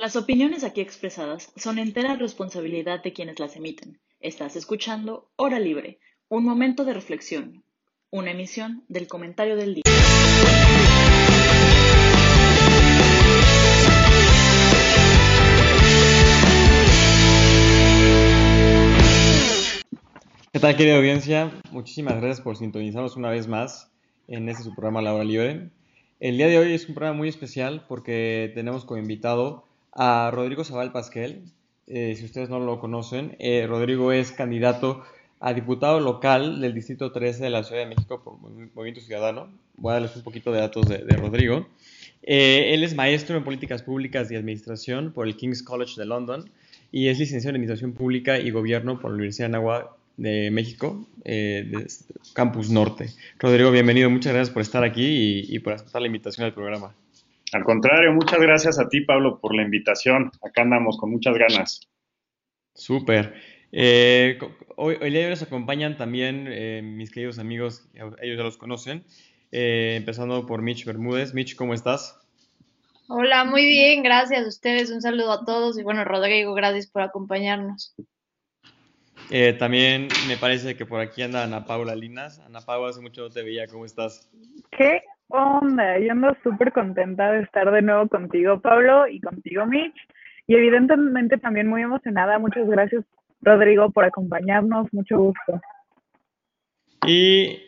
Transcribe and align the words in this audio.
Las 0.00 0.14
opiniones 0.14 0.62
aquí 0.62 0.80
expresadas 0.80 1.52
son 1.56 1.80
entera 1.80 2.14
responsabilidad 2.14 3.02
de 3.02 3.12
quienes 3.12 3.40
las 3.40 3.56
emiten. 3.56 3.98
Estás 4.20 4.54
escuchando 4.54 5.28
Hora 5.34 5.58
Libre, 5.58 5.98
un 6.28 6.44
momento 6.44 6.84
de 6.84 6.94
reflexión, 6.94 7.64
una 8.08 8.30
emisión 8.30 8.84
del 8.86 9.08
comentario 9.08 9.56
del 9.56 9.74
día. 9.74 9.82
¿Qué 20.52 20.60
tal, 20.60 20.76
querida 20.76 20.96
audiencia? 20.96 21.50
Muchísimas 21.72 22.14
gracias 22.14 22.40
por 22.40 22.56
sintonizarnos 22.56 23.16
una 23.16 23.30
vez 23.30 23.48
más 23.48 23.90
en 24.28 24.48
este 24.48 24.62
su 24.62 24.76
programa 24.76 25.02
La 25.02 25.12
Hora 25.12 25.24
Libre. 25.24 25.70
El 26.20 26.36
día 26.36 26.46
de 26.46 26.58
hoy 26.58 26.72
es 26.72 26.88
un 26.88 26.94
programa 26.94 27.16
muy 27.16 27.28
especial 27.28 27.84
porque 27.88 28.52
tenemos 28.54 28.84
como 28.84 29.00
invitado 29.00 29.67
a 29.98 30.30
Rodrigo 30.30 30.64
Zabal 30.64 30.92
Pasquel. 30.92 31.42
Eh, 31.88 32.14
si 32.16 32.24
ustedes 32.24 32.48
no 32.48 32.60
lo 32.60 32.78
conocen, 32.78 33.34
eh, 33.40 33.66
Rodrigo 33.66 34.12
es 34.12 34.30
candidato 34.30 35.02
a 35.40 35.52
diputado 35.54 35.98
local 35.98 36.60
del 36.60 36.72
Distrito 36.72 37.10
13 37.10 37.44
de 37.44 37.50
la 37.50 37.64
Ciudad 37.64 37.82
de 37.82 37.88
México 37.88 38.22
por 38.22 38.38
Movimiento 38.38 39.00
Ciudadano. 39.00 39.48
Voy 39.76 39.90
a 39.90 39.94
darles 39.94 40.14
un 40.14 40.22
poquito 40.22 40.52
de 40.52 40.60
datos 40.60 40.88
de, 40.88 40.98
Rodrigo. 41.16 41.66
Eh, 42.22 42.74
él 42.74 42.84
es 42.84 42.94
maestro 42.94 43.36
en 43.36 43.44
políticas 43.44 43.82
públicas 43.82 44.30
y 44.30 44.36
administración 44.36 45.12
por 45.12 45.26
el 45.26 45.36
King's 45.36 45.64
College 45.64 45.94
de 45.96 46.06
London 46.06 46.48
y 46.92 47.08
es 47.08 47.18
licenciado 47.18 47.50
en 47.50 47.56
Administración 47.56 47.92
Pública 47.92 48.38
y 48.38 48.50
Gobierno 48.50 49.00
por 49.00 49.10
la 49.10 49.16
Universidad 49.16 49.48
de 49.48 49.56
Anáhuac 49.56 49.88
de 50.16 50.50
México, 50.52 51.06
Campus 52.34 52.70
Norte. 52.70 53.10
Rodrigo, 53.38 53.70
bienvenido, 53.70 54.10
muchas 54.10 54.32
gracias 54.32 54.52
por 54.52 54.62
estar 54.62 54.84
aquí 54.84 55.44
y 55.48 55.58
por 55.60 55.72
aceptar 55.72 56.02
la 56.02 56.06
invitación 56.06 56.46
al 56.46 56.54
programa. 56.54 56.92
Al 57.52 57.64
contrario, 57.64 58.12
muchas 58.12 58.40
gracias 58.40 58.78
a 58.78 58.88
ti, 58.88 59.00
Pablo, 59.00 59.40
por 59.40 59.54
la 59.54 59.62
invitación. 59.62 60.30
Acá 60.42 60.62
andamos 60.62 60.98
con 60.98 61.10
muchas 61.10 61.36
ganas. 61.36 61.80
Súper. 62.74 63.34
Eh, 63.72 64.38
hoy, 64.76 64.96
hoy 65.00 65.10
nos 65.28 65.42
acompañan 65.42 65.96
también 65.96 66.46
eh, 66.48 66.80
mis 66.82 67.10
queridos 67.10 67.38
amigos, 67.38 67.88
ellos 67.94 68.36
ya 68.38 68.42
los 68.42 68.56
conocen, 68.56 69.04
eh, 69.50 69.94
empezando 69.96 70.46
por 70.46 70.62
Mitch 70.62 70.84
Bermúdez. 70.84 71.34
Mitch, 71.34 71.56
¿cómo 71.56 71.74
estás? 71.74 72.18
Hola, 73.08 73.44
muy 73.44 73.66
bien, 73.66 74.02
gracias 74.02 74.44
a 74.44 74.48
ustedes. 74.48 74.90
Un 74.90 75.00
saludo 75.00 75.32
a 75.32 75.44
todos 75.44 75.78
y 75.78 75.82
bueno, 75.82 76.04
Rodrigo, 76.04 76.52
gracias 76.54 76.86
por 76.86 77.02
acompañarnos. 77.02 77.94
también 79.58 80.08
me 80.28 80.36
parece 80.36 80.76
que 80.76 80.84
por 80.84 81.00
aquí 81.00 81.22
anda 81.22 81.44
Ana 81.44 81.64
Paula 81.64 81.94
Linas. 81.94 82.40
Ana 82.40 82.60
Paula, 82.60 82.90
hace 82.90 83.00
mucho 83.00 83.22
no 83.22 83.30
te 83.30 83.42
veía, 83.42 83.66
¿cómo 83.66 83.86
estás? 83.86 84.30
¿Qué 84.70 85.02
onda? 85.28 85.98
Yo 85.98 86.12
ando 86.12 86.36
súper 86.42 86.72
contenta 86.72 87.32
de 87.32 87.42
estar 87.42 87.70
de 87.70 87.82
nuevo 87.82 88.08
contigo, 88.08 88.60
Pablo, 88.60 89.06
y 89.06 89.20
contigo, 89.20 89.66
Mitch. 89.66 89.96
Y 90.46 90.54
evidentemente 90.54 91.38
también 91.38 91.68
muy 91.68 91.82
emocionada. 91.82 92.38
Muchas 92.38 92.66
gracias, 92.68 93.04
Rodrigo, 93.42 93.90
por 93.90 94.04
acompañarnos. 94.04 94.92
Mucho 94.92 95.18
gusto. 95.18 95.60
Y 97.06 97.58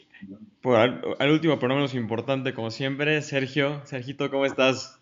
por 0.61 0.77
al, 0.77 1.31
último, 1.31 1.59
pero 1.59 1.69
no 1.69 1.77
menos 1.77 1.95
importante, 1.95 2.55
como 2.55 2.71
siempre, 2.71 3.23
Sergio. 3.23 3.81
Sergito, 3.85 4.31
¿cómo 4.31 4.47
estás? 4.47 4.99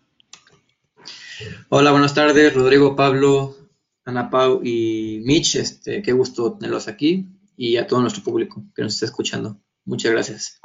Hola, 1.69 1.91
buenas 1.91 2.13
tardes, 2.13 2.53
Rodrigo, 2.53 2.95
Pablo, 2.95 3.55
Ana 4.05 4.29
Pau 4.29 4.61
y 4.63 5.21
Mitch. 5.25 5.55
Este, 5.55 6.01
qué 6.01 6.11
gusto 6.11 6.57
tenerlos 6.57 6.87
aquí 6.87 7.27
y 7.55 7.77
a 7.77 7.87
todo 7.87 8.01
nuestro 8.01 8.23
público 8.23 8.63
que 8.75 8.83
nos 8.83 8.93
está 8.93 9.05
escuchando. 9.05 9.57
Muchas 9.85 10.11
gracias. 10.11 10.61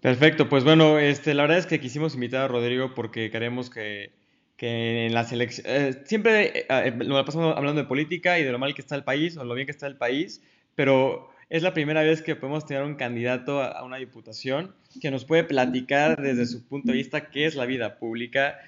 Perfecto, 0.00 0.48
pues 0.48 0.64
bueno, 0.64 0.98
este, 0.98 1.34
la 1.34 1.42
verdad 1.42 1.58
es 1.58 1.66
que 1.66 1.78
quisimos 1.78 2.14
invitar 2.14 2.42
a 2.42 2.48
Rodrigo 2.48 2.94
porque 2.94 3.30
queremos 3.30 3.68
que, 3.68 4.12
en 4.58 5.12
las 5.12 5.30
elecciones, 5.32 5.96
eh, 5.96 6.02
siempre 6.06 6.66
eh, 6.68 6.94
lo 6.98 7.22
pasamos 7.24 7.56
hablando 7.56 7.82
de 7.82 7.86
política 7.86 8.38
y 8.38 8.44
de 8.44 8.52
lo 8.52 8.58
mal 8.58 8.74
que 8.74 8.80
está 8.80 8.94
el 8.94 9.04
país 9.04 9.36
o 9.36 9.44
lo 9.44 9.54
bien 9.54 9.66
que 9.66 9.72
está 9.72 9.86
el 9.86 9.96
país, 9.96 10.42
pero 10.74 11.30
es 11.50 11.62
la 11.62 11.74
primera 11.74 12.02
vez 12.02 12.22
que 12.22 12.36
podemos 12.36 12.64
tener 12.64 12.82
un 12.82 12.94
candidato 12.94 13.62
a, 13.62 13.82
una 13.84 13.96
diputación 13.96 14.74
que 15.02 15.10
nos 15.10 15.26
puede 15.26 15.44
platicar 15.44 16.22
desde 16.22 16.46
su 16.46 16.64
punto 16.64 16.92
de 16.92 16.98
vista 16.98 17.30
qué 17.30 17.44
es 17.44 17.54
la 17.54 17.66
vida 17.66 17.98
pública, 17.98 18.58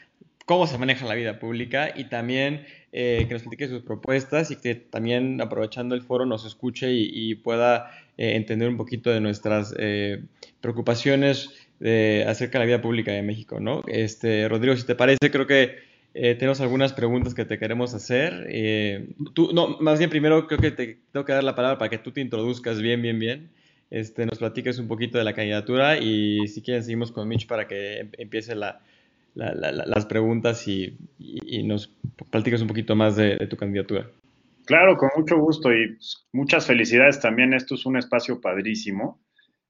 cómo 0.45 0.67
se 0.67 0.77
maneja 0.77 1.07
la 1.07 1.15
vida 1.15 1.39
pública 1.39 1.93
y 1.97 2.05
también 2.05 2.67
eh, 2.93 3.25
que 3.27 3.33
nos 3.35 3.43
platique 3.43 3.69
sus 3.69 3.83
propuestas 3.83 4.51
y 4.51 4.57
que 4.57 4.75
también 4.75 5.41
aprovechando 5.41 5.95
el 5.95 6.03
foro 6.03 6.27
nos 6.27 6.45
escuche 6.45 6.93
y, 6.93 7.35
pueda 7.37 7.91
entender 8.17 8.69
un 8.69 8.77
poquito 8.77 9.11
de 9.11 9.21
nuestras 9.21 9.75
preocupaciones 10.61 11.51
de, 11.81 12.25
acerca 12.29 12.59
de 12.59 12.65
la 12.65 12.67
vida 12.67 12.83
pública 12.83 13.13
de 13.13 13.23
México, 13.23 13.61
¿no? 13.61 13.83
Este, 13.89 14.49
Rodrigo, 14.49 14.77
si 14.77 14.87
te 14.87 14.95
parece, 14.95 15.31
creo 15.31 15.47
que 15.47 15.77
eh, 16.15 16.35
tenemos 16.35 16.61
algunas 16.61 16.93
preguntas 16.93 17.35
que 17.35 17.45
te 17.45 17.59
queremos 17.59 17.95
hacer. 17.95 18.47
Eh, 18.49 19.09
tú, 19.35 19.51
no, 19.53 19.79
más 19.81 19.99
bien 19.99 20.11
primero 20.11 20.47
creo 20.47 20.61
que 20.61 20.71
te 20.71 20.99
tengo 21.11 21.25
que 21.25 21.33
dar 21.33 21.43
la 21.43 21.55
palabra 21.55 21.79
para 21.79 21.91
que 21.91 21.99
tú 21.99 22.13
te 22.13 22.21
introduzcas 22.21 22.81
bien, 22.81 23.03
bien, 23.03 23.19
bien. 23.19 23.51
Este, 23.91 24.25
nos 24.25 24.39
platiques 24.39 24.79
un 24.79 24.89
poquito 24.89 25.19
de 25.19 25.25
la 25.25 25.35
candidatura 25.35 25.99
y 25.99 26.47
si 26.49 26.63
quieren 26.63 26.83
seguimos 26.83 27.13
con 27.13 27.29
Mitch 27.29 27.47
para 27.47 27.69
que 27.69 28.01
em, 28.01 28.11
empiece 28.17 28.55
la, 28.55 28.81
las 29.35 30.07
preguntas 30.07 30.67
y, 30.69 30.97
nos 31.65 31.91
platiques 32.31 32.63
un 32.63 32.69
poquito 32.69 32.95
más 32.95 33.17
de, 33.17 33.37
de 33.37 33.47
tu 33.47 33.57
candidatura. 33.57 34.09
Claro, 34.67 34.97
con 34.97 35.11
mucho 35.17 35.39
gusto 35.39 35.73
y 35.73 35.89
pues, 35.89 36.27
muchas 36.33 36.67
felicidades 36.67 37.21
también. 37.21 37.53
Esto 37.53 37.75
es 37.75 37.87
un 37.87 37.97
espacio 37.97 38.41
padrísimo. 38.41 39.21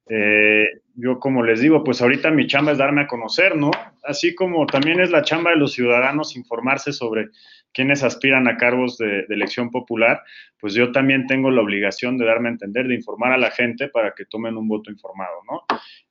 Eh, 0.08 0.66
yo 0.94 1.18
como 1.18 1.42
les 1.42 1.60
digo, 1.60 1.84
pues 1.84 2.02
ahorita 2.02 2.30
mi 2.30 2.46
chamba 2.46 2.72
es 2.72 2.78
darme 2.78 3.02
a 3.02 3.06
conocer, 3.06 3.56
¿no? 3.56 3.70
Así 4.02 4.34
como 4.34 4.66
también 4.66 5.00
es 5.00 5.10
la 5.10 5.22
chamba 5.22 5.50
de 5.50 5.56
los 5.56 5.72
ciudadanos 5.72 6.36
informarse 6.36 6.92
sobre 6.92 7.28
quienes 7.72 8.02
aspiran 8.02 8.48
a 8.48 8.56
cargos 8.56 8.98
de, 8.98 9.24
elección 9.30 9.70
popular, 9.70 10.22
pues 10.60 10.74
yo 10.74 10.92
también 10.92 11.26
tengo 11.26 11.50
la 11.50 11.62
obligación 11.62 12.18
de 12.18 12.26
darme 12.26 12.48
a 12.48 12.52
entender, 12.52 12.86
de 12.86 12.96
informar 12.96 13.32
a 13.32 13.38
la 13.38 13.50
gente 13.50 13.88
para 13.88 14.12
que 14.12 14.26
tomen 14.26 14.56
un 14.56 14.68
voto 14.68 14.90
informado, 14.90 15.40
¿no? 15.50 15.62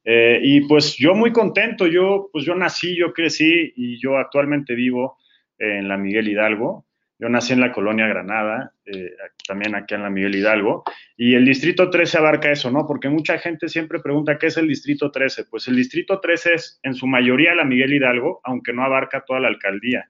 Eh, 0.04 0.40
y 0.42 0.62
pues 0.62 0.96
yo 0.98 1.14
muy 1.14 1.32
contento, 1.32 1.86
yo 1.86 2.30
pues 2.32 2.46
yo 2.46 2.56
nací, 2.56 2.96
yo 2.98 3.14
crecí 3.14 3.74
y 3.76 4.02
yo 4.02 4.18
actualmente 4.18 4.74
vivo 4.74 5.18
en 5.60 5.88
la 5.88 5.98
Miguel 5.98 6.28
Hidalgo, 6.28 6.88
yo 7.22 7.30
nací 7.30 7.54
en 7.54 7.60
la 7.60 7.72
colonia 7.72 8.08
Granada, 8.08 8.74
eh, 8.84 9.12
también 9.48 9.76
aquí 9.76 9.94
en 9.94 10.02
la 10.02 10.10
Miguel 10.10 10.34
Hidalgo, 10.34 10.84
y 11.16 11.36
el 11.36 11.46
distrito 11.46 11.92
13 11.92 12.18
abarca 12.18 12.52
eso, 12.52 12.72
¿no? 12.72 12.88
Porque 12.88 13.10
mucha 13.10 13.38
gente 13.38 13.70
siempre 13.70 14.00
pregunta 14.00 14.40
qué 14.40 14.48
es 14.48 14.58
el 14.58 14.68
distrito 14.68 15.12
13. 15.12 15.46
Pues 15.46 15.68
el 15.68 15.76
distrito 15.76 16.20
13 16.20 16.54
es 16.56 16.80
en 16.82 16.96
su 16.96 17.06
mayoría 17.06 17.54
la 17.54 17.64
Miguel 17.64 17.94
Hidalgo, 17.94 18.42
aunque 18.44 18.74
no 18.74 18.84
abarca 18.84 19.24
toda 19.24 19.40
la 19.40 19.50
alcaldía. 19.50 20.10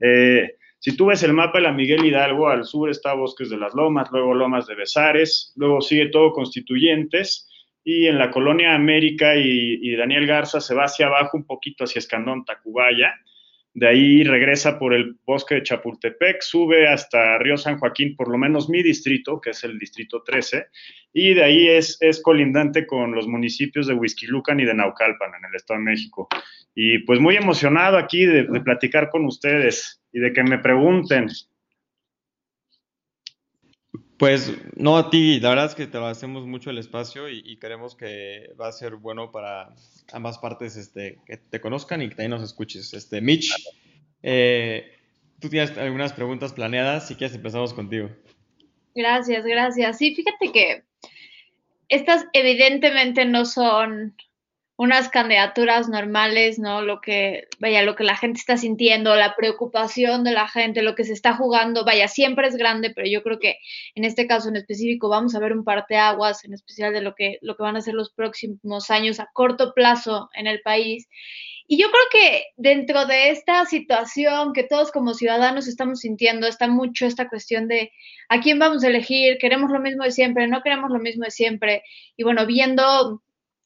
Eh, 0.00 0.54
si 0.78 0.96
tú 0.96 1.06
ves 1.06 1.22
el 1.24 1.34
mapa 1.34 1.58
de 1.58 1.64
la 1.64 1.72
Miguel 1.72 2.06
Hidalgo, 2.06 2.48
al 2.48 2.64
sur 2.64 2.88
está 2.88 3.12
Bosques 3.12 3.50
de 3.50 3.58
las 3.58 3.74
Lomas, 3.74 4.08
luego 4.10 4.32
Lomas 4.32 4.66
de 4.66 4.76
Besares, 4.76 5.52
luego 5.56 5.82
sigue 5.82 6.08
todo 6.08 6.32
Constituyentes, 6.32 7.50
y 7.84 8.06
en 8.06 8.16
la 8.16 8.30
colonia 8.30 8.74
América 8.74 9.36
y, 9.36 9.78
y 9.82 9.94
Daniel 9.94 10.26
Garza 10.26 10.62
se 10.62 10.74
va 10.74 10.84
hacia 10.84 11.08
abajo 11.08 11.36
un 11.36 11.44
poquito 11.44 11.84
hacia 11.84 11.98
Escandón, 11.98 12.46
Tacubaya, 12.46 13.12
de 13.76 13.86
ahí 13.86 14.24
regresa 14.24 14.78
por 14.78 14.94
el 14.94 15.18
bosque 15.26 15.56
de 15.56 15.62
Chapultepec, 15.62 16.40
sube 16.40 16.88
hasta 16.88 17.36
Río 17.36 17.58
San 17.58 17.78
Joaquín, 17.78 18.16
por 18.16 18.30
lo 18.30 18.38
menos 18.38 18.70
mi 18.70 18.82
distrito, 18.82 19.38
que 19.38 19.50
es 19.50 19.64
el 19.64 19.78
distrito 19.78 20.22
13, 20.22 20.68
y 21.12 21.34
de 21.34 21.44
ahí 21.44 21.68
es, 21.68 21.98
es 22.00 22.22
colindante 22.22 22.86
con 22.86 23.12
los 23.12 23.28
municipios 23.28 23.86
de 23.86 23.92
Huizquilucan 23.92 24.58
y 24.60 24.64
de 24.64 24.72
Naucalpan, 24.72 25.32
en 25.38 25.50
el 25.50 25.54
Estado 25.54 25.78
de 25.78 25.84
México. 25.84 26.26
Y 26.74 27.00
pues 27.00 27.20
muy 27.20 27.36
emocionado 27.36 27.98
aquí 27.98 28.24
de, 28.24 28.44
de 28.44 28.60
platicar 28.62 29.10
con 29.10 29.26
ustedes 29.26 30.02
y 30.10 30.20
de 30.20 30.32
que 30.32 30.42
me 30.42 30.58
pregunten 30.58 31.28
pues 34.18 34.52
no 34.76 34.96
a 34.96 35.10
ti, 35.10 35.40
la 35.40 35.50
verdad 35.50 35.66
es 35.66 35.74
que 35.74 35.86
te 35.86 35.96
agradecemos 35.96 36.46
mucho 36.46 36.70
el 36.70 36.78
espacio 36.78 37.28
y, 37.28 37.56
creemos 37.58 37.94
que 37.94 38.54
va 38.58 38.68
a 38.68 38.72
ser 38.72 38.96
bueno 38.96 39.30
para 39.30 39.74
ambas 40.12 40.38
partes 40.38 40.76
este, 40.76 41.18
que 41.26 41.36
te 41.36 41.60
conozcan 41.60 42.00
y 42.00 42.08
que 42.08 42.14
también 42.14 42.30
nos 42.30 42.42
escuches. 42.42 42.94
Este, 42.94 43.20
Mitch, 43.20 43.52
eh, 44.22 44.98
tú 45.38 45.48
tienes 45.50 45.76
algunas 45.76 46.12
preguntas 46.12 46.52
planeadas, 46.52 47.08
si 47.08 47.14
quieres 47.14 47.36
empezamos 47.36 47.74
contigo. 47.74 48.08
Gracias, 48.94 49.44
gracias. 49.44 49.98
Sí, 49.98 50.14
fíjate 50.14 50.50
que 50.52 50.82
estas 51.88 52.26
evidentemente 52.32 53.26
no 53.26 53.44
son 53.44 54.14
unas 54.76 55.08
candidaturas 55.08 55.88
normales, 55.88 56.58
¿no? 56.58 56.82
Lo 56.82 57.00
que, 57.00 57.48
vaya, 57.58 57.82
lo 57.82 57.96
que 57.96 58.04
la 58.04 58.16
gente 58.16 58.38
está 58.38 58.58
sintiendo, 58.58 59.16
la 59.16 59.34
preocupación 59.34 60.22
de 60.22 60.32
la 60.32 60.48
gente, 60.48 60.82
lo 60.82 60.94
que 60.94 61.04
se 61.04 61.14
está 61.14 61.34
jugando, 61.34 61.84
vaya, 61.84 62.08
siempre 62.08 62.48
es 62.48 62.56
grande, 62.56 62.92
pero 62.94 63.08
yo 63.08 63.22
creo 63.22 63.38
que 63.38 63.58
en 63.94 64.04
este 64.04 64.26
caso 64.26 64.50
en 64.50 64.56
específico 64.56 65.08
vamos 65.08 65.34
a 65.34 65.38
ver 65.38 65.54
un 65.54 65.64
parteaguas, 65.64 66.44
en 66.44 66.52
especial 66.52 66.92
de 66.92 67.00
lo 67.00 67.14
que, 67.14 67.38
lo 67.40 67.56
que 67.56 67.62
van 67.62 67.76
a 67.76 67.80
ser 67.80 67.94
los 67.94 68.10
próximos 68.12 68.90
años 68.90 69.18
a 69.18 69.30
corto 69.32 69.72
plazo 69.74 70.28
en 70.34 70.46
el 70.46 70.60
país. 70.60 71.08
Y 71.68 71.80
yo 71.80 71.88
creo 71.88 72.04
que 72.12 72.44
dentro 72.56 73.06
de 73.06 73.30
esta 73.30 73.64
situación 73.64 74.52
que 74.52 74.62
todos 74.62 74.92
como 74.92 75.14
ciudadanos 75.14 75.66
estamos 75.66 76.00
sintiendo, 76.00 76.46
está 76.46 76.68
mucho 76.68 77.06
esta 77.06 77.28
cuestión 77.28 77.66
de 77.66 77.90
a 78.28 78.40
quién 78.40 78.58
vamos 78.58 78.84
a 78.84 78.88
elegir, 78.88 79.38
queremos 79.38 79.70
lo 79.70 79.80
mismo 79.80 80.04
de 80.04 80.12
siempre, 80.12 80.46
no 80.46 80.62
queremos 80.62 80.90
lo 80.90 81.00
mismo 81.00 81.24
de 81.24 81.30
siempre. 81.30 81.82
Y 82.16 82.22
bueno, 82.22 82.46
viendo 82.46 83.22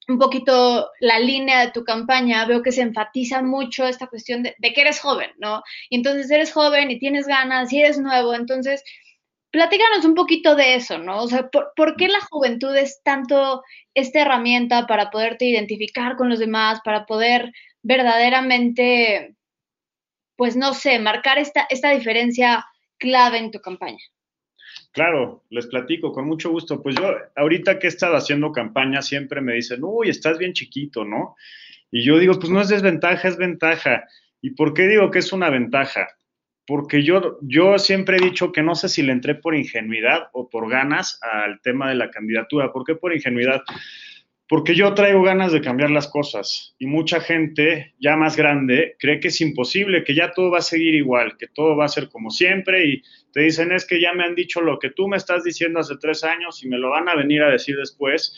un 0.09 0.19
poquito 0.19 0.91
la 1.01 1.19
línea 1.19 1.61
de 1.61 1.73
tu 1.73 1.85
campaña, 1.85 2.45
veo 2.47 2.63
que 2.63 2.73
se 2.73 2.83
enfatiza 2.83 3.43
mucho 3.43 3.87
esta 3.87 4.07
cuestión 4.09 4.43
de, 4.43 4.55
que 4.59 4.81
eres 4.81 5.01
joven, 5.01 5.31
¿no? 5.39 5.63
Y 5.89 5.97
entonces 5.97 6.31
eres 6.31 6.53
joven 6.53 6.91
y 6.91 6.99
tienes 6.99 7.27
ganas 7.27 7.73
y 7.73 7.81
eres 7.81 7.99
nuevo, 7.99 8.35
entonces 8.35 8.83
platícanos 9.51 10.05
un 10.05 10.15
poquito 10.15 10.55
de 10.57 10.75
eso, 10.77 10.99
¿no? 10.99 11.23
O 11.23 11.29
sea, 11.29 11.49
¿por, 11.49 11.97
qué 11.97 12.09
la 12.09 12.21
juventud 12.31 12.75
es 12.77 13.03
tanto 13.03 13.63
esta 13.95 14.23
herramienta 14.23 14.87
para 14.87 15.11
poderte 15.11 15.47
identificar 15.47 16.17
con 16.17 16.29
los 16.29 16.39
demás, 16.39 16.81
para 16.85 17.07
poder 17.07 17.53
verdaderamente, 17.83 19.37
pues 20.37 20.57
no 20.57 20.75
sé, 20.75 20.99
marcar 20.99 21.39
esta, 21.39 21.67
esta 21.71 21.91
diferencia 21.91 22.65
clave 22.99 23.39
en 23.39 23.51
tu 23.51 23.61
campaña? 23.61 23.99
Claro, 24.93 25.45
les 25.51 25.67
platico 25.67 26.13
con 26.13 26.27
mucho 26.27 26.51
gusto. 26.51 26.83
Pues 26.83 26.97
yo, 26.97 27.15
ahorita 27.37 27.79
que 27.79 27.87
he 27.87 27.91
estado 27.91 28.17
haciendo 28.17 28.51
campaña, 28.51 29.03
siempre 29.03 29.41
me 29.41 29.55
dicen, 29.55 29.81
uy, 29.83 30.09
estás 30.09 30.39
bien 30.39 30.53
chiquito, 30.53 31.05
¿no? 31.05 31.37
Y 31.93 32.05
yo 32.05 32.19
digo, 32.19 32.39
pues 32.39 32.51
no 32.51 32.61
es 32.61 32.69
desventaja, 32.69 33.29
es 33.29 33.37
ventaja. 33.37 34.05
¿Y 34.41 34.51
por 34.51 34.75
qué 34.75 34.89
digo 34.89 35.11
que 35.11 35.21
es 35.21 35.33
una 35.33 35.51
ventaja? 35.51 36.09
Porque 36.67 37.03
yo, 37.03 37.39
yo 37.43 37.79
siempre 37.79 38.17
he 38.17 38.21
dicho 38.21 38.53
que 38.53 38.63
no 38.63 38.75
sé 38.75 38.89
si 38.89 39.03
le 39.03 39.13
entré 39.13 39.35
por 39.35 39.55
ingenuidad 39.55 40.29
o 40.33 40.49
por 40.49 40.69
ganas 40.69 41.19
al 41.23 41.61
tema 41.63 41.89
de 41.89 41.97
la 41.97 42.11
candidatura. 42.11 42.73
¿Por 42.73 42.85
qué 42.85 42.95
por 42.95 43.15
ingenuidad? 43.15 43.63
Porque 44.51 44.75
yo 44.75 44.93
traigo 44.95 45.23
ganas 45.23 45.53
de 45.53 45.61
cambiar 45.61 45.93
las 45.93 46.09
cosas 46.09 46.75
y 46.81 46.87
mucha 46.87 47.21
gente 47.21 47.95
ya 48.01 48.17
más 48.17 48.37
grande 48.37 48.97
cree 48.99 49.21
que 49.21 49.29
es 49.29 49.41
imposible, 49.41 50.03
que 50.03 50.13
ya 50.13 50.33
todo 50.33 50.51
va 50.51 50.59
a 50.59 50.63
seguir 50.63 50.97
igual, 50.97 51.37
que 51.39 51.47
todo 51.47 51.77
va 51.77 51.85
a 51.85 51.89
ser 51.89 52.09
como 52.09 52.31
siempre 52.31 52.85
y 52.85 53.03
te 53.33 53.43
dicen 53.43 53.71
es 53.71 53.87
que 53.87 54.01
ya 54.01 54.13
me 54.13 54.25
han 54.25 54.35
dicho 54.35 54.61
lo 54.61 54.81
que 54.81 54.91
tú 54.91 55.07
me 55.07 55.19
estás 55.19 55.45
diciendo 55.45 55.79
hace 55.79 55.95
tres 56.01 56.25
años 56.25 56.65
y 56.65 56.69
me 56.69 56.79
lo 56.79 56.91
van 56.91 57.09
a 57.09 57.15
venir 57.15 57.45
a 57.45 57.51
decir 57.53 57.77
después. 57.77 58.37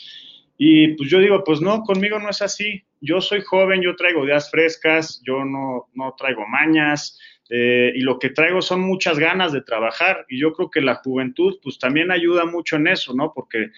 Y 0.55 0.89
pues 0.89 1.09
yo 1.09 1.17
digo, 1.17 1.43
pues 1.43 1.61
no, 1.61 1.81
conmigo 1.81 2.19
no 2.19 2.29
es 2.29 2.43
así. 2.43 2.83
Yo 3.01 3.19
soy 3.19 3.41
joven, 3.41 3.81
yo 3.81 3.95
traigo 3.95 4.23
ideas 4.23 4.51
frescas, 4.51 5.19
yo 5.25 5.43
no, 5.43 5.89
no 5.95 6.13
traigo 6.15 6.45
mañas. 6.47 7.19
Eh, 7.49 7.91
y 7.95 8.01
lo 8.01 8.19
que 8.19 8.29
traigo 8.29 8.61
son 8.61 8.81
muchas 8.81 9.17
ganas 9.17 9.51
de 9.51 9.63
trabajar 9.63 10.27
y 10.29 10.39
yo 10.39 10.53
creo 10.53 10.69
que 10.69 10.79
la 10.79 10.95
juventud 10.95 11.57
pues 11.61 11.79
también 11.79 12.11
ayuda 12.11 12.45
mucho 12.45 12.75
en 12.75 12.87
eso, 12.87 13.15
¿no? 13.15 13.33
Porque 13.33 13.71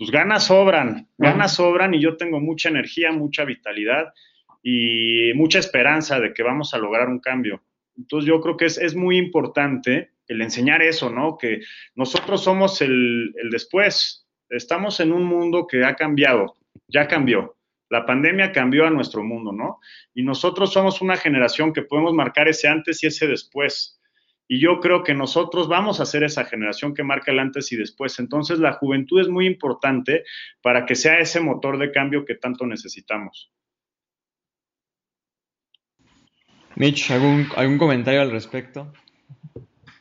pues 0.00 0.12
ganas 0.12 0.46
sobran, 0.46 1.10
ganas 1.18 1.56
sobran 1.56 1.92
y 1.92 2.00
yo 2.00 2.16
tengo 2.16 2.40
mucha 2.40 2.70
energía, 2.70 3.12
mucha 3.12 3.44
vitalidad 3.44 4.14
y 4.62 5.34
mucha 5.34 5.58
esperanza 5.58 6.18
de 6.18 6.32
que 6.32 6.42
vamos 6.42 6.72
a 6.72 6.78
lograr 6.78 7.08
un 7.08 7.18
cambio. 7.20 7.62
Entonces 7.98 8.26
yo 8.26 8.40
creo 8.40 8.56
que 8.56 8.64
es, 8.64 8.94
muy 8.96 9.18
importante 9.18 10.12
el 10.26 10.40
enseñar 10.40 10.80
eso, 10.80 11.10
¿no? 11.10 11.36
Que 11.36 11.60
nosotros 11.96 12.42
somos 12.42 12.80
el, 12.80 13.34
el 13.36 13.50
después. 13.50 14.26
Estamos 14.48 15.00
en 15.00 15.12
un 15.12 15.24
mundo 15.24 15.66
que 15.66 15.84
ha 15.84 15.94
cambiado, 15.96 16.56
ya 16.88 17.06
cambió. 17.06 17.58
La 17.90 18.06
pandemia 18.06 18.52
cambió 18.52 18.86
a 18.86 18.90
nuestro 18.90 19.22
mundo, 19.22 19.52
¿no? 19.52 19.80
Y 20.14 20.22
nosotros 20.22 20.72
somos 20.72 21.02
una 21.02 21.18
generación 21.18 21.74
que 21.74 21.82
podemos 21.82 22.14
marcar 22.14 22.48
ese 22.48 22.68
antes 22.68 23.04
y 23.04 23.08
ese 23.08 23.26
después. 23.26 23.99
Y 24.52 24.58
yo 24.58 24.80
creo 24.80 25.04
que 25.04 25.14
nosotros 25.14 25.68
vamos 25.68 26.00
a 26.00 26.04
ser 26.04 26.24
esa 26.24 26.44
generación 26.44 26.92
que 26.92 27.04
marca 27.04 27.30
el 27.30 27.38
antes 27.38 27.70
y 27.70 27.76
después. 27.76 28.18
Entonces 28.18 28.58
la 28.58 28.72
juventud 28.72 29.20
es 29.20 29.28
muy 29.28 29.46
importante 29.46 30.24
para 30.60 30.86
que 30.86 30.96
sea 30.96 31.20
ese 31.20 31.38
motor 31.38 31.78
de 31.78 31.92
cambio 31.92 32.24
que 32.24 32.34
tanto 32.34 32.66
necesitamos. 32.66 33.52
Mitch, 36.74 37.12
¿algún, 37.12 37.46
algún 37.54 37.78
comentario 37.78 38.22
al 38.22 38.32
respecto? 38.32 38.92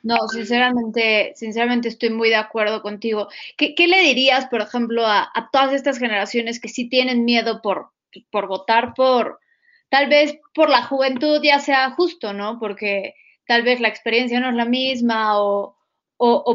No, 0.01 0.17
sinceramente, 0.29 1.33
sinceramente 1.35 1.87
estoy 1.87 2.09
muy 2.09 2.29
de 2.29 2.37
acuerdo 2.37 2.81
contigo. 2.81 3.27
¿Qué, 3.55 3.75
le 3.87 4.01
dirías, 4.01 4.47
por 4.47 4.61
ejemplo, 4.61 5.05
a, 5.05 5.29
a, 5.31 5.51
todas 5.51 5.73
estas 5.73 5.99
generaciones 5.99 6.59
que 6.59 6.69
sí 6.69 6.89
tienen 6.89 7.23
miedo 7.23 7.61
por, 7.61 7.91
por 8.31 8.47
votar 8.47 8.95
por, 8.95 9.41
tal 9.89 10.09
vez 10.09 10.39
por 10.55 10.71
la 10.71 10.81
juventud 10.85 11.39
ya 11.43 11.59
sea 11.59 11.91
justo, 11.91 12.33
¿no? 12.33 12.57
Porque 12.59 13.13
tal 13.49 13.63
vez 13.63 13.79
la 13.79 13.87
experiencia 13.87 14.39
no 14.39 14.49
es 14.49 14.55
la 14.55 14.65
misma 14.65 15.41
o, 15.41 15.75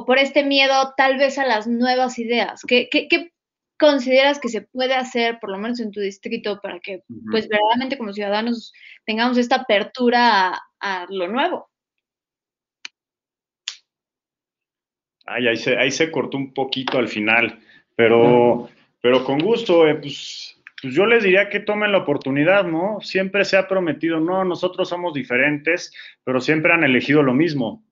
por 0.06 0.18
este 0.18 0.44
miedo 0.44 0.94
tal 0.96 1.18
vez 1.18 1.38
a 1.38 1.44
las 1.44 1.66
nuevas 1.66 2.20
ideas. 2.20 2.62
¿Qué, 2.62 2.88
consideras 3.76 4.38
que 4.38 4.48
se 4.48 4.62
puede 4.62 4.94
hacer, 4.94 5.40
por 5.40 5.50
lo 5.50 5.58
menos 5.58 5.80
en 5.80 5.90
tu 5.90 5.98
distrito, 5.98 6.60
para 6.62 6.78
que 6.78 7.02
pues 7.32 7.48
verdaderamente 7.48 7.98
como 7.98 8.12
ciudadanos 8.12 8.72
tengamos 9.04 9.36
esta 9.38 9.56
apertura 9.56 10.62
a, 10.78 11.06
lo 11.08 11.26
nuevo? 11.26 11.68
Ay, 15.26 15.48
ahí 15.48 15.56
se, 15.56 15.76
ahí 15.76 15.90
se 15.90 16.12
cortó 16.12 16.36
un 16.36 16.54
poquito 16.54 16.98
al 16.98 17.08
final, 17.08 17.58
pero, 17.96 18.68
pero 19.00 19.24
con 19.24 19.40
gusto, 19.40 19.88
eh, 19.88 19.96
pues 19.96 20.43
pues 20.84 20.94
yo 20.94 21.06
les 21.06 21.24
diría 21.24 21.48
que 21.48 21.60
tomen 21.60 21.92
la 21.92 21.98
oportunidad, 21.98 22.66
¿no? 22.66 22.98
Siempre 23.00 23.46
se 23.46 23.56
ha 23.56 23.68
prometido, 23.68 24.20
no, 24.20 24.44
nosotros 24.44 24.86
somos 24.86 25.14
diferentes, 25.14 25.94
pero 26.24 26.42
siempre 26.42 26.74
han 26.74 26.84
elegido 26.84 27.22
lo 27.22 27.32
mismo. 27.32 27.82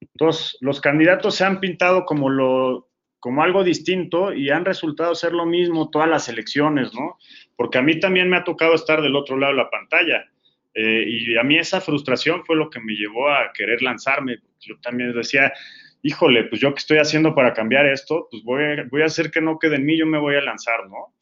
Entonces, 0.00 0.58
los 0.60 0.80
candidatos 0.80 1.36
se 1.36 1.44
han 1.44 1.60
pintado 1.60 2.04
como 2.04 2.28
lo 2.30 2.88
como 3.20 3.44
algo 3.44 3.62
distinto 3.62 4.32
y 4.32 4.50
han 4.50 4.64
resultado 4.64 5.14
ser 5.14 5.32
lo 5.34 5.46
mismo 5.46 5.88
todas 5.88 6.08
las 6.08 6.28
elecciones, 6.28 6.92
¿no? 6.92 7.16
Porque 7.54 7.78
a 7.78 7.82
mí 7.82 8.00
también 8.00 8.28
me 8.28 8.38
ha 8.38 8.42
tocado 8.42 8.74
estar 8.74 9.02
del 9.02 9.14
otro 9.14 9.36
lado 9.36 9.52
de 9.52 9.58
la 9.58 9.70
pantalla. 9.70 10.24
Eh, 10.74 11.04
y 11.06 11.38
a 11.38 11.44
mí 11.44 11.56
esa 11.58 11.80
frustración 11.80 12.44
fue 12.44 12.56
lo 12.56 12.68
que 12.70 12.80
me 12.80 12.94
llevó 12.94 13.30
a 13.30 13.52
querer 13.54 13.82
lanzarme. 13.82 14.38
Yo 14.58 14.74
también 14.82 15.12
decía, 15.12 15.52
híjole, 16.02 16.42
pues 16.44 16.60
yo 16.60 16.74
qué 16.74 16.78
estoy 16.80 16.98
haciendo 16.98 17.36
para 17.36 17.54
cambiar 17.54 17.86
esto, 17.86 18.26
pues 18.32 18.42
voy, 18.42 18.64
voy 18.90 19.02
a 19.02 19.06
hacer 19.06 19.30
que 19.30 19.40
no 19.40 19.60
quede 19.60 19.76
en 19.76 19.86
mí, 19.86 19.96
yo 19.96 20.06
me 20.06 20.18
voy 20.18 20.34
a 20.34 20.40
lanzar, 20.40 20.88
¿no? 20.88 21.14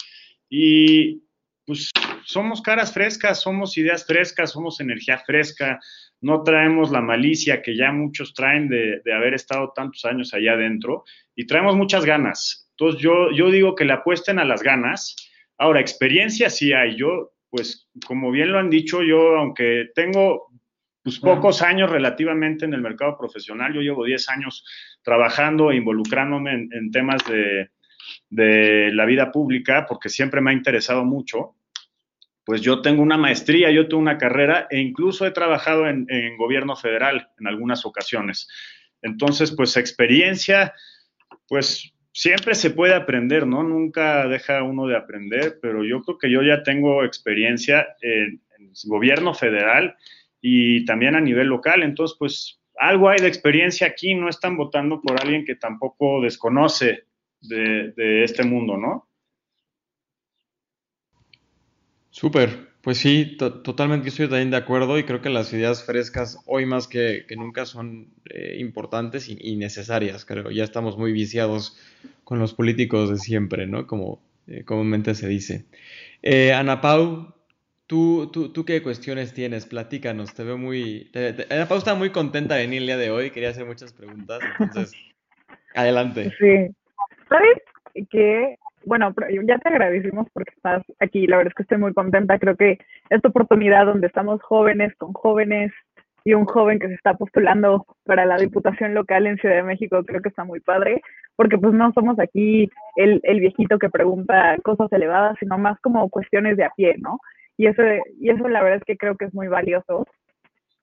Y 0.51 1.23
pues 1.65 1.91
somos 2.25 2.61
caras 2.61 2.93
frescas, 2.93 3.41
somos 3.41 3.79
ideas 3.79 4.05
frescas, 4.05 4.51
somos 4.51 4.81
energía 4.81 5.19
fresca, 5.19 5.79
no 6.21 6.43
traemos 6.43 6.91
la 6.91 7.01
malicia 7.01 7.63
que 7.63 7.77
ya 7.77 7.93
muchos 7.93 8.35
traen 8.35 8.69
de, 8.69 9.01
haber 9.15 9.35
estado 9.35 9.73
tantos 9.75 10.05
años 10.05 10.35
allá 10.35 10.55
adentro 10.55 11.05
y 11.35 11.47
traemos 11.47 11.77
muchas 11.77 12.05
ganas. 12.05 12.69
Entonces 12.73 13.01
yo, 13.01 13.31
yo 13.33 13.51
digo 13.51 13.77
que 13.77 13.85
le 13.85 13.93
apuesten 13.93 14.39
a 14.41 14.45
las 14.45 14.63
ganas. 14.63 15.15
Ahora, 15.59 15.81
experiencia 15.81 16.51
sí 16.51 16.73
hay. 16.73 16.97
Yo, 16.97 17.33
pues 17.49 17.89
como 18.05 18.33
bien 18.33 18.51
lo 18.53 18.59
han 18.59 18.71
dicho, 18.71 19.03
yo 19.03 19.37
aunque 19.37 19.91
tengo 19.95 20.49
pues, 21.03 21.21
pocos 21.21 21.63
años 21.63 21.91
relativamente 21.91 22.65
en 22.65 22.75
el 22.75 22.81
mercado 22.81 23.17
profesional, 23.17 23.73
yo 23.73 23.81
llevo 23.81 24.05
10 24.05 24.29
años 24.31 24.65
trabajando 25.03 25.71
e 25.71 25.77
involucrándome 25.77 26.53
en 26.53 26.91
temas 26.91 27.23
de, 27.29 27.71
de 28.29 28.91
la 28.93 29.05
vida 29.05 29.33
pública, 29.33 29.87
porque 29.89 30.09
siempre 30.09 30.41
me 30.41 30.51
ha 30.51 30.55
interesado 30.55 31.05
mucho, 31.05 31.57
pues 32.45 32.63
yo 32.63 32.83
tengo 32.83 33.03
una 33.03 33.17
maestría, 33.17 33.71
yo 33.71 33.87
tengo 33.89 34.01
una 34.01 34.19
carrera 34.19 34.67
e 34.71 34.81
incluso 34.81 35.27
he 35.27 35.31
trabajado 35.31 35.87
en, 35.87 36.07
gobierno 36.37 36.75
federal 36.75 37.29
en 37.39 37.47
algunas 37.47 37.85
ocasiones. 37.85 38.49
Entonces, 39.03 39.53
pues 39.53 39.77
experiencia, 39.77 40.75
pues 41.49 41.93
siempre 42.13 42.55
se 42.55 42.71
puede 42.71 42.95
aprender, 42.95 43.47
¿no? 43.47 43.63
Nunca 43.63 44.27
deja 44.27 44.63
uno 44.63 44.87
de 44.87 44.97
aprender, 44.97 45.59
pero 45.63 45.85
yo 45.85 46.03
creo 46.03 46.19
que 46.19 46.31
yo 46.31 46.43
ya 46.43 46.63
tengo 46.63 47.05
experiencia 47.05 47.87
en, 48.01 48.41
en 48.59 48.73
gobierno 48.87 49.33
federal 49.35 49.97
y 50.41 50.85
también 50.87 51.15
a 51.15 51.21
nivel 51.21 51.49
local, 51.49 51.83
entonces, 51.83 52.17
pues 52.19 52.61
algo 52.81 53.11
hay 53.11 53.19
de 53.21 53.29
experiencia 53.29 53.87
aquí, 53.87 54.15
no 54.15 54.29
están 54.29 54.57
votando 54.57 55.03
por 55.03 55.21
alguien 55.21 55.45
que 55.45 55.55
tampoco 55.55 56.23
desconoce 56.23 57.05
de, 57.43 58.25
este 58.25 58.45
mundo, 58.45 58.77
¿no? 58.77 59.07
Súper, 62.11 62.71
pues 62.83 62.99
sí, 62.99 63.37
totalmente 63.37 64.09
estoy 64.09 64.29
también 64.29 64.51
de 64.51 64.57
acuerdo 64.57 64.99
y 64.99 65.05
creo 65.05 65.21
que 65.21 65.31
las 65.31 65.53
ideas 65.53 65.85
frescas 65.85 66.39
hoy 66.47 66.67
más 66.67 66.89
que, 66.89 67.25
nunca 67.37 67.67
son 67.67 68.09
eh, 68.29 68.57
importantes 68.59 69.29
y, 69.29 69.57
necesarias, 69.57 70.25
creo. 70.25 70.51
Ya 70.51 70.65
estamos 70.65 70.99
muy 70.99 71.13
viciados 71.13 71.79
con 72.25 72.39
los 72.39 72.55
políticos 72.55 73.11
de 73.11 73.19
siempre, 73.19 73.67
¿no? 73.67 73.87
Como 73.87 74.21
eh, 74.47 74.65
comúnmente 74.65 75.15
se 75.15 75.29
dice. 75.29 75.67
Eh, 76.23 76.53
Ana 76.53 76.81
Pau, 76.81 77.35
¿tú, 77.87 78.31
tú, 78.33 78.65
qué 78.65 78.83
cuestiones 78.83 79.33
tienes? 79.33 79.67
Platícanos, 79.67 80.35
te 80.35 80.43
veo 80.43 80.59
muy... 80.59 81.11
Ana 81.49 81.69
Pau 81.69 81.79
está 81.79 81.95
muy 81.95 82.11
contenta 82.11 82.57
de 82.57 82.63
venir 82.63 82.81
el 82.81 82.87
día 82.87 82.99
de 82.99 83.11
hoy, 83.11 83.31
quería 83.31 83.51
hacer 83.51 83.67
muchas 83.67 83.93
preguntas, 83.93 84.41
entonces, 84.59 84.93
adelante. 85.75 86.33
Sí, 86.39 86.75
¿Sabes 87.31 87.63
que, 88.11 88.57
bueno, 88.85 89.15
ya 89.47 89.59
te 89.59 89.69
agradecimos 89.69 90.27
porque 90.33 90.53
estás 90.55 90.83
aquí, 90.99 91.27
la 91.27 91.37
verdad 91.37 91.53
es 91.53 91.55
que 91.55 91.63
estoy 91.63 91.79
muy 91.79 91.95
contenta, 91.95 92.39
creo 92.39 92.57
que 92.57 92.79
esta 93.09 93.29
oportunidad 93.29 93.87
donde 93.87 94.09
estamos 94.09 94.43
jóvenes 94.43 94.93
con 94.97 95.13
jóvenes 95.13 95.73
y 96.25 96.35
un 96.35 96.45
joven 96.45 96.79
que 96.79 96.89
se 96.89 96.95
está 96.95 97.15
postulando 97.15 97.87
para 98.05 98.27
la 98.27 98.37
diputación 98.37 98.95
local 98.95 99.27
en 99.27 99.39
Ciudad 99.39 99.57
de 99.57 99.63
México, 99.63 100.03
creo 100.05 100.21
que 100.21 100.29
está 100.29 100.45
muy 100.45 100.61
padre, 100.61 101.01
porque 101.37 101.57
pues 101.57 101.73
no 101.73 101.93
somos 101.93 102.19
aquí 102.19 102.69
el, 102.97 103.21
el 103.23 103.41
viejito 103.41 103.79
que 103.79 103.89
pregunta 103.89 104.57
cosas 104.65 104.93
elevadas, 104.93 105.37
sino 105.39 105.57
más 105.57 105.79
como 105.81 106.09
cuestiones 106.11 106.57
de 106.57 106.65
a 106.65 106.71
pie, 106.71 106.97
¿no? 106.99 107.21
Y 107.57 107.67
eso, 107.67 107.83
y 108.19 108.31
eso 108.31 108.49
la 108.49 108.63
verdad 108.63 108.79
es 108.79 108.85
que 108.85 108.97
creo 108.97 109.17
que 109.17 109.27
es 109.27 109.35
muy 109.35 109.49
valioso. 109.49 110.07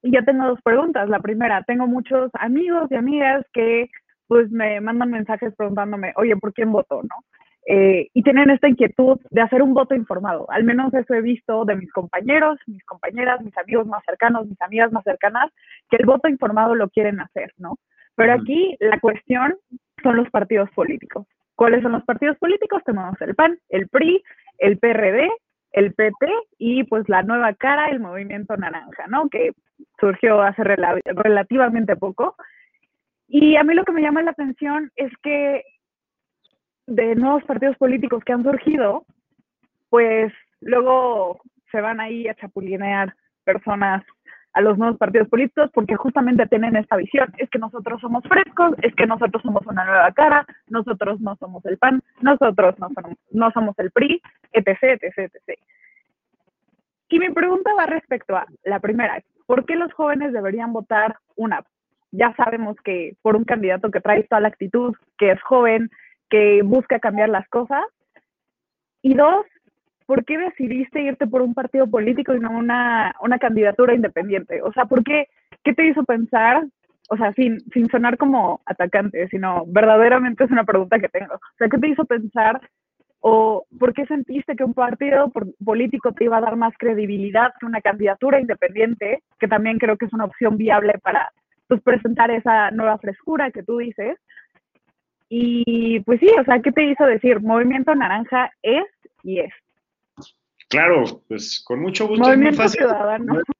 Y 0.02 0.12
yo 0.12 0.24
tengo 0.24 0.46
dos 0.48 0.62
preguntas. 0.62 1.10
La 1.10 1.20
primera, 1.20 1.64
tengo 1.64 1.88
muchos 1.88 2.30
amigos 2.34 2.88
y 2.92 2.96
amigas 2.96 3.44
que 3.52 3.90
pues 4.28 4.52
me 4.52 4.80
mandan 4.82 5.12
mensajes 5.12 5.54
preguntándome, 5.56 6.14
oye, 6.16 6.36
¿por 6.38 6.54
quién 6.54 6.72
voto? 6.72 7.02
¿No? 7.04 7.16
eh, 7.68 8.08
y 8.14 8.24
tienen 8.24 8.50
esta 8.50 8.70
inquietud 8.70 9.20
de 9.30 9.42
hacer 9.42 9.62
un 9.62 9.74
voto 9.74 9.94
informado. 9.94 10.50
Al 10.50 10.64
menos 10.64 10.94
eso 10.94 11.14
he 11.14 11.22
visto 11.22 11.66
de 11.66 11.76
mis 11.76 11.92
compañeros, 11.92 12.58
mis 12.66 12.84
compañeras, 12.86 13.42
mis 13.42 13.56
amigos 13.58 13.86
más 13.86 14.04
cercanos, 14.06 14.48
mis 14.48 14.62
amigas 14.62 14.92
más 14.94 15.04
cercanas, 15.04 15.52
que 15.90 15.98
el 15.98 16.06
voto 16.06 16.30
informado 16.30 16.76
lo 16.76 16.90
quieren 16.90 17.20
hacer, 17.20 17.52
¿no? 17.58 17.78
Pero 18.16 18.34
aquí 18.34 18.78
la 18.80 19.00
cuestión 19.02 19.56
son 20.02 20.16
los 20.16 20.30
partidos 20.30 20.70
políticos. 20.72 21.28
¿Cuáles 21.56 21.84
son 21.84 21.92
los 21.92 22.06
partidos 22.06 22.38
políticos? 22.38 22.82
Tenemos 22.86 23.20
el 23.22 23.36
PAN, 23.36 23.60
el 23.68 23.90
PRI, 23.90 24.24
el 24.60 24.80
PRD, 24.80 25.30
el 25.74 25.94
PT 25.94 26.26
y 26.58 26.86
pues 26.86 27.10
la 27.10 27.24
nueva 27.24 27.54
cara, 27.54 27.90
el 27.90 28.00
movimiento 28.00 28.56
naranja, 28.56 29.08
¿no? 29.08 29.28
Que 29.30 29.52
surgió 30.00 30.42
hace 30.42 30.64
relativamente 30.64 31.98
poco. 31.98 32.36
Y 33.28 33.56
a 33.56 33.64
mí 33.64 33.74
lo 33.74 33.84
que 33.84 33.92
me 33.92 34.02
llama 34.02 34.22
la 34.22 34.32
atención 34.32 34.92
es 34.96 35.12
que 35.22 35.64
de 36.86 37.16
nuevos 37.16 37.44
partidos 37.44 37.78
políticos 37.78 38.24
que 38.24 38.34
han 38.34 38.44
surgido, 38.44 39.06
pues 39.90 40.32
luego 40.62 41.42
se 41.72 41.82
van 41.82 42.00
ahí 42.00 42.28
a 42.28 42.36
chapulinear 42.36 43.14
personas 43.44 44.04
a 44.54 44.62
los 44.62 44.78
nuevos 44.78 44.98
partidos 44.98 45.28
políticos 45.28 45.70
porque 45.74 45.96
justamente 45.96 46.48
tienen 46.48 46.76
esta 46.76 46.96
visión. 46.96 47.32
Es 47.38 47.50
que 47.50 47.60
nosotros 47.60 48.02
somos 48.02 48.24
frescos, 48.24 48.74
es 48.82 48.96
que 48.96 49.06
nosotros 49.06 49.44
somos 49.44 49.66
una 49.68 49.86
nueva 49.86 50.12
cara, 50.14 50.48
nosotros 50.68 51.20
no 51.22 51.36
somos 51.36 51.64
el 51.66 51.78
PAN, 51.78 52.02
nosotros 52.22 52.76
no 52.80 52.90
somos, 52.96 53.18
no 53.32 53.52
somos 53.52 53.78
el 53.78 53.92
PRI, 53.92 54.22
etc, 54.54 55.00
etc, 55.02 55.18
etc. 55.18 55.60
Y 57.10 57.20
mi 57.20 57.30
pregunta 57.30 57.72
va 57.78 57.86
respecto 57.86 58.36
a 58.36 58.48
la 58.64 58.80
primera, 58.80 59.22
¿por 59.46 59.66
qué 59.66 59.76
los 59.76 59.94
jóvenes 59.94 60.34
deberían 60.34 60.74
votar 60.74 61.18
una? 61.36 61.64
Ya 62.18 62.34
sabemos 62.36 62.76
que 62.84 63.16
por 63.22 63.36
un 63.36 63.44
candidato 63.44 63.92
que 63.92 64.02
trae 64.02 64.24
toda 64.24 64.42
la 64.42 64.48
actitud, 64.48 64.96
que 65.20 65.32
es 65.32 65.42
joven, 65.42 65.90
que 66.30 66.64
busca 66.64 67.00
cambiar 67.00 67.30
las 67.30 67.48
cosas. 67.50 67.86
Y 69.04 69.14
dos, 69.14 69.46
¿por 70.08 70.26
qué 70.26 70.40
decidiste 70.40 71.02
irte 71.02 71.28
por 71.28 71.44
un 71.44 71.54
partido 71.54 71.86
político 71.88 72.34
y 72.34 72.40
no 72.40 72.50
una, 72.50 73.14
una 73.22 73.38
candidatura 73.38 73.94
independiente? 73.94 74.64
O 74.64 74.74
sea, 74.74 74.86
¿por 74.86 75.04
qué, 75.04 75.28
qué 75.64 75.74
te 75.74 75.88
hizo 75.88 76.04
pensar? 76.04 76.66
O 77.10 77.18
sea, 77.18 77.34
sin, 77.34 77.60
sin 77.72 77.88
sonar 77.90 78.18
como 78.18 78.62
atacante, 78.66 79.28
sino 79.30 79.64
verdaderamente 79.68 80.44
es 80.44 80.52
una 80.52 80.64
pregunta 80.64 81.00
que 81.00 81.10
tengo. 81.10 81.36
O 81.36 81.58
sea, 81.58 81.70
¿qué 81.70 81.78
te 81.78 81.90
hizo 81.90 82.04
pensar 82.06 82.60
o 83.20 83.66
por 83.80 83.94
qué 83.94 84.06
sentiste 84.08 84.56
que 84.56 84.64
un 84.64 84.74
partido 84.74 85.32
político 85.64 86.14
te 86.14 86.26
iba 86.26 86.38
a 86.38 86.42
dar 86.42 86.56
más 86.56 86.74
credibilidad 86.80 87.54
que 87.60 87.66
una 87.66 87.82
candidatura 87.82 88.40
independiente, 88.40 89.24
que 89.40 89.48
también 89.48 89.78
creo 89.78 89.98
que 89.98 90.06
es 90.06 90.14
una 90.14 90.26
opción 90.26 90.58
viable 90.58 90.94
para 91.02 91.32
pues, 91.68 91.82
presentar 91.82 92.32
esa 92.32 92.72
nueva 92.72 92.98
frescura 92.98 93.52
que 93.52 93.64
tú 93.64 93.78
dices? 93.78 94.18
Y 95.30 96.00
pues 96.02 96.20
sí, 96.20 96.30
o 96.40 96.44
sea, 96.46 96.62
¿qué 96.62 96.72
te 96.72 96.84
hizo 96.84 97.06
decir? 97.06 97.42
Movimiento 97.42 97.94
Naranja 97.94 98.50
es 98.62 98.86
y 99.24 99.40
es. 99.40 99.54
Claro, 100.70 101.22
pues 101.28 101.64
con 101.66 101.82
mucho 101.82 102.08
gusto. 102.08 102.28
Movimiento 102.28 102.64
es 102.64 102.72
Ciudadano. 102.72 103.42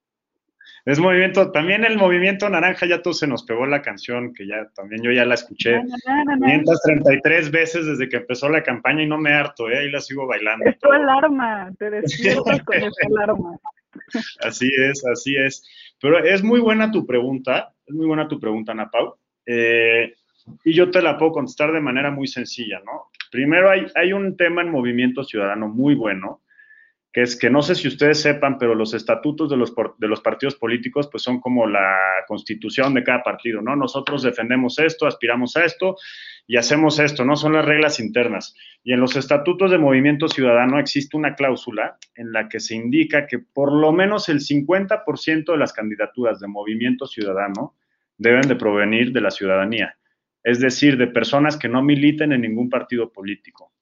Es 0.88 0.98
movimiento, 0.98 1.52
también 1.52 1.84
el 1.84 1.98
movimiento 1.98 2.48
naranja 2.48 2.86
ya 2.86 3.02
todo 3.02 3.12
se 3.12 3.26
nos 3.26 3.42
pegó 3.42 3.66
la 3.66 3.82
canción, 3.82 4.32
que 4.32 4.46
ya 4.46 4.70
también 4.74 5.02
yo 5.02 5.12
ya 5.12 5.26
la 5.26 5.34
escuché 5.34 5.82
533 5.82 7.50
veces 7.50 7.84
desde 7.84 8.08
que 8.08 8.16
empezó 8.16 8.48
la 8.48 8.62
campaña 8.62 9.02
y 9.02 9.06
no 9.06 9.18
me 9.18 9.34
harto, 9.34 9.68
¿eh? 9.68 9.80
ahí 9.80 9.90
la 9.90 10.00
sigo 10.00 10.26
bailando. 10.26 10.64
Es 10.64 10.78
tu 10.78 10.90
alarma, 10.90 11.70
te 11.78 11.90
despiertas 11.90 12.62
con 12.62 12.76
esa 12.78 13.06
alarma. 13.06 13.58
Así 14.40 14.70
es, 14.78 15.04
así 15.04 15.36
es. 15.36 15.62
Pero 16.00 16.24
es 16.24 16.42
muy 16.42 16.60
buena 16.60 16.90
tu 16.90 17.06
pregunta, 17.06 17.74
es 17.88 17.94
muy 17.94 18.06
buena 18.06 18.28
tu 18.28 18.38
pregunta, 18.38 18.72
Ana 18.72 18.90
Pau. 18.90 19.16
Eh, 19.46 20.12
y 20.64 20.74
yo 20.74 20.90
te 20.90 21.02
la 21.02 21.16
puedo 21.16 21.32
contestar 21.32 21.72
de 21.72 21.80
manera 21.80 22.10
muy 22.10 22.26
sencilla, 22.26 22.80
¿no? 22.84 23.06
Primero 23.30 23.70
hay, 23.70 23.86
hay 23.94 24.12
un 24.12 24.36
tema 24.36 24.62
en 24.62 24.70
Movimiento 24.70 25.24
Ciudadano 25.24 25.68
muy 25.68 25.94
bueno, 25.94 26.42
es 27.22 27.36
que 27.36 27.50
no 27.50 27.62
sé 27.62 27.74
si 27.74 27.88
ustedes 27.88 28.20
sepan, 28.20 28.58
pero 28.58 28.74
los 28.74 28.94
estatutos 28.94 29.48
de 29.48 29.56
los, 29.56 29.74
de 29.98 30.08
los 30.08 30.20
partidos 30.20 30.54
políticos 30.56 31.08
pues 31.10 31.22
son 31.22 31.40
como 31.40 31.66
la 31.66 31.96
constitución 32.26 32.94
de 32.94 33.04
cada 33.04 33.22
partido, 33.22 33.62
¿no? 33.62 33.76
Nosotros 33.76 34.22
defendemos 34.22 34.78
esto, 34.78 35.06
aspiramos 35.06 35.56
a 35.56 35.64
esto 35.64 35.96
y 36.46 36.56
hacemos 36.56 36.98
esto, 36.98 37.24
¿no? 37.24 37.36
Son 37.36 37.52
las 37.52 37.64
reglas 37.64 38.00
internas. 38.00 38.54
Y 38.82 38.92
en 38.92 39.00
los 39.00 39.16
estatutos 39.16 39.70
de 39.70 39.78
Movimiento 39.78 40.28
Ciudadano 40.28 40.78
existe 40.78 41.16
una 41.16 41.34
cláusula 41.34 41.98
en 42.14 42.32
la 42.32 42.48
que 42.48 42.60
se 42.60 42.74
indica 42.74 43.26
que 43.26 43.38
por 43.38 43.72
lo 43.72 43.92
menos 43.92 44.28
el 44.28 44.40
50% 44.40 45.52
de 45.52 45.58
las 45.58 45.72
candidaturas 45.72 46.40
de 46.40 46.48
Movimiento 46.48 47.06
Ciudadano 47.06 47.74
deben 48.16 48.48
de 48.48 48.56
provenir 48.56 49.12
de 49.12 49.20
la 49.20 49.30
ciudadanía 49.30 49.98
es 50.48 50.60
decir, 50.60 50.96
de 50.96 51.08
personas 51.08 51.56
que 51.56 51.68
no 51.68 51.82
militen 51.82 52.32
en 52.32 52.42
ningún 52.42 52.70
partido 52.70 53.12
político. 53.12 53.72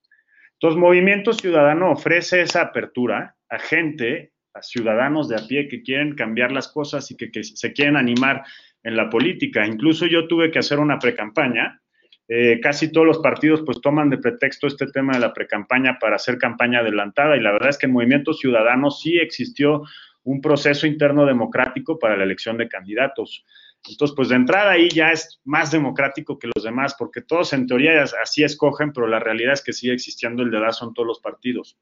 Entonces, 0.57 0.81
Movimiento 0.81 1.33
Ciudadano 1.33 1.91
ofrece 1.91 2.41
esa 2.41 2.63
apertura 2.63 3.37
a 3.49 3.59
gente, 3.59 4.33
a 4.55 4.63
ciudadanos 4.63 5.29
de 5.29 5.37
a 5.37 5.47
pie 5.47 5.69
que 5.69 5.83
quieren 5.83 6.15
cambiar 6.15 6.51
las 6.51 6.69
cosas 6.69 7.11
y 7.11 7.17
que, 7.17 7.31
se 7.45 7.73
quieren 7.73 7.97
animar 7.97 8.43
en 8.83 8.97
la 8.97 9.11
política. 9.11 9.67
Incluso 9.67 10.07
yo 10.07 10.27
tuve 10.27 10.51
que 10.51 10.59
hacer 10.59 10.79
una 10.79 10.99
precampaña. 10.99 11.83
Eh, 12.29 12.59
casi 12.61 12.91
todos 12.91 13.07
los 13.07 13.19
partidos 13.19 13.63
pues 13.65 13.81
toman 13.81 14.11
de 14.11 14.19
pretexto 14.19 14.67
este 14.67 14.87
tema 14.87 15.13
de 15.13 15.21
la 15.21 15.33
precampaña 15.33 15.99
para 16.01 16.17
hacer 16.17 16.39
campaña 16.39 16.81
adelantada 16.81 17.37
y 17.37 17.41
la 17.41 17.53
verdad 17.53 17.69
es 17.69 17.79
que 17.79 17.87
en 17.87 17.93
Movimiento 17.93 18.33
Ciudadano 18.33 18.91
sí 18.91 19.17
existió 19.19 19.83
un 20.25 20.41
proceso 20.41 20.89
interno 20.89 21.25
democrático 21.25 22.01
para 22.01 22.17
la 22.17 22.25
elección 22.25 22.57
de 22.57 22.69
candidatos. 22.69 23.45
Entonces, 23.89 24.15
pues 24.15 24.29
de 24.29 24.37
entrada 24.37 24.73
ahí 24.73 24.89
ya 24.89 25.11
es 25.11 25.41
más 25.45 25.71
democrático 25.71 26.39
que 26.39 26.51
los 26.55 26.65
demás, 26.65 26.95
porque 26.99 27.23
todos 27.23 27.53
en 27.53 27.67
teoría 27.67 28.03
así 28.03 28.43
escogen, 28.43 28.93
pero 28.93 29.07
la 29.07 29.19
realidad 29.19 29.53
es 29.53 29.63
que 29.63 29.73
sigue 29.73 29.93
existiendo 29.93 30.43
el 30.43 30.51
dedazo 30.51 30.87
en 30.87 30.95
todos 30.95 31.07
los 31.07 31.21
partidos. 31.21 31.79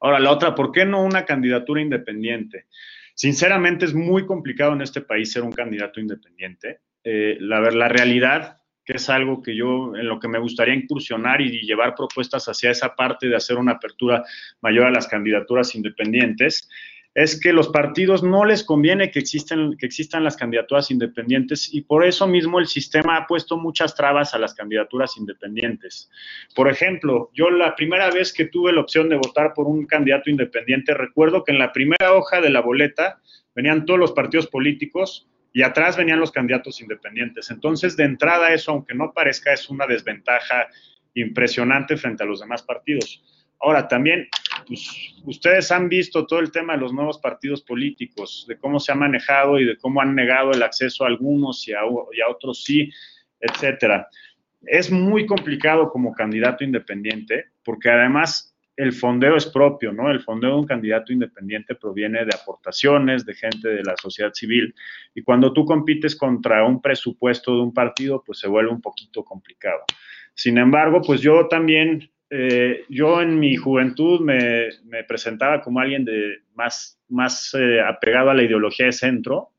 Ahora, 0.00 0.18
la 0.18 0.30
otra, 0.30 0.54
¿por 0.54 0.72
qué 0.72 0.86
no 0.86 1.02
una 1.02 1.24
candidatura 1.24 1.80
independiente? 1.80 2.66
Sinceramente 3.14 3.84
es 3.84 3.94
muy 3.94 4.24
complicado 4.24 4.72
en 4.72 4.80
este 4.80 5.02
país 5.02 5.30
ser 5.30 5.42
un 5.42 5.52
candidato 5.52 6.00
independiente. 6.00 6.80
Eh, 7.04 7.36
la, 7.40 7.60
la 7.60 7.88
realidad, 7.88 8.56
que 8.84 8.94
es 8.94 9.10
algo 9.10 9.42
que 9.42 9.54
yo, 9.54 9.94
en 9.94 10.08
lo 10.08 10.18
que 10.18 10.28
me 10.28 10.38
gustaría 10.38 10.74
incursionar 10.74 11.42
y 11.42 11.60
llevar 11.66 11.94
propuestas 11.94 12.46
hacia 12.46 12.70
esa 12.70 12.94
parte 12.94 13.28
de 13.28 13.36
hacer 13.36 13.58
una 13.58 13.72
apertura 13.72 14.24
mayor 14.62 14.86
a 14.86 14.90
las 14.90 15.06
candidaturas 15.06 15.74
independientes, 15.74 16.68
es 17.14 17.40
que 17.40 17.52
los 17.52 17.68
partidos 17.68 18.22
no 18.22 18.44
les 18.44 18.62
conviene 18.62 19.10
que, 19.10 19.18
existen, 19.18 19.76
que 19.76 19.86
existan 19.86 20.22
las 20.22 20.36
candidaturas 20.36 20.90
independientes 20.90 21.72
y 21.72 21.80
por 21.80 22.04
eso 22.04 22.26
mismo 22.26 22.60
el 22.60 22.68
sistema 22.68 23.16
ha 23.16 23.26
puesto 23.26 23.56
muchas 23.56 23.94
trabas 23.94 24.32
a 24.32 24.38
las 24.38 24.54
candidaturas 24.54 25.16
independientes. 25.16 26.08
Por 26.54 26.70
ejemplo, 26.70 27.30
yo 27.34 27.50
la 27.50 27.74
primera 27.74 28.10
vez 28.10 28.32
que 28.32 28.44
tuve 28.44 28.72
la 28.72 28.80
opción 28.80 29.08
de 29.08 29.16
votar 29.16 29.54
por 29.54 29.66
un 29.66 29.86
candidato 29.86 30.30
independiente, 30.30 30.94
recuerdo 30.94 31.42
que 31.42 31.52
en 31.52 31.58
la 31.58 31.72
primera 31.72 32.14
hoja 32.14 32.40
de 32.40 32.50
la 32.50 32.60
boleta 32.60 33.20
venían 33.54 33.84
todos 33.84 33.98
los 33.98 34.12
partidos 34.12 34.46
políticos 34.46 35.28
y 35.52 35.62
atrás 35.62 35.96
venían 35.96 36.20
los 36.20 36.30
candidatos 36.30 36.80
independientes. 36.80 37.50
Entonces, 37.50 37.96
de 37.96 38.04
entrada, 38.04 38.52
eso, 38.52 38.70
aunque 38.70 38.94
no 38.94 39.12
parezca, 39.12 39.52
es 39.52 39.68
una 39.68 39.86
desventaja 39.86 40.68
impresionante 41.14 41.96
frente 41.96 42.22
a 42.22 42.26
los 42.26 42.38
demás 42.38 42.62
partidos. 42.62 43.24
Ahora, 43.58 43.88
también 43.88 44.28
pues, 44.66 45.14
ustedes 45.24 45.70
han 45.70 45.88
visto 45.88 46.26
todo 46.26 46.40
el 46.40 46.50
tema 46.50 46.74
de 46.74 46.80
los 46.80 46.92
nuevos 46.92 47.18
partidos 47.18 47.62
políticos, 47.62 48.44
de 48.48 48.58
cómo 48.58 48.80
se 48.80 48.92
ha 48.92 48.94
manejado 48.94 49.58
y 49.58 49.64
de 49.64 49.76
cómo 49.76 50.00
han 50.00 50.14
negado 50.14 50.52
el 50.52 50.62
acceso 50.62 51.04
a 51.04 51.08
algunos 51.08 51.66
y 51.68 51.72
a, 51.72 51.84
otros 52.28 52.64
sí, 52.64 52.90
etcétera. 53.40 54.08
Es 54.62 54.90
muy 54.90 55.26
complicado 55.26 55.90
como 55.90 56.12
candidato 56.12 56.64
independiente, 56.64 57.46
porque 57.64 57.90
además 57.90 58.54
el 58.76 58.92
fondeo 58.92 59.36
es 59.36 59.46
propio, 59.46 59.92
¿no? 59.92 60.10
El 60.10 60.20
fondeo 60.20 60.50
de 60.50 60.60
un 60.60 60.66
candidato 60.66 61.12
independiente 61.12 61.74
proviene 61.74 62.24
de 62.24 62.34
aportaciones, 62.34 63.26
de 63.26 63.34
gente 63.34 63.68
de 63.68 63.82
la 63.82 63.94
sociedad 63.96 64.32
civil, 64.32 64.74
y 65.14 65.22
cuando 65.22 65.52
tú 65.52 65.64
compites 65.64 66.16
contra 66.16 66.64
un 66.64 66.80
presupuesto 66.80 67.54
de 67.54 67.60
un 67.60 67.74
partido, 67.74 68.22
pues 68.24 68.38
se 68.38 68.48
vuelve 68.48 68.70
un 68.70 68.80
poquito 68.80 69.24
complicado. 69.24 69.80
Sin 70.34 70.56
embargo, 70.56 71.02
pues 71.02 71.20
yo 71.20 71.48
también 71.48 72.10
eh, 72.30 72.84
yo 72.88 73.20
en 73.20 73.40
mi 73.40 73.56
juventud 73.56 74.20
me, 74.20 74.70
presentaba 75.08 75.60
como 75.60 75.80
alguien 75.80 76.06
más, 76.54 77.00
más 77.08 77.54
eh, 77.54 77.80
apegado 77.80 78.30
a 78.30 78.34
la 78.34 78.44
ideología 78.44 78.86
de 78.86 78.92
centro 78.92 79.50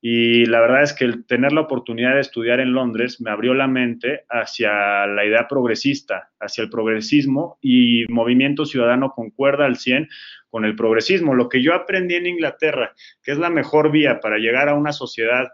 y 0.00 0.46
la 0.46 0.60
verdad 0.60 0.84
es 0.84 0.92
que 0.92 1.04
el 1.04 1.26
tener 1.26 1.52
la 1.52 1.62
oportunidad 1.62 2.14
de 2.14 2.20
estudiar 2.20 2.60
en 2.60 2.72
Londres 2.72 3.20
me 3.20 3.30
abrió 3.30 3.52
la 3.52 3.66
mente 3.66 4.24
hacia 4.28 5.06
la 5.06 5.24
idea 5.24 5.48
progresista, 5.48 6.30
hacia 6.38 6.62
el 6.62 6.70
progresismo 6.70 7.58
y 7.60 8.04
Movimiento 8.08 8.64
Ciudadano 8.64 9.10
concuerda 9.10 9.66
al 9.66 9.76
100 9.76 10.08
con 10.50 10.64
el 10.64 10.76
progresismo. 10.76 11.34
Lo 11.34 11.48
que 11.48 11.62
yo 11.62 11.74
aprendí 11.74 12.14
en 12.14 12.26
Inglaterra, 12.26 12.94
que 13.22 13.32
es 13.32 13.38
la 13.38 13.50
mejor 13.50 13.90
vía 13.90 14.20
para 14.20 14.38
llegar 14.38 14.68
a 14.68 14.74
una 14.74 14.92
sociedad 14.92 15.48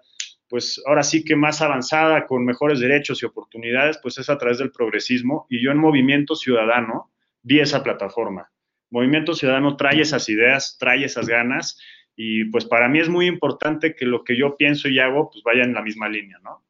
pues 0.55 0.81
ahora 0.87 1.03
sí 1.03 1.25
que 1.25 1.35
más 1.35 1.61
avanzada, 1.63 2.27
con 2.27 2.45
mejores 2.45 2.79
derechos 2.79 3.21
y 3.21 3.27
oportunidades, 3.27 3.99
pues 4.01 4.19
es 4.19 4.31
a 4.31 4.39
través 4.39 4.59
del 4.59 4.71
progresismo. 4.71 5.47
Y 5.51 5.61
yo 5.61 5.73
en 5.73 5.79
Movimiento 5.79 6.37
Ciudadano 6.37 7.11
vi 7.43 7.59
esa 7.59 7.83
plataforma. 7.83 8.53
Movimiento 8.89 9.35
Ciudadano 9.35 9.77
trae 9.77 10.01
esas 10.01 10.29
ideas, 10.29 10.77
trae 10.79 11.05
esas 11.05 11.27
ganas 11.27 11.77
y 12.15 12.45
pues 12.53 12.67
para 12.67 12.89
mí 12.89 13.01
es 13.01 13.09
muy 13.09 13.27
importante 13.27 13.97
que 13.97 14.05
lo 14.07 14.23
que 14.23 14.37
yo 14.39 14.55
pienso 14.57 14.89
y 14.89 15.01
hago 15.01 15.29
pues 15.29 15.43
vaya 15.43 15.65
en 15.65 15.75
la 15.75 15.83
misma 15.83 16.09
línea, 16.09 16.39
¿no? 16.45 16.63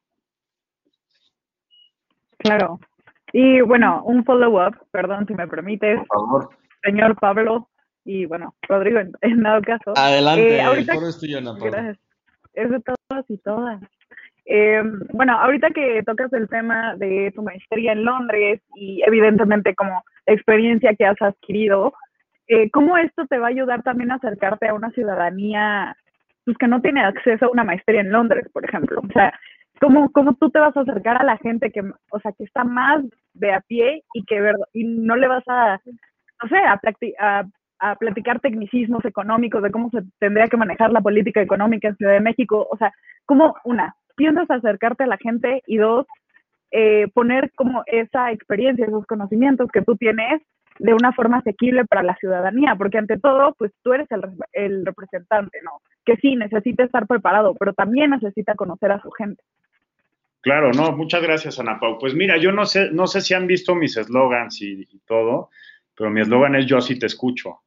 Claro. 2.39 2.81
Y 3.35 3.61
bueno, 3.61 4.03
un 4.05 4.25
follow-up, 4.25 4.79
perdón 4.93 5.27
si 5.27 5.35
me 5.35 5.47
permites. 5.47 5.99
Por 5.99 6.07
favor. 6.07 6.49
Señor 6.83 7.17
Pablo, 7.17 7.69
y 8.03 8.25
bueno, 8.25 8.55
Rodrigo, 8.67 9.01
en, 9.01 9.13
en 9.21 9.43
dado 9.43 9.61
caso. 9.61 9.93
Adelante, 9.95 10.57
Eh, 10.57 10.63
ahorita- 10.63 10.93
el 10.93 10.99
foro 10.99 11.11
es 11.11 11.21
tuyo, 11.21 11.37
Ana 11.37 11.53
Paula. 11.59 11.71
Gracias. 11.83 11.99
Es 12.55 12.71
de 12.71 12.81
todos 12.81 13.25
y 13.29 13.39
todas. 13.39 13.81
Eh, 14.47 14.83
bueno, 15.13 15.39
ahorita 15.39 15.71
que 15.71 16.03
tocas 16.05 16.33
el 16.33 16.49
tema 16.49 16.95
de 16.97 17.33
tu 17.35 17.43
maestría 17.43 17.93
en 17.93 18.05
Londres 18.05 18.61
y 18.75 19.03
evidentemente 19.07 19.75
como 19.75 20.05
experiencia 20.27 20.95
que 20.95 21.07
has 21.07 21.21
adquirido, 21.23 21.95
eh, 22.47 22.71
¿cómo 22.71 22.99
esto 22.99 23.27
te 23.27 23.39
va 23.39 23.47
a 23.47 23.51
ayudar 23.51 23.83
también 23.83 24.11
a 24.11 24.17
acercarte 24.17 24.69
a 24.69 24.75
una 24.75 24.91
ciudadanía 24.91 25.97
pues, 26.45 26.59
que 26.59 26.69
no 26.69 26.83
tiene 26.83 27.03
acceso 27.03 27.47
a 27.47 27.51
una 27.51 27.65
maestría 27.65 28.03
en 28.03 28.13
Londres, 28.13 28.47
por 28.53 28.65
ejemplo? 28.65 29.01
O 29.01 29.13
sea, 29.13 29.33
¿cómo, 29.81 30.13
cómo 30.13 30.35
tú 30.35 30.51
te 30.51 30.59
vas 30.59 30.77
a 30.77 30.81
acercar 30.81 31.21
a 31.21 31.25
la 31.25 31.39
gente 31.39 31.71
que, 31.71 31.81
o 32.11 32.21
sea, 32.21 32.33
que 32.33 32.45
está 32.45 32.65
más 32.65 33.03
de 33.33 33.53
a 33.53 33.61
pie 33.63 34.03
y 34.13 34.25
que 34.25 34.53
y 34.75 34.85
no 34.85 35.17
le 35.17 35.27
vas 35.27 35.45
a, 35.47 35.81
no 36.43 36.49
sé, 36.49 36.57
a, 36.57 36.81
a 37.19 37.45
a 37.79 37.97
platicar 37.97 38.41
tecnicismos 38.41 39.05
económicos 39.05 39.63
de 39.63 39.71
cómo 39.71 39.91
se 39.91 40.03
tendría 40.19 40.49
que 40.49 40.57
manejar 40.57 40.93
la 40.93 41.01
política 41.01 41.41
económica 41.41 41.89
en 41.89 41.97
Ciudad 41.97 42.13
de 42.13 42.21
México. 42.21 42.67
O 42.71 42.77
sea, 42.77 42.93
como 43.27 43.57
una, 43.65 43.95
piensas 44.17 44.51
acercarte 44.51 45.05
a 45.05 45.09
la 45.09 45.19
gente 45.19 45.63
y 45.67 45.77
dos, 45.77 46.07
eh, 46.71 47.09
poner 47.13 47.53
como 47.55 47.83
esa 47.87 48.33
experiencia, 48.33 48.87
esos 48.87 49.07
conocimientos 49.07 49.71
que 49.73 49.83
tú 49.83 49.97
tienes 49.97 50.43
de 50.79 50.93
una 50.93 51.13
forma 51.13 51.39
asequible 51.39 51.85
para 51.85 52.03
la 52.03 52.17
ciudadanía, 52.17 52.75
porque 52.77 52.99
ante 52.99 53.19
todo, 53.19 53.55
pues 53.57 53.71
tú 53.83 53.93
eres 53.93 54.11
el, 54.11 54.23
el 54.53 54.85
representante, 54.85 55.59
¿no? 55.63 55.81
Que 56.05 56.17
sí, 56.17 56.35
necesita 56.35 56.83
estar 56.83 57.07
preparado, 57.07 57.55
pero 57.55 57.75
también 57.75 58.11
necesita 58.11 58.55
conocer 58.57 58.91
a 58.91 59.01
su 59.01 59.11
gente. 59.13 59.43
Claro, 60.41 60.73
no, 60.73 60.93
muchas 60.93 61.23
gracias, 61.23 61.61
Ana 61.61 61.79
Pau. 61.79 61.97
Pues 61.99 62.15
mira, 62.15 62.37
yo 62.39 62.51
no 62.51 62.67
sé, 62.67 62.91
no 62.91 63.07
sé 63.07 63.21
si 63.21 63.35
han 63.35 63.47
visto 63.47 63.75
mis 63.75 63.97
eslogans 63.97 64.61
y 64.61 64.87
todo, 65.07 65.51
pero 65.97 66.11
mi 66.11 66.21
eslogan 66.21 66.55
es 66.57 66.67
yo 66.67 66.81
sí 66.81 66.99
te 66.99 67.07
escucho. 67.07 67.61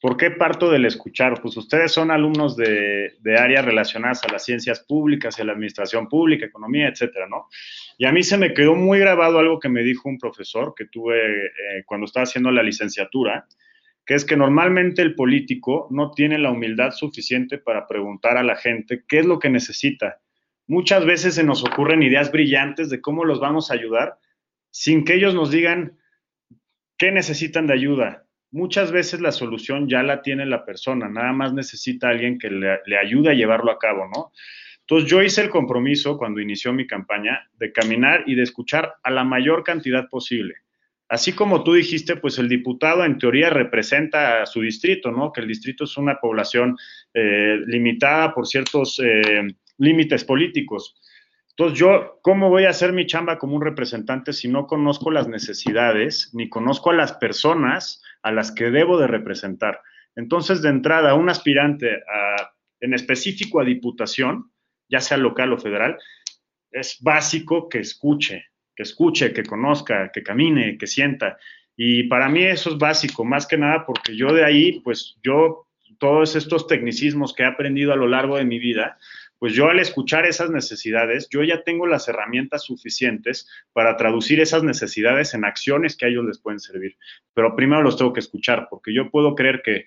¿Por 0.00 0.16
qué 0.16 0.30
parto 0.30 0.70
del 0.70 0.86
escuchar? 0.86 1.42
Pues 1.42 1.58
ustedes 1.58 1.92
son 1.92 2.10
alumnos 2.10 2.56
de, 2.56 3.12
áreas 3.38 3.64
relacionadas 3.66 4.24
a 4.24 4.32
las 4.32 4.44
ciencias 4.44 4.80
públicas 4.80 5.38
a 5.38 5.44
la 5.44 5.52
administración 5.52 6.08
pública, 6.08 6.46
economía, 6.46 6.88
etcétera, 6.88 7.28
¿no? 7.28 7.48
Y 7.98 8.06
a 8.06 8.12
mí 8.12 8.22
se 8.22 8.38
me 8.38 8.54
quedó 8.54 8.74
muy 8.74 8.98
grabado 8.98 9.38
algo 9.38 9.58
que 9.60 9.68
me 9.68 9.82
dijo 9.82 10.08
un 10.08 10.18
profesor 10.18 10.74
que 10.74 10.86
tuve 10.86 11.18
eh, 11.46 11.50
cuando 11.84 12.06
estaba 12.06 12.24
haciendo 12.24 12.50
la 12.50 12.62
licenciatura, 12.62 13.46
que 14.06 14.14
es 14.14 14.24
que 14.24 14.38
normalmente 14.38 15.02
el 15.02 15.14
político 15.14 15.86
no 15.90 16.12
tiene 16.12 16.38
la 16.38 16.50
humildad 16.50 16.92
suficiente 16.92 17.58
para 17.58 17.86
preguntar 17.86 18.38
a 18.38 18.42
la 18.42 18.56
gente 18.56 19.04
qué 19.06 19.18
es 19.18 19.26
lo 19.26 19.38
que 19.38 19.50
necesita. 19.50 20.22
Muchas 20.66 21.04
veces 21.04 21.34
se 21.34 21.44
nos 21.44 21.62
ocurren 21.62 22.02
ideas 22.02 22.32
brillantes 22.32 22.88
de 22.88 23.02
cómo 23.02 23.26
los 23.26 23.38
vamos 23.38 23.70
a 23.70 23.74
ayudar 23.74 24.18
sin 24.70 25.04
que 25.04 25.14
ellos 25.14 25.34
nos 25.34 25.50
digan 25.50 25.98
qué 26.96 27.12
necesitan 27.12 27.66
de 27.66 27.74
ayuda. 27.74 28.24
Muchas 28.52 28.90
veces 28.90 29.20
la 29.20 29.32
solución 29.32 29.88
ya 29.88 30.02
la 30.02 30.22
tiene 30.22 30.44
la 30.46 30.64
persona, 30.64 31.08
nada 31.08 31.32
más 31.32 31.52
necesita 31.52 32.08
alguien 32.08 32.38
que 32.38 32.50
le, 32.50 32.80
le 32.86 32.98
ayude 32.98 33.30
a 33.30 33.34
llevarlo 33.34 33.70
a 33.70 33.78
cabo, 33.78 34.08
¿no? 34.14 34.32
Entonces 34.80 35.08
yo 35.08 35.22
hice 35.22 35.42
el 35.42 35.50
compromiso 35.50 36.18
cuando 36.18 36.40
inició 36.40 36.72
mi 36.72 36.86
campaña 36.86 37.48
de 37.58 37.72
caminar 37.72 38.24
y 38.26 38.34
de 38.34 38.42
escuchar 38.42 38.94
a 39.04 39.10
la 39.10 39.22
mayor 39.22 39.62
cantidad 39.62 40.08
posible. 40.08 40.56
Así 41.10 41.32
como 41.32 41.64
tú 41.64 41.74
dijiste, 41.74 42.14
pues 42.16 42.38
el 42.38 42.48
diputado 42.48 43.04
en 43.04 43.18
teoría 43.18 43.50
representa 43.50 44.42
a 44.42 44.46
su 44.46 44.60
distrito, 44.60 45.10
¿no? 45.10 45.32
Que 45.32 45.40
el 45.40 45.48
distrito 45.48 45.82
es 45.82 45.96
una 45.96 46.20
población 46.20 46.76
eh, 47.14 47.58
limitada 47.66 48.32
por 48.32 48.46
ciertos 48.46 49.00
eh, 49.04 49.42
límites 49.78 50.24
políticos. 50.24 50.94
Entonces 51.50 51.78
yo, 51.78 52.20
¿cómo 52.22 52.48
voy 52.48 52.64
a 52.64 52.70
hacer 52.70 52.92
mi 52.92 53.06
chamba 53.06 53.38
como 53.38 53.56
un 53.56 53.62
representante 53.62 54.32
si 54.32 54.46
no 54.46 54.68
conozco 54.68 55.10
las 55.10 55.26
necesidades 55.26 56.30
ni 56.32 56.48
conozco 56.48 56.90
a 56.90 56.94
las 56.94 57.12
personas 57.14 58.02
a 58.22 58.32
las 58.32 58.52
que 58.52 58.70
debo 58.70 58.98
de 58.98 59.06
representar? 59.06 59.80
Entonces, 60.16 60.62
de 60.62 60.68
entrada, 60.68 61.14
un 61.14 61.28
aspirante 61.30 62.02
en 62.80 62.94
específico 62.94 63.60
a 63.60 63.64
diputación, 63.64 64.50
ya 64.88 65.00
sea 65.00 65.16
local 65.16 65.52
o 65.52 65.58
federal, 65.58 65.98
es 66.70 66.98
básico 67.00 67.68
que 67.68 67.78
escuche, 67.78 68.46
que 68.74 68.82
escuche, 68.82 69.32
que 69.32 69.44
conozca, 69.44 70.10
que 70.12 70.22
camine, 70.22 70.78
que 70.78 70.86
sienta. 70.86 71.38
Y 71.76 72.04
para 72.04 72.28
mí 72.28 72.44
eso 72.44 72.70
es 72.70 72.78
básico, 72.78 73.24
más 73.24 73.46
que 73.46 73.56
nada 73.56 73.84
porque 73.86 74.16
yo 74.16 74.32
de 74.32 74.44
ahí, 74.44 74.80
pues 74.80 75.16
yo, 75.22 75.66
todos 75.98 76.36
estos 76.36 76.66
tecnicismos 76.66 77.34
que 77.34 77.42
he 77.42 77.46
aprendido 77.46 77.92
a 77.92 77.96
lo 77.96 78.08
largo 78.08 78.36
de 78.36 78.44
mi 78.44 78.58
vida, 78.58 78.98
pues 79.40 79.54
yo 79.54 79.70
al 79.70 79.80
escuchar 79.80 80.26
esas 80.26 80.50
necesidades, 80.50 81.26
yo 81.30 81.42
ya 81.42 81.62
tengo 81.62 81.86
las 81.86 82.06
herramientas 82.08 82.62
suficientes 82.62 83.48
para 83.72 83.96
traducir 83.96 84.38
esas 84.38 84.62
necesidades 84.62 85.32
en 85.32 85.46
acciones 85.46 85.96
que 85.96 86.04
a 86.04 86.08
ellos 86.08 86.26
les 86.26 86.38
pueden 86.38 86.60
servir. 86.60 86.98
Pero 87.32 87.56
primero 87.56 87.82
los 87.82 87.96
tengo 87.96 88.12
que 88.12 88.20
escuchar, 88.20 88.68
porque 88.68 88.94
yo 88.94 89.10
puedo 89.10 89.34
creer 89.34 89.62
que 89.64 89.86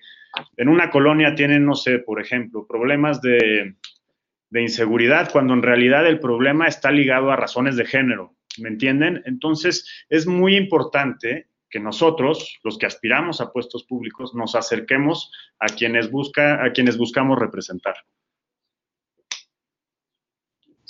en 0.56 0.68
una 0.68 0.90
colonia 0.90 1.36
tienen, 1.36 1.64
no 1.64 1.76
sé, 1.76 2.00
por 2.00 2.20
ejemplo, 2.20 2.66
problemas 2.66 3.22
de, 3.22 3.76
de 4.50 4.60
inseguridad, 4.60 5.30
cuando 5.30 5.54
en 5.54 5.62
realidad 5.62 6.04
el 6.04 6.18
problema 6.18 6.66
está 6.66 6.90
ligado 6.90 7.30
a 7.30 7.36
razones 7.36 7.76
de 7.76 7.86
género, 7.86 8.34
¿me 8.58 8.70
entienden? 8.70 9.22
Entonces, 9.24 10.04
es 10.08 10.26
muy 10.26 10.56
importante 10.56 11.46
que 11.70 11.78
nosotros, 11.78 12.58
los 12.64 12.76
que 12.76 12.86
aspiramos 12.86 13.40
a 13.40 13.52
puestos 13.52 13.84
públicos, 13.84 14.34
nos 14.34 14.56
acerquemos 14.56 15.30
a 15.60 15.66
quienes, 15.66 16.10
busca, 16.10 16.64
a 16.64 16.72
quienes 16.72 16.96
buscamos 16.96 17.38
representar. 17.38 17.94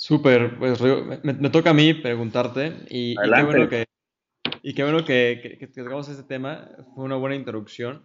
Súper, 0.07 0.57
pues 0.59 0.79
me, 0.81 1.33
me 1.33 1.49
toca 1.49 1.71
a 1.71 1.73
mí 1.73 1.93
preguntarte 1.95 2.73
y, 2.89 3.13
y 3.27 3.33
qué 3.33 3.41
bueno 3.41 3.67
que, 3.67 3.85
y 4.63 4.73
qué 4.75 4.83
bueno 4.83 5.05
que, 5.05 5.39
que, 5.41 5.57
que 5.59 5.67
tocamos 5.67 6.09
este 6.09 6.23
tema, 6.23 6.69
fue 6.95 7.05
una 7.05 7.17
buena 7.17 7.35
introducción. 7.35 8.03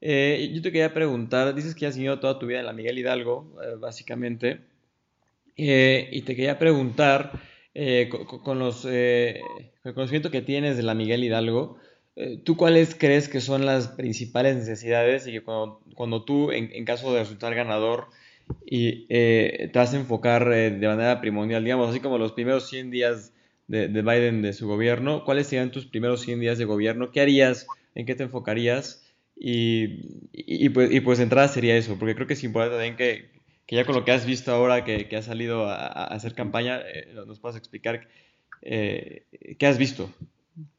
Eh, 0.00 0.50
yo 0.54 0.62
te 0.62 0.72
quería 0.72 0.94
preguntar, 0.94 1.54
dices 1.54 1.74
que 1.74 1.86
has 1.86 1.96
vivido 1.96 2.20
toda 2.20 2.38
tu 2.38 2.46
vida 2.46 2.60
en 2.60 2.66
la 2.66 2.74
Miguel 2.74 2.98
Hidalgo, 2.98 3.56
eh, 3.62 3.76
básicamente, 3.78 4.60
eh, 5.56 6.08
y 6.12 6.22
te 6.22 6.36
quería 6.36 6.58
preguntar, 6.58 7.32
eh, 7.74 8.08
co- 8.10 8.26
co- 8.26 8.42
con, 8.42 8.58
los, 8.58 8.82
con 8.82 8.90
el 8.92 9.94
conocimiento 9.94 10.30
que 10.30 10.42
tienes 10.42 10.76
de 10.76 10.82
la 10.84 10.94
Miguel 10.94 11.24
Hidalgo, 11.24 11.78
¿tú 12.44 12.56
cuáles 12.56 12.94
crees 12.94 13.28
que 13.28 13.40
son 13.40 13.66
las 13.66 13.88
principales 13.88 14.56
necesidades 14.56 15.26
y 15.26 15.32
que 15.32 15.42
cuando, 15.42 15.80
cuando 15.94 16.24
tú, 16.24 16.50
en, 16.52 16.70
en 16.72 16.84
caso 16.86 17.12
de 17.12 17.20
resultar 17.20 17.54
ganador, 17.54 18.08
y 18.64 19.06
eh, 19.08 19.70
te 19.72 19.78
vas 19.78 19.94
a 19.94 19.96
enfocar 19.98 20.50
eh, 20.52 20.70
de 20.70 20.86
manera 20.88 21.20
primordial, 21.20 21.64
digamos, 21.64 21.90
así 21.90 22.00
como 22.00 22.18
los 22.18 22.32
primeros 22.32 22.68
100 22.68 22.90
días 22.90 23.32
de, 23.68 23.88
de 23.88 24.02
Biden 24.02 24.42
de 24.42 24.52
su 24.52 24.66
gobierno, 24.68 25.24
¿cuáles 25.24 25.48
serían 25.48 25.70
tus 25.70 25.86
primeros 25.86 26.20
100 26.22 26.40
días 26.40 26.58
de 26.58 26.64
gobierno? 26.64 27.10
¿Qué 27.10 27.20
harías? 27.20 27.66
¿En 27.94 28.06
qué 28.06 28.14
te 28.14 28.24
enfocarías? 28.24 29.04
Y, 29.36 29.84
y, 30.32 30.66
y 30.66 30.68
pues, 30.70 30.90
y 30.92 31.00
pues 31.00 31.18
de 31.18 31.24
entrada 31.24 31.48
sería 31.48 31.76
eso, 31.76 31.98
porque 31.98 32.14
creo 32.14 32.26
que 32.26 32.34
es 32.34 32.44
importante 32.44 32.76
también 32.76 32.96
que, 32.96 33.30
que 33.66 33.76
ya 33.76 33.84
con 33.84 33.94
lo 33.94 34.04
que 34.04 34.12
has 34.12 34.26
visto 34.26 34.52
ahora, 34.52 34.84
que, 34.84 35.08
que 35.08 35.16
has 35.16 35.26
salido 35.26 35.66
a, 35.68 35.86
a 35.86 36.04
hacer 36.06 36.34
campaña, 36.34 36.80
eh, 36.80 37.12
nos 37.26 37.40
puedas 37.40 37.56
explicar 37.56 38.08
eh, 38.62 39.26
qué 39.58 39.66
has 39.66 39.78
visto. 39.78 40.10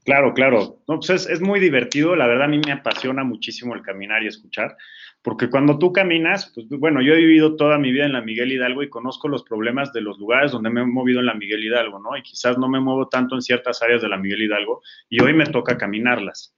Claro, 0.04 0.34
claro. 0.34 0.82
No, 0.88 1.00
pues 1.00 1.28
es, 1.28 1.42
muy 1.42 1.60
divertido. 1.60 2.16
La 2.16 2.28
verdad, 2.28 2.46
a 2.46 2.48
mí 2.48 2.60
me 2.66 2.72
apasiona 2.72 3.24
muchísimo 3.24 3.76
el 3.76 3.82
caminar 3.82 4.24
y 4.24 4.28
escuchar, 4.28 4.76
porque 5.22 5.50
cuando 5.50 5.78
tú 5.78 5.92
caminas, 5.92 6.52
pues 6.56 6.68
bueno, 6.70 7.02
yo 7.02 7.14
he 7.14 7.18
vivido 7.18 7.56
toda 7.56 7.78
mi 7.78 7.92
vida 7.92 8.06
en 8.06 8.14
la 8.14 8.22
Miguel 8.22 8.52
Hidalgo 8.52 8.82
y 8.82 8.90
conozco 8.90 9.28
los 9.28 9.44
problemas 9.44 9.94
de 9.94 10.02
los 10.02 10.18
lugares 10.18 10.52
donde 10.52 10.70
me 10.70 10.82
he 10.82 10.86
movido 10.86 11.20
en 11.20 11.28
la 11.28 11.36
Miguel 11.36 11.64
Hidalgo, 11.64 12.00
¿no? 12.00 12.18
Y 12.18 12.24
quizás 12.24 12.58
no 12.58 12.68
me 12.68 12.80
muevo 12.80 13.08
tanto 13.08 13.36
en 13.36 13.42
ciertas 13.42 13.82
áreas 13.84 14.02
de 14.02 14.10
la 14.10 14.18
Miguel 14.18 14.44
Hidalgo 14.44 14.82
y 15.10 15.22
hoy 15.22 15.34
me 15.34 15.46
toca 15.46 15.78
caminarlas. 15.78 16.56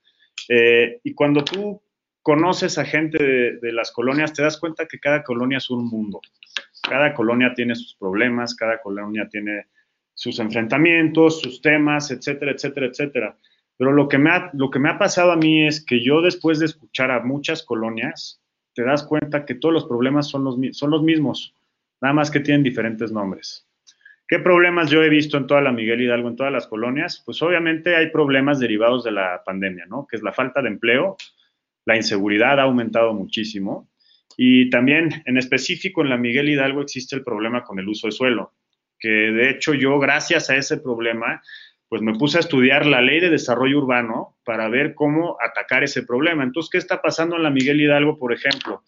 Eh, 0.48 1.00
y 1.04 1.12
cuando 1.14 1.44
tú 1.44 1.82
conoces 2.22 2.78
a 2.78 2.84
gente 2.84 3.18
de 3.18 3.72
las 3.72 3.92
colonias, 3.92 4.32
te 4.32 4.42
das 4.42 4.58
cuenta 4.58 4.86
que 4.86 4.98
cada 4.98 5.22
colonia 5.22 5.58
es 5.58 5.68
un 5.70 5.86
mundo. 5.86 6.20
Cada 6.82 7.12
colonia 7.12 7.52
tiene 7.54 7.74
sus 7.74 7.94
problemas, 7.96 8.54
cada 8.54 8.80
colonia 8.80 9.28
tiene 9.28 9.66
sus 10.20 10.38
enfrentamientos, 10.38 11.40
sus 11.40 11.62
temas, 11.62 12.10
etcétera, 12.10 12.52
etcétera, 12.52 12.86
etcétera. 12.88 13.38
Pero 13.78 13.90
lo 13.92 14.06
que, 14.06 14.18
me 14.18 14.28
ha, 14.28 14.50
lo 14.52 14.70
que 14.70 14.78
me 14.78 14.90
ha 14.90 14.98
pasado 14.98 15.32
a 15.32 15.36
mí 15.36 15.66
es 15.66 15.82
que 15.82 16.04
yo 16.04 16.20
después 16.20 16.58
de 16.58 16.66
escuchar 16.66 17.10
a 17.10 17.22
muchas 17.22 17.62
colonias, 17.62 18.38
te 18.74 18.84
das 18.84 19.02
cuenta 19.02 19.46
que 19.46 19.54
todos 19.54 19.72
los 19.72 19.86
problemas 19.86 20.28
son 20.28 20.44
los, 20.44 20.58
son 20.72 20.90
los 20.90 21.02
mismos, 21.02 21.54
nada 22.02 22.12
más 22.12 22.30
que 22.30 22.40
tienen 22.40 22.62
diferentes 22.62 23.10
nombres. 23.10 23.66
¿Qué 24.28 24.38
problemas 24.40 24.90
yo 24.90 25.02
he 25.02 25.08
visto 25.08 25.38
en 25.38 25.46
toda 25.46 25.62
la 25.62 25.72
Miguel 25.72 26.02
Hidalgo, 26.02 26.28
en 26.28 26.36
todas 26.36 26.52
las 26.52 26.66
colonias? 26.66 27.22
Pues 27.24 27.40
obviamente 27.40 27.96
hay 27.96 28.10
problemas 28.10 28.60
derivados 28.60 29.02
de 29.04 29.12
la 29.12 29.42
pandemia, 29.42 29.86
¿no? 29.86 30.06
Que 30.06 30.16
es 30.16 30.22
la 30.22 30.34
falta 30.34 30.60
de 30.60 30.68
empleo, 30.68 31.16
la 31.86 31.96
inseguridad 31.96 32.60
ha 32.60 32.64
aumentado 32.64 33.14
muchísimo 33.14 33.88
y 34.36 34.68
también 34.68 35.22
en 35.24 35.38
específico 35.38 36.02
en 36.02 36.10
la 36.10 36.18
Miguel 36.18 36.50
Hidalgo 36.50 36.82
existe 36.82 37.16
el 37.16 37.24
problema 37.24 37.64
con 37.64 37.78
el 37.78 37.88
uso 37.88 38.06
de 38.06 38.12
suelo 38.12 38.52
que 39.00 39.08
de 39.08 39.50
hecho 39.50 39.74
yo 39.74 39.98
gracias 39.98 40.50
a 40.50 40.56
ese 40.56 40.76
problema, 40.76 41.42
pues 41.88 42.02
me 42.02 42.14
puse 42.14 42.36
a 42.36 42.40
estudiar 42.40 42.86
la 42.86 43.00
ley 43.00 43.18
de 43.18 43.30
desarrollo 43.30 43.78
urbano 43.78 44.36
para 44.44 44.68
ver 44.68 44.94
cómo 44.94 45.36
atacar 45.40 45.82
ese 45.82 46.04
problema. 46.04 46.44
Entonces, 46.44 46.70
¿qué 46.70 46.78
está 46.78 47.02
pasando 47.02 47.34
en 47.34 47.42
la 47.42 47.50
Miguel 47.50 47.80
Hidalgo, 47.80 48.16
por 48.16 48.32
ejemplo? 48.32 48.84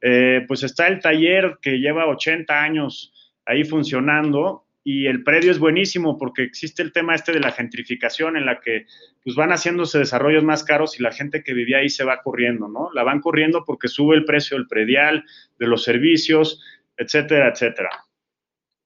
Eh, 0.00 0.44
pues 0.48 0.64
está 0.64 0.88
el 0.88 0.98
taller 0.98 1.58
que 1.62 1.78
lleva 1.78 2.08
80 2.08 2.60
años 2.60 3.12
ahí 3.44 3.64
funcionando 3.64 4.64
y 4.82 5.06
el 5.06 5.22
predio 5.22 5.50
es 5.50 5.58
buenísimo 5.58 6.18
porque 6.18 6.42
existe 6.42 6.82
el 6.82 6.92
tema 6.92 7.14
este 7.14 7.32
de 7.32 7.40
la 7.40 7.52
gentrificación 7.52 8.36
en 8.36 8.46
la 8.46 8.60
que 8.60 8.86
pues 9.22 9.36
van 9.36 9.50
haciéndose 9.50 9.98
desarrollos 9.98 10.42
más 10.42 10.64
caros 10.64 10.98
y 10.98 11.02
la 11.02 11.12
gente 11.12 11.44
que 11.44 11.52
vivía 11.52 11.78
ahí 11.78 11.90
se 11.90 12.04
va 12.04 12.22
corriendo, 12.22 12.66
¿no? 12.66 12.90
La 12.94 13.02
van 13.02 13.20
corriendo 13.20 13.62
porque 13.64 13.88
sube 13.88 14.16
el 14.16 14.24
precio 14.24 14.56
del 14.56 14.66
predial, 14.66 15.24
de 15.58 15.66
los 15.66 15.84
servicios, 15.84 16.64
etcétera, 16.96 17.50
etcétera. 17.50 17.90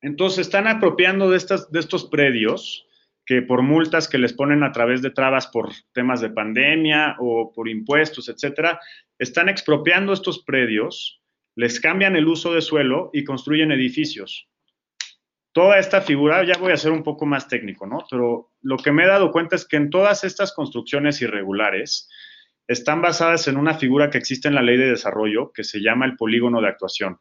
Entonces 0.04 0.46
están 0.46 0.66
apropiando 0.66 1.30
de, 1.30 1.36
estos 1.36 2.04
predios 2.04 2.86
que 3.26 3.40
por 3.40 3.62
multas 3.62 4.06
que 4.06 4.18
les 4.18 4.34
ponen 4.34 4.62
a 4.62 4.72
través 4.72 5.00
de 5.00 5.10
trabas 5.10 5.46
por 5.46 5.70
temas 5.92 6.20
de 6.20 6.30
pandemia 6.30 7.16
o 7.18 7.52
por 7.54 7.68
impuestos, 7.68 8.28
etcétera, 8.28 8.78
están 9.18 9.48
expropiando 9.48 10.12
estos 10.12 10.44
predios, 10.44 11.22
les 11.56 11.80
cambian 11.80 12.16
el 12.16 12.28
uso 12.28 12.52
de 12.52 12.60
suelo 12.60 13.10
y 13.12 13.24
construyen 13.24 13.72
edificios 13.72 14.48
toda 15.54 15.78
esta 15.78 16.00
figura, 16.02 16.44
ya 16.44 16.58
voy 16.58 16.72
a 16.72 16.76
ser 16.76 16.90
un 16.90 17.04
poco 17.04 17.26
más 17.26 17.46
técnico, 17.46 17.86
¿no? 17.86 18.04
Pero 18.10 18.50
lo 18.60 18.76
que 18.76 18.90
me 18.90 19.04
he 19.04 19.06
dado 19.06 19.30
cuenta 19.30 19.54
es 19.54 19.64
que 19.64 19.76
en 19.76 19.88
todas 19.88 20.24
estas 20.24 20.52
construcciones 20.52 21.22
irregulares 21.22 22.10
están 22.66 23.00
basadas 23.00 23.46
en 23.46 23.56
una 23.56 23.74
figura 23.74 24.10
que 24.10 24.18
existe 24.18 24.48
en 24.48 24.56
la 24.56 24.62
ley 24.62 24.76
de 24.76 24.90
desarrollo 24.90 25.52
que 25.52 25.62
se 25.62 25.80
llama 25.80 26.06
el 26.06 26.16
polígono 26.16 26.60
de 26.60 26.68
actuación. 26.68 27.18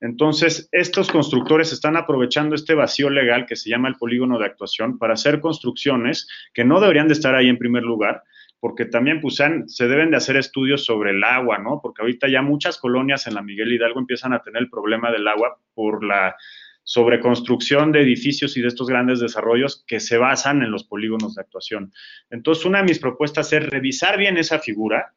Entonces, 0.00 0.68
estos 0.72 1.10
constructores 1.10 1.72
están 1.72 1.96
aprovechando 1.96 2.54
este 2.54 2.74
vacío 2.74 3.10
legal 3.10 3.44
que 3.46 3.56
se 3.56 3.68
llama 3.68 3.88
el 3.88 3.96
polígono 3.96 4.38
de 4.38 4.46
actuación 4.46 4.98
para 4.98 5.14
hacer 5.14 5.40
construcciones 5.40 6.26
que 6.54 6.64
no 6.64 6.80
deberían 6.80 7.08
de 7.08 7.14
estar 7.14 7.34
ahí 7.34 7.48
en 7.48 7.58
primer 7.58 7.82
lugar, 7.82 8.22
porque 8.60 8.86
también 8.86 9.20
pues, 9.20 9.36
se 9.66 9.88
deben 9.88 10.10
de 10.10 10.16
hacer 10.16 10.36
estudios 10.36 10.84
sobre 10.84 11.10
el 11.10 11.22
agua, 11.22 11.58
¿no? 11.58 11.80
Porque 11.82 12.02
ahorita 12.02 12.28
ya 12.28 12.40
muchas 12.40 12.78
colonias 12.78 13.26
en 13.26 13.34
la 13.34 13.42
Miguel 13.42 13.72
Hidalgo 13.72 14.00
empiezan 14.00 14.32
a 14.32 14.42
tener 14.42 14.62
el 14.62 14.70
problema 14.70 15.10
del 15.10 15.28
agua 15.28 15.58
por 15.74 16.02
la 16.04 16.34
sobre 16.82 17.20
construcción 17.20 17.92
de 17.92 18.00
edificios 18.00 18.56
y 18.56 18.62
de 18.62 18.68
estos 18.68 18.88
grandes 18.88 19.20
desarrollos 19.20 19.84
que 19.86 20.00
se 20.00 20.16
basan 20.16 20.62
en 20.62 20.72
los 20.72 20.84
polígonos 20.84 21.34
de 21.34 21.42
actuación. 21.42 21.92
Entonces, 22.30 22.64
una 22.64 22.78
de 22.78 22.84
mis 22.84 22.98
propuestas 22.98 23.52
es 23.52 23.64
revisar 23.68 24.18
bien 24.18 24.38
esa 24.38 24.58
figura, 24.58 25.14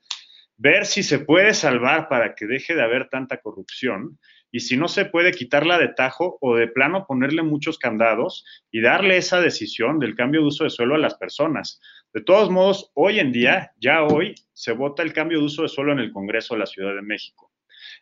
ver 0.58 0.86
si 0.86 1.02
se 1.04 1.20
puede 1.20 1.54
salvar 1.54 2.10
para 2.10 2.36
que 2.36 2.46
deje 2.46 2.76
de 2.76 2.84
haber 2.84 3.10
tanta 3.10 3.38
corrupción 3.38 4.20
y 4.54 4.60
si 4.60 4.78
no 4.78 4.88
se 4.88 5.06
puede 5.06 5.32
quitarla 5.32 5.80
de 5.80 5.88
tajo 5.88 6.38
o 6.40 6.56
de 6.56 6.68
plano 6.68 7.08
ponerle 7.08 7.42
muchos 7.42 7.80
candados 7.80 8.46
y 8.72 8.82
darle 8.82 9.18
esa 9.18 9.42
decisión 9.42 9.98
del 9.98 10.14
cambio 10.14 10.42
de 10.42 10.48
uso 10.48 10.64
de 10.64 10.70
suelo 10.70 10.94
a 10.94 11.00
las 11.00 11.16
personas. 11.16 11.82
De 12.14 12.22
todos 12.22 12.52
modos, 12.52 12.92
hoy 12.94 13.20
en 13.20 13.32
día, 13.32 13.72
ya 13.80 14.04
hoy, 14.04 14.36
se 14.54 14.72
vota 14.74 15.02
el 15.02 15.12
cambio 15.12 15.40
de 15.40 15.46
uso 15.46 15.64
de 15.64 15.70
suelo 15.70 15.92
en 15.92 15.98
el 15.98 16.12
Congreso 16.12 16.54
de 16.54 16.60
la 16.60 16.68
Ciudad 16.68 16.94
de 16.94 17.02
México. 17.02 17.52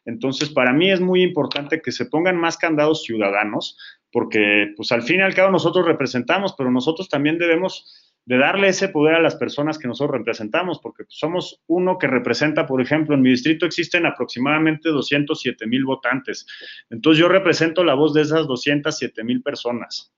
Entonces, 0.03 0.49
para 0.49 0.73
mí 0.73 0.91
es 0.91 0.99
muy 0.99 1.23
importante 1.23 1.81
que 1.81 1.93
se 1.93 2.07
pongan 2.07 2.35
más 2.35 2.57
candados 2.57 3.03
ciudadanos, 3.03 3.77
porque 4.11 4.73
pues 4.75 4.91
al 4.91 5.03
fin 5.03 5.21
y 5.21 5.23
al 5.23 5.33
cabo 5.33 5.51
nosotros 5.51 5.85
representamos, 5.85 6.53
pero 6.57 6.69
nosotros 6.69 7.07
también 7.07 7.37
debemos 7.37 8.10
de 8.25 8.37
darle 8.37 8.67
ese 8.67 8.89
poder 8.89 9.15
a 9.15 9.21
las 9.21 9.35
personas 9.35 9.77
que 9.77 9.87
nosotros 9.87 10.17
representamos, 10.19 10.79
porque 10.79 11.03
somos 11.07 11.61
uno 11.67 11.97
que 11.97 12.07
representa, 12.07 12.65
por 12.67 12.81
ejemplo, 12.81 13.15
en 13.15 13.21
mi 13.21 13.31
distrito 13.31 13.65
existen 13.65 14.05
aproximadamente 14.05 14.89
207 14.89 15.67
mil 15.67 15.85
votantes. 15.85 16.45
Entonces 16.89 17.19
yo 17.19 17.27
represento 17.27 17.83
la 17.83 17.95
voz 17.95 18.13
de 18.13 18.21
esas 18.21 18.47
207 18.47 19.23
mil 19.23 19.41
personas. 19.41 20.13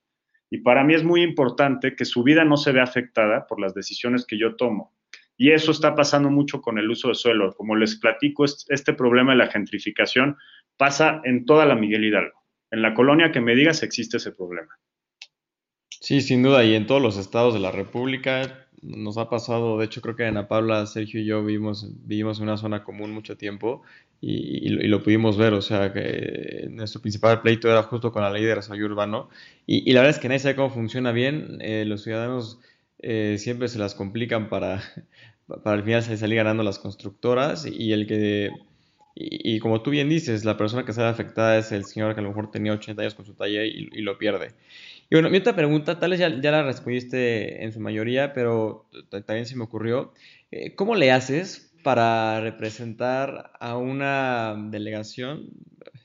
Y 0.50 0.60
para 0.60 0.84
mí 0.84 0.94
es 0.94 1.04
muy 1.04 1.24
importante 1.24 1.96
que 1.96 2.06
su 2.06 2.24
vida 2.24 2.46
no 2.46 2.58
se 2.58 2.72
vea 2.72 2.84
afectada 2.84 3.48
por 3.48 3.60
las 3.60 3.74
decisiones 3.74 4.26
que 4.26 4.38
yo 4.38 4.56
tomo. 4.56 4.94
Y 5.36 5.52
eso 5.52 5.72
está 5.72 5.96
pasando 5.96 6.30
mucho 6.30 6.62
con 6.62 6.78
el 6.78 6.90
uso 6.90 7.08
de 7.08 7.16
suelo. 7.16 7.54
Como 7.54 7.76
les 7.76 7.96
platico, 7.96 8.46
este 8.46 8.94
problema 8.94 9.32
de 9.32 9.40
la 9.40 9.48
gentrificación 9.48 10.38
pasa 10.78 11.22
en 11.24 11.46
toda 11.46 11.66
la 11.66 11.76
Miguel 11.76 12.06
Hidalgo. 12.06 12.44
En 12.70 12.82
la 12.82 12.94
colonia 12.94 13.32
que 13.32 13.42
me 13.42 13.56
digas 13.56 13.82
existe 13.82 14.18
ese 14.18 14.32
problema. 14.32 14.78
Sí, 16.04 16.20
sin 16.20 16.44
duda, 16.44 16.66
y 16.66 16.76
en 16.76 16.86
todos 16.86 17.02
los 17.02 17.18
estados 17.18 17.54
de 17.54 17.62
la 17.62 17.72
República 17.72 18.68
nos 18.82 19.18
ha 19.18 19.30
pasado, 19.30 19.78
de 19.80 19.86
hecho 19.86 20.02
creo 20.02 20.18
que 20.18 20.26
Ana 20.26 20.50
Paula, 20.50 20.86
Sergio 20.86 21.22
y 21.22 21.26
yo 21.26 21.46
vivimos, 21.46 21.88
vivimos 22.06 22.40
en 22.40 22.44
una 22.44 22.58
zona 22.58 22.84
común 22.84 23.12
mucho 23.12 23.38
tiempo 23.38 23.84
y, 24.20 24.68
lo 24.68 25.02
pudimos 25.02 25.38
ver, 25.38 25.54
o 25.54 25.62
sea 25.62 25.94
que 25.94 26.68
nuestro 26.72 27.00
principal 27.02 27.42
pleito 27.42 27.70
era 27.70 27.84
justo 27.84 28.12
con 28.12 28.22
la 28.22 28.30
ley 28.32 28.44
de 28.44 28.54
desarrollo 28.54 28.88
urbano 28.88 29.30
y, 29.66 29.94
la 29.94 30.02
verdad 30.02 30.18
es 30.18 30.22
que 30.22 30.28
nadie 30.28 30.40
sabe 30.40 30.58
cómo 30.58 30.72
funciona 30.72 31.14
bien, 31.14 31.60
eh, 31.62 31.86
los 31.86 32.04
ciudadanos 32.04 32.60
eh, 33.00 33.38
siempre 33.40 33.70
se 33.70 33.80
las 33.80 33.96
complican 33.96 34.50
para, 34.50 34.84
para 35.64 35.78
al 35.78 35.84
final 35.84 36.04
salir 36.04 36.36
ganando 36.36 36.64
las 36.64 36.80
constructoras 36.80 37.66
y 37.66 37.94
el 37.94 38.08
que, 38.08 38.52
y, 39.16 39.60
como 39.60 39.82
tú 39.82 39.92
bien 39.92 40.10
dices, 40.10 40.44
la 40.44 40.58
persona 40.58 40.86
que 40.86 40.94
sale 40.94 41.10
afectada 41.10 41.58
es 41.58 41.72
el 41.72 41.86
señor 41.86 42.16
que 42.16 42.22
a 42.22 42.24
lo 42.24 42.30
mejor 42.30 42.50
tenía 42.50 42.74
80 42.74 43.02
años 43.02 43.14
con 43.14 43.26
su 43.26 43.36
taller 43.36 43.68
y, 43.68 44.02
lo 44.02 44.18
pierde. 44.18 44.54
Y 45.14 45.16
bueno, 45.16 45.30
mi 45.30 45.38
otra 45.38 45.56
pregunta, 45.56 46.00
tal 46.00 46.10
vez 46.10 46.20
ya, 46.20 46.42
ya, 46.42 46.50
la 46.50 46.64
respondiste 46.64 47.64
en 47.64 47.72
su 47.72 47.80
mayoría, 47.80 48.34
pero 48.34 48.90
también 49.28 49.46
se 49.46 49.56
me 49.56 49.64
ocurrió, 49.64 50.12
eh, 50.50 50.74
¿cómo 50.74 50.96
le 50.96 51.12
haces 51.12 51.72
para 51.84 52.42
representar 52.42 53.52
a 53.60 53.78
una 53.78 54.56
delegación, 54.72 55.52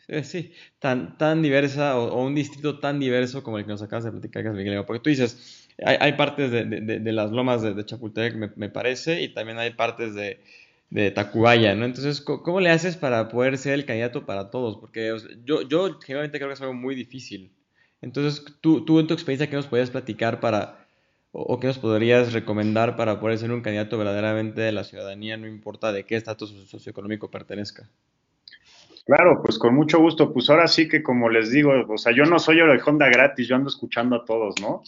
eh, 0.09 0.25
sí, 0.25 0.53
tan, 0.79 1.16
tan 1.16 1.40
diversa 1.40 1.99
o, 1.99 2.23
un 2.23 2.35
distrito 2.35 2.81
tan 2.81 3.01
diverso 3.01 3.42
como 3.42 3.57
el 3.57 3.64
que 3.64 3.71
nos 3.71 3.81
acabas 3.81 4.05
de 4.05 4.11
platicar, 4.11 4.42
que 4.42 4.51
es 4.51 4.55
Miguel? 4.55 4.85
Porque 4.85 5.03
tú 5.03 5.09
dices, 5.09 5.71
hay, 5.83 6.12
partes 6.12 6.51
de, 6.51 7.01
las 7.11 7.31
lomas 7.31 7.62
de, 7.62 7.83
Chapultepec, 7.87 8.57
me, 8.57 8.68
parece, 8.68 9.23
y 9.23 9.33
también 9.33 9.59
hay 9.59 9.71
partes 9.71 10.14
de, 10.14 11.11
Tacubaya, 11.12 11.75
¿no? 11.75 11.87
Entonces, 11.87 12.21
¿cómo, 12.21 12.61
le 12.61 12.68
haces 12.68 12.99
para 12.99 13.31
poder 13.31 13.57
ser 13.57 13.73
el 13.73 13.87
candidato 13.87 14.27
para 14.27 14.51
todos? 14.51 14.77
Porque 14.77 15.16
yo, 15.47 15.62
yo 15.62 15.99
generalmente 15.99 16.37
creo 16.37 16.51
que 16.51 16.55
es 16.55 16.61
algo 16.61 16.75
muy 16.75 16.94
difícil. 16.94 17.55
Entonces, 18.00 18.44
tú, 18.61 18.84
tú 18.84 19.00
en 19.00 19.06
tu 19.06 19.14
experiencia, 19.14 19.48
¿qué 19.50 19.56
nos 19.56 19.66
podrías 19.66 19.90
platicar 19.90 20.40
para, 20.40 20.87
o, 21.32 21.58
qué 21.58 21.66
nos 21.66 21.78
podrías 21.78 22.32
recomendar 22.32 22.96
para 22.96 23.20
poder 23.20 23.38
ser 23.38 23.52
un 23.52 23.61
candidato 23.61 23.98
verdaderamente 23.98 24.61
de 24.61 24.72
la 24.72 24.84
ciudadanía, 24.84 25.37
no 25.37 25.46
importa 25.46 25.92
de 25.92 26.04
qué 26.04 26.16
estatus 26.16 26.50
socioeconómico 26.68 27.30
pertenezca? 27.30 27.88
Claro, 29.04 29.42
pues 29.42 29.58
con 29.58 29.74
mucho 29.74 29.98
gusto. 29.98 30.32
Pues 30.32 30.50
ahora 30.50 30.68
sí 30.68 30.88
que 30.88 31.02
como 31.02 31.30
les 31.30 31.50
digo, 31.50 31.72
o 31.88 31.98
sea, 31.98 32.12
yo 32.14 32.24
no 32.24 32.38
soy 32.38 32.61
Honda 32.61 33.08
gratis, 33.08 33.48
yo 33.48 33.56
ando 33.56 33.70
escuchando 33.70 34.16
a 34.16 34.24
todos, 34.24 34.54
¿no? 34.61 34.82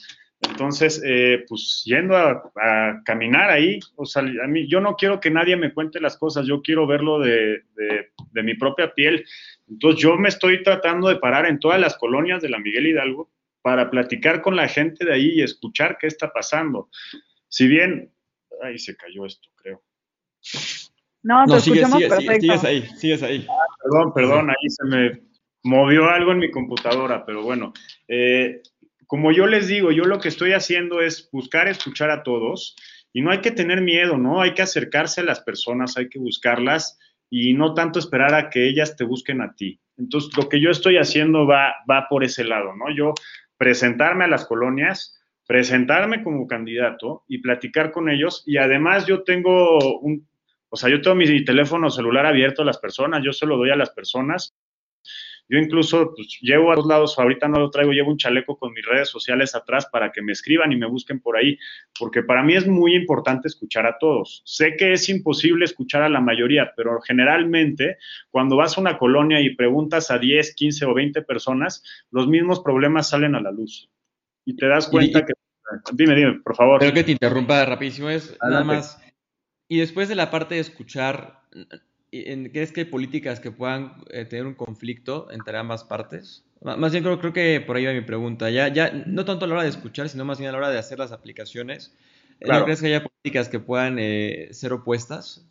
Entonces, 0.48 1.03
eh, 1.05 1.44
pues 1.48 1.83
yendo 1.85 2.16
a, 2.16 3.03
caminar 3.05 3.50
ahí, 3.50 3.79
o 3.96 4.07
sea, 4.07 4.22
a 4.22 4.46
mí, 4.46 4.66
yo 4.68 4.81
no 4.81 4.96
quiero 4.96 5.20
que 5.20 5.31
nadie 5.31 5.57
me 5.57 5.74
cuente 5.74 6.00
las 6.00 6.16
cosas, 6.16 6.46
yo 6.46 6.62
quiero 6.62 6.87
verlo 6.87 7.18
de, 7.18 7.62
mi 8.33 8.55
propia 8.55 8.94
piel. 8.94 9.24
Entonces, 9.68 10.03
yo 10.03 10.16
me 10.16 10.29
estoy 10.29 10.62
tratando 10.62 11.09
de 11.09 11.16
parar 11.16 11.46
en 11.46 11.59
todas 11.59 11.79
las 11.79 11.96
colonias 11.96 12.40
de 12.40 12.48
la 12.48 12.59
Miguel 12.59 12.87
Hidalgo 12.87 13.31
para 13.62 13.90
platicar 13.90 14.40
con 14.40 14.57
la 14.57 14.68
gente 14.68 15.05
de 15.05 15.12
ahí 15.12 15.31
y 15.35 15.42
escuchar 15.42 15.98
qué 16.00 16.07
está 16.07 16.33
pasando. 16.33 16.88
Si 17.48 17.68
bien, 17.68 18.11
ahí 18.62 18.79
se 18.79 18.96
cayó 18.96 19.26
esto, 19.26 19.50
creo. 19.57 19.83
No, 21.22 21.44
te 21.44 21.57
escuchamos 21.57 22.03
perfecto. 22.03 22.40
Sigues 22.40 22.64
ahí, 22.64 22.83
sigues 22.96 23.22
ahí. 23.22 23.46
perdón, 23.83 24.14
perdón, 24.14 24.50
ahí 24.50 24.70
se 24.70 24.85
me 24.87 25.20
movió 25.64 26.09
algo 26.09 26.33
en 26.33 26.38
mi 26.38 26.50
computadora, 26.50 27.24
pero 27.26 27.42
bueno. 27.42 27.74
Eh, 28.09 28.62
como 29.10 29.32
yo 29.32 29.48
les 29.48 29.66
digo, 29.66 29.90
yo 29.90 30.04
lo 30.04 30.20
que 30.20 30.28
estoy 30.28 30.52
haciendo 30.52 31.00
es 31.00 31.28
buscar 31.32 31.66
escuchar 31.66 32.12
a 32.12 32.22
todos 32.22 32.76
y 33.12 33.22
no 33.22 33.32
hay 33.32 33.40
que 33.40 33.50
tener 33.50 33.80
miedo, 33.80 34.16
¿no? 34.16 34.40
Hay 34.40 34.54
que 34.54 34.62
acercarse 34.62 35.20
a 35.20 35.24
las 35.24 35.40
personas, 35.40 35.96
hay 35.96 36.08
que 36.08 36.20
buscarlas 36.20 36.96
y 37.28 37.52
no 37.54 37.74
tanto 37.74 37.98
esperar 37.98 38.34
a 38.34 38.50
que 38.50 38.68
ellas 38.68 38.94
te 38.94 39.02
busquen 39.02 39.42
a 39.42 39.52
ti. 39.56 39.80
Entonces, 39.96 40.30
lo 40.36 40.48
que 40.48 40.60
yo 40.60 40.70
estoy 40.70 40.96
haciendo 40.96 41.44
va, 41.44 41.74
va 41.90 42.06
por 42.08 42.22
ese 42.22 42.44
lado, 42.44 42.76
¿no? 42.76 42.94
Yo 42.94 43.12
presentarme 43.56 44.26
a 44.26 44.28
las 44.28 44.46
colonias, 44.46 45.20
presentarme 45.44 46.22
como 46.22 46.46
candidato 46.46 47.24
y 47.26 47.38
platicar 47.38 47.90
con 47.90 48.10
ellos 48.10 48.44
y 48.46 48.58
además 48.58 49.06
yo 49.06 49.24
tengo 49.24 49.98
un, 49.98 50.28
o 50.68 50.76
sea, 50.76 50.88
yo 50.88 51.00
tengo 51.00 51.16
mi 51.16 51.44
teléfono 51.44 51.90
celular 51.90 52.26
abierto 52.26 52.62
a 52.62 52.64
las 52.64 52.78
personas, 52.78 53.24
yo 53.24 53.32
se 53.32 53.46
lo 53.46 53.56
doy 53.56 53.70
a 53.70 53.76
las 53.76 53.90
personas 53.90 54.54
yo 55.50 55.58
incluso 55.58 56.14
pues, 56.14 56.38
llevo 56.40 56.70
a 56.70 56.76
dos 56.76 56.86
lados, 56.86 57.18
ahorita 57.18 57.48
no 57.48 57.58
lo 57.58 57.70
traigo, 57.70 57.90
llevo 57.90 58.12
un 58.12 58.16
chaleco 58.16 58.56
con 58.56 58.72
mis 58.72 58.86
redes 58.86 59.08
sociales 59.08 59.56
atrás 59.56 59.88
para 59.90 60.12
que 60.12 60.22
me 60.22 60.30
escriban 60.30 60.70
y 60.70 60.76
me 60.76 60.86
busquen 60.86 61.18
por 61.18 61.36
ahí, 61.36 61.58
porque 61.98 62.22
para 62.22 62.44
mí 62.44 62.54
es 62.54 62.68
muy 62.68 62.94
importante 62.94 63.48
escuchar 63.48 63.84
a 63.84 63.98
todos. 63.98 64.42
Sé 64.44 64.76
que 64.76 64.92
es 64.92 65.08
imposible 65.08 65.64
escuchar 65.64 66.04
a 66.04 66.08
la 66.08 66.20
mayoría, 66.20 66.72
pero 66.76 67.00
generalmente 67.00 67.98
cuando 68.30 68.56
vas 68.56 68.78
a 68.78 68.80
una 68.80 68.96
colonia 68.96 69.40
y 69.40 69.56
preguntas 69.56 70.12
a 70.12 70.18
10, 70.18 70.54
15 70.54 70.84
o 70.86 70.94
20 70.94 71.22
personas, 71.22 71.82
los 72.12 72.28
mismos 72.28 72.60
problemas 72.60 73.08
salen 73.10 73.34
a 73.34 73.40
la 73.40 73.50
luz. 73.50 73.90
Y 74.44 74.54
te 74.54 74.68
das 74.68 74.86
cuenta 74.86 75.26
que... 75.26 75.32
Dime, 75.92 76.14
dime, 76.14 76.40
por 76.44 76.54
favor. 76.54 76.78
Creo 76.78 76.92
que 76.92 77.04
te 77.04 77.12
interrumpa 77.12 77.64
rapidísimo, 77.64 78.08
es 78.08 78.38
nada 78.40 78.62
más... 78.62 79.02
Y 79.66 79.78
después 79.78 80.08
de 80.08 80.14
la 80.14 80.30
parte 80.30 80.56
de 80.56 80.60
escuchar, 80.60 81.42
¿Crees 82.10 82.72
que 82.72 82.80
hay 82.80 82.86
políticas 82.86 83.38
que 83.38 83.52
puedan 83.52 83.92
eh, 84.10 84.24
tener 84.24 84.46
un 84.46 84.54
conflicto 84.54 85.30
entre 85.30 85.56
ambas 85.56 85.84
partes? 85.84 86.44
Más 86.62 86.92
bien 86.92 87.04
creo, 87.04 87.18
creo 87.20 87.32
que 87.32 87.60
por 87.60 87.76
ahí 87.76 87.86
va 87.86 87.92
mi 87.92 88.00
pregunta. 88.02 88.50
Ya, 88.50 88.68
ya, 88.68 88.90
no 89.06 89.24
tanto 89.24 89.44
a 89.44 89.48
la 89.48 89.54
hora 89.54 89.62
de 89.62 89.70
escuchar, 89.70 90.08
sino 90.08 90.24
más 90.24 90.38
bien 90.38 90.50
a 90.50 90.52
la 90.52 90.58
hora 90.58 90.70
de 90.70 90.78
hacer 90.78 90.98
las 90.98 91.12
aplicaciones. 91.12 91.96
Eh, 92.40 92.48
¿No 92.48 92.64
crees 92.64 92.80
que 92.80 92.88
haya 92.88 93.04
políticas 93.04 93.48
que 93.48 93.60
puedan 93.60 93.98
eh, 93.98 94.48
ser 94.50 94.72
opuestas? 94.72 95.46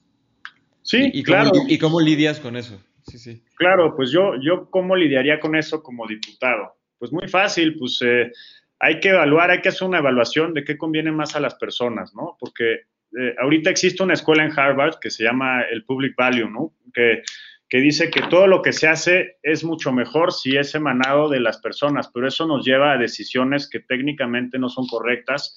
Sí, 0.84 1.10
y, 1.14 1.24
claro. 1.24 1.52
Cómo, 1.52 1.66
y, 1.68 1.78
cómo 1.78 2.02
lidias 2.02 2.40
con 2.40 2.58
eso? 2.58 2.80
Sí, 3.08 3.18
sí. 3.18 3.44
Claro, 3.56 3.96
pues 3.96 4.12
yo, 4.12 4.34
yo 4.42 4.70
cómo 4.70 4.96
lidiaría 4.96 5.40
con 5.40 5.56
eso 5.56 5.82
como 5.82 6.06
diputado. 6.06 6.76
Pues 7.00 7.12
muy 7.12 7.28
fácil, 7.28 7.78
pues 7.78 8.00
eh, 8.04 8.32
hay 8.80 9.00
que 9.00 9.10
evaluar, 9.10 9.52
hay 9.52 9.62
que 9.62 9.70
hacer 9.70 9.88
una 9.88 10.00
evaluación 10.00 10.54
de 10.54 10.64
qué 10.64 10.78
conviene 10.78 11.12
más 11.12 11.36
a 11.36 11.40
las 11.40 11.56
personas, 11.56 12.14
¿no? 12.14 12.38
Porque 12.40 12.82
eh, 13.18 13.36
ahorita 13.40 13.70
existe 13.70 14.04
una 14.04 14.14
escuela 14.14 14.44
en 14.44 14.58
Harvard 14.58 15.00
que 15.00 15.10
se 15.10 15.24
llama 15.24 15.62
el 15.64 15.86
Public 15.86 16.16
Value, 16.16 16.50
¿no? 16.50 16.74
Que, 16.94 17.24
que 17.68 17.80
dice 17.80 18.10
que 18.10 18.22
todo 18.24 18.48
lo 18.48 18.62
que 18.62 18.74
se 18.74 18.88
hace 18.88 19.38
es 19.44 19.64
mucho 19.64 19.92
mejor 19.92 20.34
si 20.34 20.58
es 20.58 20.74
emanado 20.76 21.30
de 21.30 21.40
las 21.40 21.60
personas, 21.60 22.10
pero 22.14 22.28
eso 22.28 22.48
nos 22.48 22.66
lleva 22.66 22.94
a 22.94 22.98
decisiones 22.98 23.70
que 23.70 23.80
técnicamente 23.80 24.58
no 24.58 24.70
son 24.70 24.88
correctas 24.88 25.56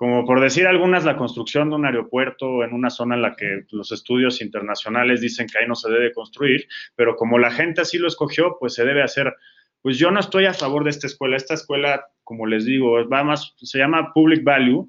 como 0.00 0.24
por 0.24 0.40
decir 0.40 0.66
algunas, 0.66 1.04
la 1.04 1.18
construcción 1.18 1.68
de 1.68 1.76
un 1.76 1.84
aeropuerto 1.84 2.64
en 2.64 2.72
una 2.72 2.88
zona 2.88 3.16
en 3.16 3.20
la 3.20 3.36
que 3.36 3.66
los 3.70 3.92
estudios 3.92 4.40
internacionales 4.40 5.20
dicen 5.20 5.46
que 5.46 5.58
ahí 5.58 5.68
no 5.68 5.74
se 5.74 5.90
debe 5.90 6.14
construir, 6.14 6.66
pero 6.96 7.16
como 7.16 7.38
la 7.38 7.50
gente 7.50 7.82
así 7.82 7.98
lo 7.98 8.08
escogió, 8.08 8.56
pues 8.58 8.72
se 8.72 8.86
debe 8.86 9.02
hacer. 9.02 9.34
Pues 9.82 9.98
yo 9.98 10.10
no 10.10 10.18
estoy 10.18 10.46
a 10.46 10.54
favor 10.54 10.84
de 10.84 10.90
esta 10.90 11.06
escuela. 11.06 11.36
Esta 11.36 11.52
escuela, 11.52 12.06
como 12.24 12.46
les 12.46 12.64
digo, 12.64 13.06
va 13.10 13.24
más, 13.24 13.52
se 13.58 13.76
llama 13.76 14.14
Public 14.14 14.42
Value, 14.42 14.88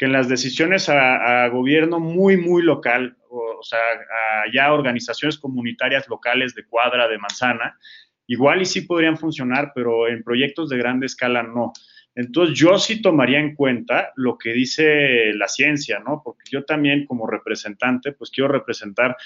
que 0.00 0.06
en 0.06 0.12
las 0.12 0.30
decisiones 0.30 0.88
a, 0.88 1.46
gobierno 1.48 2.00
muy, 2.00 2.38
muy 2.38 2.62
local, 2.62 3.18
o, 3.28 3.62
sea, 3.62 3.78
a 3.78 4.50
ya 4.50 4.72
organizaciones 4.72 5.36
comunitarias 5.36 6.08
locales 6.08 6.54
de 6.54 6.64
cuadra, 6.64 7.06
de 7.06 7.18
manzana, 7.18 7.78
igual 8.26 8.62
y 8.62 8.64
sí 8.64 8.80
podrían 8.80 9.18
funcionar, 9.18 9.72
pero 9.74 10.08
en 10.08 10.22
proyectos 10.22 10.70
de 10.70 10.78
grande 10.78 11.04
escala 11.04 11.42
no. 11.42 11.74
Entonces, 12.14 12.58
yo 12.58 12.78
sí 12.78 13.02
tomaría 13.02 13.40
en 13.40 13.54
cuenta 13.54 14.10
lo 14.16 14.38
que 14.38 14.54
dice 14.54 15.34
la 15.34 15.48
ciencia, 15.48 15.98
¿no? 15.98 16.22
Porque 16.24 16.44
yo 16.50 16.64
también 16.64 17.04
como 17.04 17.26
representante, 17.26 18.12
pues 18.12 18.30
quiero 18.30 18.48
representar 18.48 19.18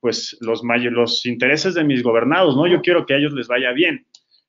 pues 0.00 0.36
los, 0.40 0.64
los 0.64 1.24
intereses 1.24 1.74
de 1.74 1.84
mis 1.84 2.02
gobernados, 2.02 2.56
¿no? 2.56 2.66
Yo 2.66 2.80
quiero 2.82 3.06
que 3.06 3.14
a 3.14 3.18
ellos 3.18 3.32
les 3.32 3.46
vaya 3.46 3.70
bien. 3.70 4.08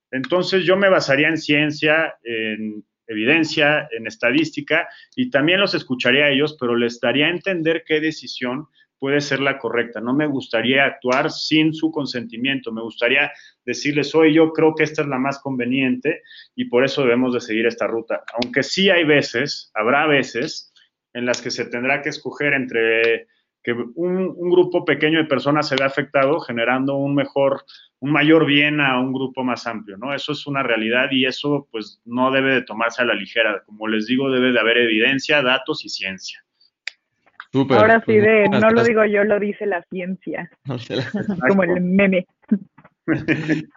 Entonces, 0.10 0.64
yo 0.64 0.76
me 0.76 0.90
basaría 0.90 1.28
en 1.28 1.38
ciencia, 1.38 2.16
en 2.24 2.84
evidencia, 3.08 3.88
en 3.91 4.08
estadística, 4.08 4.88
y 5.15 5.30
también 5.30 5.60
los 5.60 5.74
escucharía 5.74 6.26
a 6.26 6.30
ellos, 6.30 6.58
pero 6.60 6.76
les 6.76 7.00
daría 7.00 7.28
a 7.28 7.32
entender 7.32 7.84
qué 7.86 8.00
decisión 8.00 8.67
puede 9.00 9.22
ser 9.22 9.39
la 9.39 9.58
correcta. 9.58 10.02
No 10.02 10.13
me 10.13 10.26
gustaría 10.28 10.86
actuar 10.86 11.32
sin 11.32 11.74
su 11.74 11.91
consentimiento. 11.91 12.72
Me 12.72 12.82
gustaría 12.82 13.32
decirles, 13.65 14.13
hoy 14.15 14.34
yo 14.34 14.52
creo 14.52 14.74
que 14.76 14.84
esta 14.84 15.02
es 15.02 15.08
la 15.08 15.20
más 15.20 15.39
conveniente 15.39 16.22
y 16.56 16.65
por 16.65 16.84
eso 16.84 17.04
debemos 17.04 17.34
de 17.34 17.41
seguir 17.41 17.67
esta 17.67 17.88
ruta. 17.88 18.24
Aunque 18.41 18.63
sí 18.63 18.89
hay 18.89 19.04
veces, 19.04 19.72
habrá 19.76 20.08
veces 20.08 20.74
en 21.13 21.26
las 21.26 21.41
que 21.41 21.52
se 21.52 21.65
tendrá 21.65 22.02
que 22.02 22.10
escoger 22.10 22.54
entre 22.54 23.28
que 23.68 23.74
un, 23.74 24.50
grupo 24.50 24.86
pequeño 24.86 25.18
de 25.18 25.26
personas 25.26 25.68
se 25.68 25.76
vea 25.76 25.88
afectado 25.88 26.40
generando 26.40 26.96
un 26.96 27.14
mejor, 27.14 27.66
un 28.00 28.14
mayor 28.14 28.46
bien 28.46 28.80
a 28.80 28.98
un 28.98 29.12
grupo 29.12 29.44
más 29.44 29.68
amplio, 29.68 29.98
¿no? 29.98 30.14
Eso 30.14 30.32
es 30.32 30.48
una 30.48 30.64
realidad 30.64 31.10
y 31.12 31.26
eso 31.26 31.68
pues 31.70 32.02
no 32.06 32.32
debe 32.32 32.54
de 32.54 32.62
tomarse 32.62 33.02
a 33.02 33.06
la 33.06 33.14
ligera. 33.14 33.62
Como 33.66 33.90
les 33.90 34.08
digo, 34.08 34.32
debe 34.32 34.54
de 34.54 34.60
haber 34.62 34.78
evidencia, 34.78 35.42
datos 35.42 35.84
y 35.84 35.90
ciencia. 35.90 36.42
Ahora 37.72 38.02
sí, 38.06 38.14
de 38.14 38.48
no 38.48 38.70
lo 38.70 38.86
digo 38.86 39.04
yo, 39.04 39.26
lo 39.26 39.38
dice 39.38 39.66
la 39.66 39.84
ciencia. 39.90 40.50
Como 41.50 41.64
el 41.64 41.82
meme. 41.82 42.26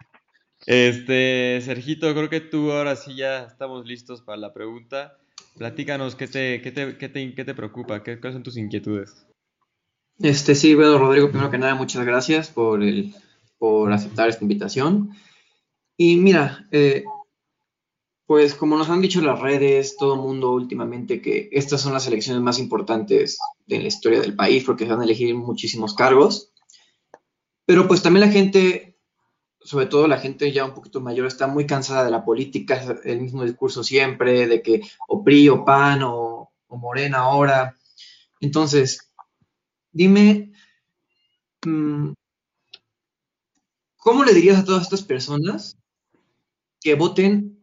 Este, 0.67 1.59
Sergito, 1.61 2.13
creo 2.13 2.29
que 2.29 2.39
tú 2.39 2.71
ahora 2.71 2.95
sí 2.95 3.15
ya 3.15 3.45
estamos 3.45 3.83
listos 3.87 4.21
para 4.21 4.37
la 4.37 4.53
pregunta. 4.53 5.17
Platícanos 5.57 6.15
qué 6.15 6.27
te, 6.27 6.61
qué 6.61 6.71
te, 6.71 6.97
qué 6.99 7.09
te, 7.09 7.33
qué 7.33 7.43
te 7.43 7.55
preocupa, 7.55 8.03
¿Qué, 8.03 8.19
cuáles 8.19 8.35
son 8.35 8.43
tus 8.43 8.57
inquietudes. 8.57 9.25
Este, 10.21 10.55
sí, 10.55 10.75
bueno, 10.75 10.97
Rodrigo, 10.97 11.29
primero 11.29 11.49
que 11.49 11.57
nada, 11.57 11.75
muchas 11.75 12.05
gracias 12.05 12.49
por, 12.49 12.83
el, 12.83 13.15
por 13.57 13.91
aceptar 13.91 14.29
esta 14.29 14.43
invitación. 14.43 15.11
Y 15.97 16.15
mira, 16.17 16.67
eh, 16.71 17.03
pues 18.31 18.53
como 18.53 18.77
nos 18.77 18.89
han 18.89 19.01
dicho 19.01 19.19
las 19.21 19.39
redes, 19.39 19.97
todo 19.97 20.13
el 20.13 20.21
mundo 20.21 20.51
últimamente, 20.51 21.21
que 21.21 21.49
estas 21.51 21.81
son 21.81 21.93
las 21.93 22.07
elecciones 22.07 22.41
más 22.41 22.59
importantes 22.59 23.39
de 23.65 23.79
la 23.79 23.87
historia 23.87 24.21
del 24.21 24.35
país 24.35 24.63
porque 24.63 24.85
se 24.85 24.91
van 24.91 25.01
a 25.01 25.03
elegir 25.03 25.35
muchísimos 25.35 25.95
cargos. 25.95 26.53
Pero 27.65 27.87
pues 27.89 28.01
también 28.01 28.27
la 28.27 28.31
gente, 28.31 28.97
sobre 29.59 29.87
todo 29.87 30.07
la 30.07 30.17
gente 30.17 30.51
ya 30.51 30.65
un 30.65 30.73
poquito 30.73 31.01
mayor, 31.01 31.27
está 31.27 31.47
muy 31.47 31.65
cansada 31.65 32.05
de 32.05 32.11
la 32.11 32.23
política, 32.23 32.81
el 33.03 33.21
mismo 33.21 33.43
discurso 33.43 33.83
siempre, 33.83 34.47
de 34.47 34.61
que 34.61 34.81
o 35.07 35.23
PRI 35.23 35.49
o 35.49 35.65
PAN 35.65 36.03
o, 36.03 36.53
Morena 36.69 37.17
ahora. 37.17 37.75
Entonces, 38.39 39.10
dime, 39.91 40.51
mm, 41.65 42.11
¿cómo 43.97 44.23
le 44.23 44.33
dirías 44.33 44.59
a 44.59 44.65
todas 44.65 44.83
estas 44.83 45.03
personas 45.03 45.77
que 46.79 46.95
voten 46.95 47.61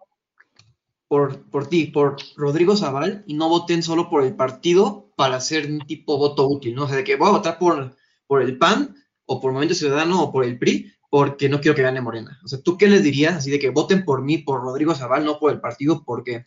por, 1.09 1.51
por 1.51 1.69
ti, 1.69 1.87
por 1.87 2.17
Rodrigo 2.37 2.77
Zaval, 2.77 3.25
y 3.27 3.35
no 3.35 3.49
voten 3.49 3.83
solo 3.83 4.11
por 4.11 4.23
el 4.23 4.37
partido 4.37 5.11
para 5.17 5.37
hacer 5.37 5.67
un 5.67 5.81
tipo 5.81 6.19
voto 6.19 6.47
útil, 6.47 6.75
¿no? 6.75 6.85
O 6.85 6.87
sea, 6.87 6.97
de 6.99 7.05
que 7.05 7.17
voy 7.17 7.29
a 7.29 7.33
votar 7.33 7.59
por, 7.59 7.97
por 8.27 8.43
el 8.43 8.59
PAN, 8.59 8.95
o 9.25 9.41
por 9.41 9.53
Movimiento 9.53 9.75
Ciudadano, 9.75 10.23
o 10.23 10.33
por 10.33 10.45
el 10.45 10.59
PRI, 10.59 10.93
porque 11.11 11.49
no 11.49 11.61
quiero 11.61 11.75
que 11.75 11.83
gane 11.83 12.01
Morena. 12.01 12.39
O 12.45 12.49
sea, 12.49 12.61
¿tú 12.63 12.77
qué 12.77 12.87
les 12.87 13.03
dirías? 13.03 13.37
Así 13.37 13.51
de 13.51 13.59
que 13.59 13.71
voten 13.71 14.05
por 14.05 14.23
mí, 14.23 14.39
por 14.39 14.61
Rodrigo 14.61 14.95
Zaval, 14.95 15.25
no 15.25 15.39
por 15.39 15.53
el 15.53 15.61
partido, 15.61 16.05
¿por 16.05 16.23
qué? 16.23 16.47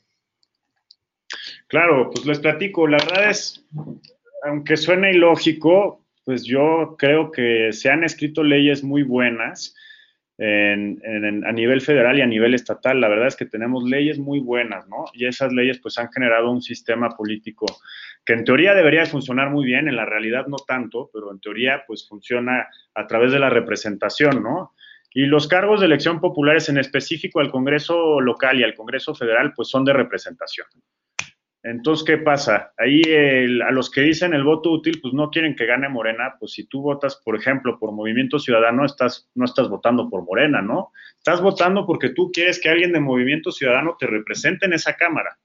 Claro, 1.68 2.10
pues 2.12 2.26
les 2.26 2.40
platico. 2.40 2.88
La 2.88 2.98
verdad 2.98 3.30
es, 3.30 3.66
aunque 4.44 4.78
suene 4.78 5.12
ilógico, 5.12 6.06
pues 6.24 6.44
yo 6.44 6.96
creo 6.98 7.32
que 7.32 7.74
se 7.74 7.90
han 7.90 8.04
escrito 8.04 8.44
leyes 8.44 8.84
muy 8.84 9.04
buenas 9.04 9.76
a 10.40 11.52
nivel 11.52 11.82
federal 11.82 12.18
y 12.18 12.22
a 12.22 12.26
nivel 12.26 12.56
estatal. 12.56 13.00
La 13.00 13.10
verdad 13.10 13.28
es 13.28 13.36
que 13.36 13.46
tenemos 13.46 13.84
leyes 13.84 14.18
muy 14.18 14.40
buenas, 14.40 14.88
¿no? 14.88 15.06
Y 15.14 15.28
esas 15.28 15.54
leyes 15.54 15.80
pues 15.80 16.00
han 16.00 16.12
generado 16.12 16.50
un 16.50 16.64
sistema 16.64 17.10
político 17.10 17.68
que 18.26 18.34
en 18.34 18.44
teoría 18.44 18.74
debería 18.74 19.06
funcionar 19.06 19.52
muy 19.52 19.66
bien, 19.66 19.88
en 19.88 19.96
la 19.96 20.06
realidad 20.06 20.48
no 20.48 20.58
tanto, 20.58 21.10
pero 21.14 21.32
en 21.32 21.40
teoría 21.40 21.84
pues 21.86 22.08
funciona 22.08 22.68
a 22.96 23.08
través 23.08 23.32
de 23.32 23.40
la 23.40 23.50
representación, 23.50 24.42
¿no? 24.42 24.74
Y 25.14 25.26
los 25.26 25.48
cargos 25.48 25.82
de 25.82 25.88
elección 25.88 26.20
populares, 26.20 26.70
en 26.70 26.78
específico 26.78 27.40
al 27.40 27.52
Congreso 27.52 28.22
local 28.22 28.60
y 28.60 28.64
al 28.64 28.74
Congreso 28.74 29.14
federal, 29.14 29.54
pues 29.54 29.68
son 29.68 29.84
de 29.84 29.94
representación. 29.94 30.68
Entonces, 31.64 32.06
¿qué 32.06 32.18
pasa? 32.18 32.74
Ahí 32.78 33.02
a 33.62 33.72
los 33.72 33.92
que 33.92 34.02
dicen 34.02 34.34
el 34.34 34.44
voto 34.44 34.72
útil, 34.72 35.00
pues 35.00 35.14
no 35.14 35.30
quieren 35.30 35.56
que 35.56 35.68
gane 35.68 35.90
Morena, 35.90 36.36
pues 36.40 36.54
si 36.54 36.66
tú 36.66 36.82
votas, 36.82 37.22
por 37.24 37.36
ejemplo, 37.36 37.78
por 37.78 37.92
Movimiento 37.92 38.40
Ciudadano, 38.40 38.84
estás, 38.84 39.30
no 39.36 39.46
estás 39.46 39.70
votando 39.70 40.10
por 40.10 40.24
Morena, 40.24 40.62
¿no? 40.62 40.92
Estás 41.18 41.40
votando 41.40 41.86
porque 41.86 42.10
tú 42.10 42.32
quieres 42.32 42.60
que 42.60 42.70
alguien 42.70 42.94
de 42.94 43.00
Movimiento 43.00 43.52
Ciudadano 43.52 43.96
te 44.00 44.08
represente 44.08 44.66
en 44.66 44.74
esa 44.74 44.96
Cámara. 44.96 45.38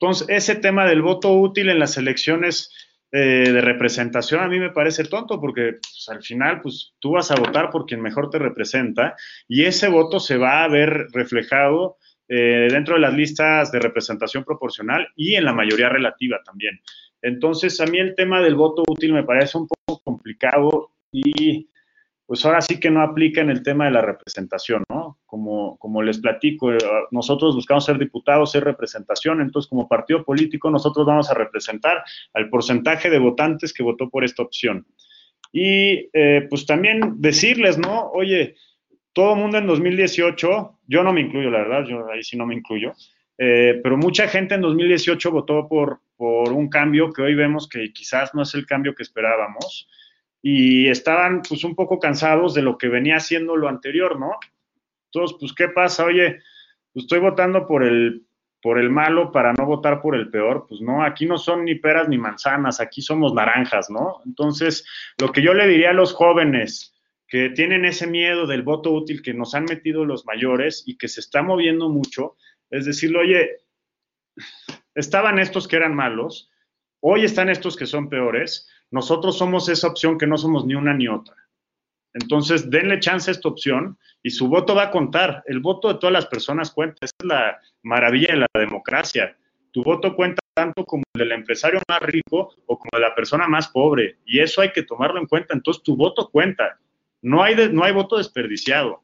Entonces, 0.00 0.28
ese 0.30 0.56
tema 0.56 0.86
del 0.86 1.02
voto 1.02 1.32
útil 1.34 1.68
en 1.68 1.78
las 1.78 1.98
elecciones 1.98 2.70
eh, 3.14 3.52
de 3.52 3.60
representación 3.60 4.40
a 4.40 4.48
mí 4.48 4.58
me 4.58 4.70
parece 4.70 5.04
tonto 5.04 5.38
porque 5.38 5.72
pues, 5.72 6.08
al 6.08 6.22
final, 6.22 6.62
pues 6.62 6.94
tú 6.98 7.10
vas 7.10 7.30
a 7.30 7.34
votar 7.34 7.68
por 7.68 7.84
quien 7.84 8.00
mejor 8.00 8.30
te 8.30 8.38
representa 8.38 9.16
y 9.46 9.64
ese 9.64 9.88
voto 9.88 10.18
se 10.18 10.38
va 10.38 10.64
a 10.64 10.68
ver 10.68 11.08
reflejado 11.12 11.98
eh, 12.34 12.68
dentro 12.70 12.94
de 12.94 13.02
las 13.02 13.12
listas 13.12 13.70
de 13.70 13.78
representación 13.78 14.42
proporcional 14.42 15.06
y 15.16 15.34
en 15.34 15.44
la 15.44 15.52
mayoría 15.52 15.90
relativa 15.90 16.40
también. 16.42 16.80
Entonces, 17.20 17.78
a 17.78 17.84
mí 17.84 17.98
el 17.98 18.14
tema 18.14 18.40
del 18.40 18.54
voto 18.54 18.82
útil 18.88 19.12
me 19.12 19.22
parece 19.22 19.58
un 19.58 19.68
poco 19.68 20.00
complicado 20.02 20.92
y 21.12 21.68
pues 22.24 22.42
ahora 22.46 22.62
sí 22.62 22.80
que 22.80 22.90
no 22.90 23.02
aplica 23.02 23.42
en 23.42 23.50
el 23.50 23.62
tema 23.62 23.84
de 23.84 23.90
la 23.90 24.00
representación, 24.00 24.82
¿no? 24.88 25.18
Como, 25.26 25.76
como 25.76 26.02
les 26.02 26.20
platico, 26.20 26.72
eh, 26.72 26.78
nosotros 27.10 27.54
buscamos 27.54 27.84
ser 27.84 27.98
diputados, 27.98 28.52
ser 28.52 28.64
representación, 28.64 29.42
entonces 29.42 29.68
como 29.68 29.86
partido 29.86 30.24
político 30.24 30.70
nosotros 30.70 31.04
vamos 31.04 31.30
a 31.30 31.34
representar 31.34 32.02
al 32.32 32.48
porcentaje 32.48 33.10
de 33.10 33.18
votantes 33.18 33.74
que 33.74 33.82
votó 33.82 34.08
por 34.08 34.24
esta 34.24 34.42
opción. 34.42 34.86
Y 35.52 36.08
eh, 36.14 36.46
pues 36.48 36.64
también 36.64 37.16
decirles, 37.18 37.76
¿no? 37.76 38.10
Oye, 38.12 38.54
todo 39.12 39.34
el 39.34 39.40
mundo 39.40 39.58
en 39.58 39.66
2018, 39.66 40.78
yo 40.86 41.02
no 41.02 41.12
me 41.12 41.20
incluyo, 41.20 41.50
la 41.50 41.58
verdad, 41.58 41.84
yo 41.86 42.10
ahí 42.10 42.22
sí 42.22 42.36
no 42.36 42.46
me 42.46 42.54
incluyo, 42.54 42.92
eh, 43.38 43.80
pero 43.82 43.96
mucha 43.96 44.28
gente 44.28 44.54
en 44.54 44.60
2018 44.60 45.30
votó 45.30 45.68
por, 45.68 46.00
por 46.16 46.52
un 46.52 46.68
cambio 46.68 47.12
que 47.12 47.22
hoy 47.22 47.34
vemos 47.34 47.68
que 47.68 47.92
quizás 47.92 48.34
no 48.34 48.42
es 48.42 48.54
el 48.54 48.66
cambio 48.66 48.94
que 48.94 49.02
esperábamos 49.02 49.88
y 50.42 50.88
estaban 50.88 51.42
pues 51.42 51.64
un 51.64 51.74
poco 51.74 51.98
cansados 51.98 52.54
de 52.54 52.62
lo 52.62 52.76
que 52.76 52.88
venía 52.88 53.16
haciendo 53.16 53.56
lo 53.56 53.68
anterior, 53.68 54.18
¿no? 54.18 54.32
Entonces, 55.06 55.36
pues, 55.38 55.52
¿qué 55.52 55.68
pasa? 55.68 56.04
Oye, 56.04 56.40
pues 56.92 57.04
estoy 57.04 57.20
votando 57.20 57.66
por 57.66 57.84
el, 57.84 58.26
por 58.60 58.78
el 58.78 58.90
malo 58.90 59.30
para 59.30 59.52
no 59.52 59.66
votar 59.66 60.00
por 60.00 60.14
el 60.14 60.30
peor, 60.30 60.66
pues 60.68 60.80
no, 60.80 61.02
aquí 61.04 61.26
no 61.26 61.38
son 61.38 61.64
ni 61.64 61.74
peras 61.76 62.08
ni 62.08 62.18
manzanas, 62.18 62.80
aquí 62.80 63.02
somos 63.02 63.34
naranjas, 63.34 63.90
¿no? 63.90 64.20
Entonces, 64.24 64.86
lo 65.18 65.30
que 65.32 65.42
yo 65.42 65.54
le 65.54 65.66
diría 65.66 65.90
a 65.90 65.94
los 65.94 66.12
jóvenes, 66.12 66.94
que 67.32 67.48
tienen 67.48 67.86
ese 67.86 68.06
miedo 68.06 68.46
del 68.46 68.60
voto 68.60 68.92
útil 68.92 69.22
que 69.22 69.32
nos 69.32 69.54
han 69.54 69.64
metido 69.64 70.04
los 70.04 70.26
mayores 70.26 70.82
y 70.84 70.98
que 70.98 71.08
se 71.08 71.20
está 71.20 71.42
moviendo 71.42 71.88
mucho, 71.88 72.36
es 72.68 72.84
decir, 72.84 73.16
oye, 73.16 73.56
estaban 74.94 75.38
estos 75.38 75.66
que 75.66 75.76
eran 75.76 75.94
malos, 75.94 76.50
hoy 77.00 77.24
están 77.24 77.48
estos 77.48 77.74
que 77.74 77.86
son 77.86 78.10
peores, 78.10 78.68
nosotros 78.90 79.38
somos 79.38 79.70
esa 79.70 79.88
opción 79.88 80.18
que 80.18 80.26
no 80.26 80.36
somos 80.36 80.66
ni 80.66 80.74
una 80.74 80.92
ni 80.92 81.08
otra. 81.08 81.34
Entonces, 82.12 82.68
denle 82.68 83.00
chance 83.00 83.30
a 83.30 83.32
esta 83.32 83.48
opción 83.48 83.96
y 84.22 84.28
su 84.28 84.48
voto 84.48 84.74
va 84.74 84.82
a 84.82 84.90
contar. 84.90 85.42
El 85.46 85.60
voto 85.60 85.88
de 85.88 85.98
todas 85.98 86.12
las 86.12 86.26
personas 86.26 86.70
cuenta. 86.70 86.98
Esa 87.00 87.14
es 87.18 87.26
la 87.26 87.58
maravilla 87.82 88.34
de 88.34 88.40
la 88.40 88.60
democracia. 88.60 89.34
Tu 89.70 89.82
voto 89.82 90.14
cuenta 90.14 90.42
tanto 90.52 90.84
como 90.84 91.02
el 91.14 91.20
del 91.20 91.32
empresario 91.32 91.80
más 91.88 92.02
rico 92.02 92.54
o 92.66 92.78
como 92.78 92.90
de 92.92 93.00
la 93.00 93.14
persona 93.14 93.48
más 93.48 93.68
pobre. 93.68 94.18
Y 94.26 94.40
eso 94.40 94.60
hay 94.60 94.70
que 94.70 94.82
tomarlo 94.82 95.18
en 95.18 95.26
cuenta. 95.26 95.54
Entonces, 95.54 95.82
tu 95.82 95.96
voto 95.96 96.28
cuenta. 96.28 96.78
No 97.22 97.42
hay, 97.42 97.54
no 97.72 97.84
hay 97.84 97.92
voto 97.92 98.18
desperdiciado. 98.18 99.02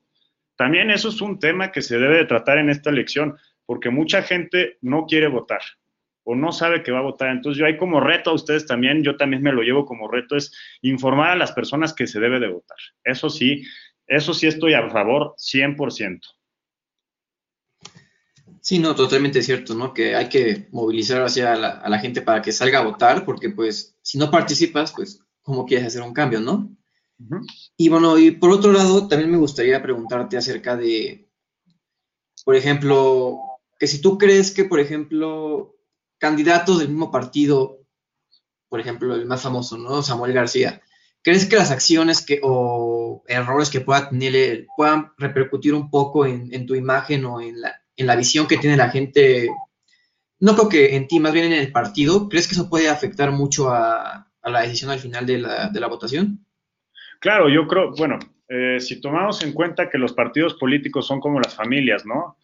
También 0.57 0.91
eso 0.91 1.09
es 1.09 1.21
un 1.21 1.39
tema 1.39 1.73
que 1.73 1.83
se 1.83 1.99
debe 1.99 2.19
de 2.19 2.25
tratar 2.27 2.59
en 2.59 2.69
esta 2.69 2.91
elección, 2.91 3.39
porque 3.65 3.91
mucha 3.91 4.23
gente 4.23 4.79
no 4.81 5.07
quiere 5.07 5.29
votar 5.29 5.61
o 6.31 6.35
no 6.35 6.53
sabe 6.53 6.83
que 6.83 6.93
va 6.93 6.99
a 6.99 7.03
votar. 7.03 7.31
Entonces 7.31 7.59
yo 7.59 7.65
hay 7.65 7.79
como 7.79 8.01
reto 8.01 8.29
a 8.29 8.35
ustedes 8.35 8.67
también, 8.67 9.03
yo 9.03 9.17
también 9.17 9.43
me 9.43 9.51
lo 9.51 9.63
llevo 9.63 9.87
como 9.87 10.09
reto, 10.09 10.37
es 10.37 10.53
informar 10.83 11.31
a 11.31 11.37
las 11.37 11.53
personas 11.53 11.95
que 11.95 12.07
se 12.07 12.21
debe 12.21 12.39
de 12.39 12.49
votar. 12.49 12.77
Eso 13.03 13.31
sí, 13.31 13.63
eso 14.07 14.35
sí 14.35 14.47
estoy 14.47 14.75
a 14.75 14.91
favor 14.91 15.35
100%. 15.39 16.21
Sí, 18.61 18.79
no, 18.79 18.95
totalmente 18.95 19.41
cierto, 19.41 19.75
¿no? 19.75 19.95
Que 19.95 20.17
hay 20.17 20.29
que 20.29 20.69
movilizar 20.71 21.23
hacia 21.23 21.55
a 21.55 21.89
la 21.89 21.99
gente 21.99 22.21
para 22.21 22.43
que 22.43 22.53
salga 22.53 22.81
a 22.81 22.85
votar, 22.85 23.25
porque 23.25 23.49
pues 23.49 23.97
si 24.03 24.19
no 24.19 24.31
participas, 24.31 24.93
pues 24.93 25.25
¿cómo 25.41 25.65
quieres 25.65 25.87
hacer 25.87 26.03
un 26.03 26.13
cambio, 26.13 26.41
no? 26.41 26.77
Y 27.77 27.89
bueno, 27.89 28.17
y 28.19 28.31
por 28.33 28.51
otro 28.51 28.73
lado, 28.73 29.09
también 29.09 29.31
me 29.31 29.39
gustaría 29.39 29.83
preguntarte 29.83 30.37
acerca 30.37 30.77
de, 30.77 31.29
por 32.45 32.55
ejemplo, 32.55 33.39
que 33.79 33.87
si 33.87 34.01
tú 34.01 34.19
crees 34.19 34.53
que, 34.53 34.65
por 34.65 34.81
ejemplo, 34.81 35.77
candidatos 36.19 36.79
del 36.79 36.89
mismo 36.89 37.11
partido, 37.11 37.81
por 38.69 38.81
ejemplo, 38.81 39.15
el 39.15 39.27
más 39.27 39.43
famoso, 39.43 39.79
¿no? 39.79 40.03
Samuel 40.03 40.33
García, 40.33 40.83
¿crees 41.23 41.47
que 41.47 41.57
las 41.57 41.71
acciones 41.71 42.25
que, 42.25 42.41
o 42.43 43.23
errores 43.27 43.71
que 43.71 43.81
pueda 43.81 44.09
tener 44.09 44.67
puedan 44.77 45.13
repercutir 45.19 45.75
un 45.75 45.91
poco 45.91 46.27
en, 46.27 46.67
tu 46.67 46.75
imagen 46.75 47.25
o 47.25 47.41
en 47.41 47.61
la, 47.61 47.83
en 47.97 48.07
la 48.07 48.17
visión 48.17 48.47
que 48.47 48.59
tiene 48.59 48.77
la 48.77 48.91
gente? 48.91 49.49
No 50.41 50.55
creo 50.55 50.69
que 50.69 50.97
en 50.97 51.09
ti, 51.09 51.19
más 51.19 51.33
bien 51.33 51.47
en 51.47 51.53
el 51.53 51.73
partido. 51.73 52.29
¿Crees 52.29 52.47
que 52.47 52.55
eso 52.55 52.71
puede 52.71 52.89
afectar 52.89 53.33
mucho 53.33 53.71
a, 53.71 54.31
la 54.45 54.63
decisión 54.63 54.91
al 54.91 55.01
final 55.01 55.27
de 55.27 55.39
la, 55.39 55.69
de 55.69 55.81
la 55.81 55.89
votación? 55.89 56.47
Claro, 57.19 57.49
yo 57.49 57.67
creo, 57.67 57.93
bueno, 57.93 58.19
eh, 58.49 58.79
si 58.81 59.01
tomamos 59.01 59.43
en 59.43 59.53
cuenta 59.53 59.91
que 59.91 59.99
los 59.99 60.13
partidos 60.13 60.55
políticos 60.55 61.07
son 61.07 61.21
como 61.21 61.41
las 61.41 61.55
familias, 61.55 62.07
¿no? 62.07 62.39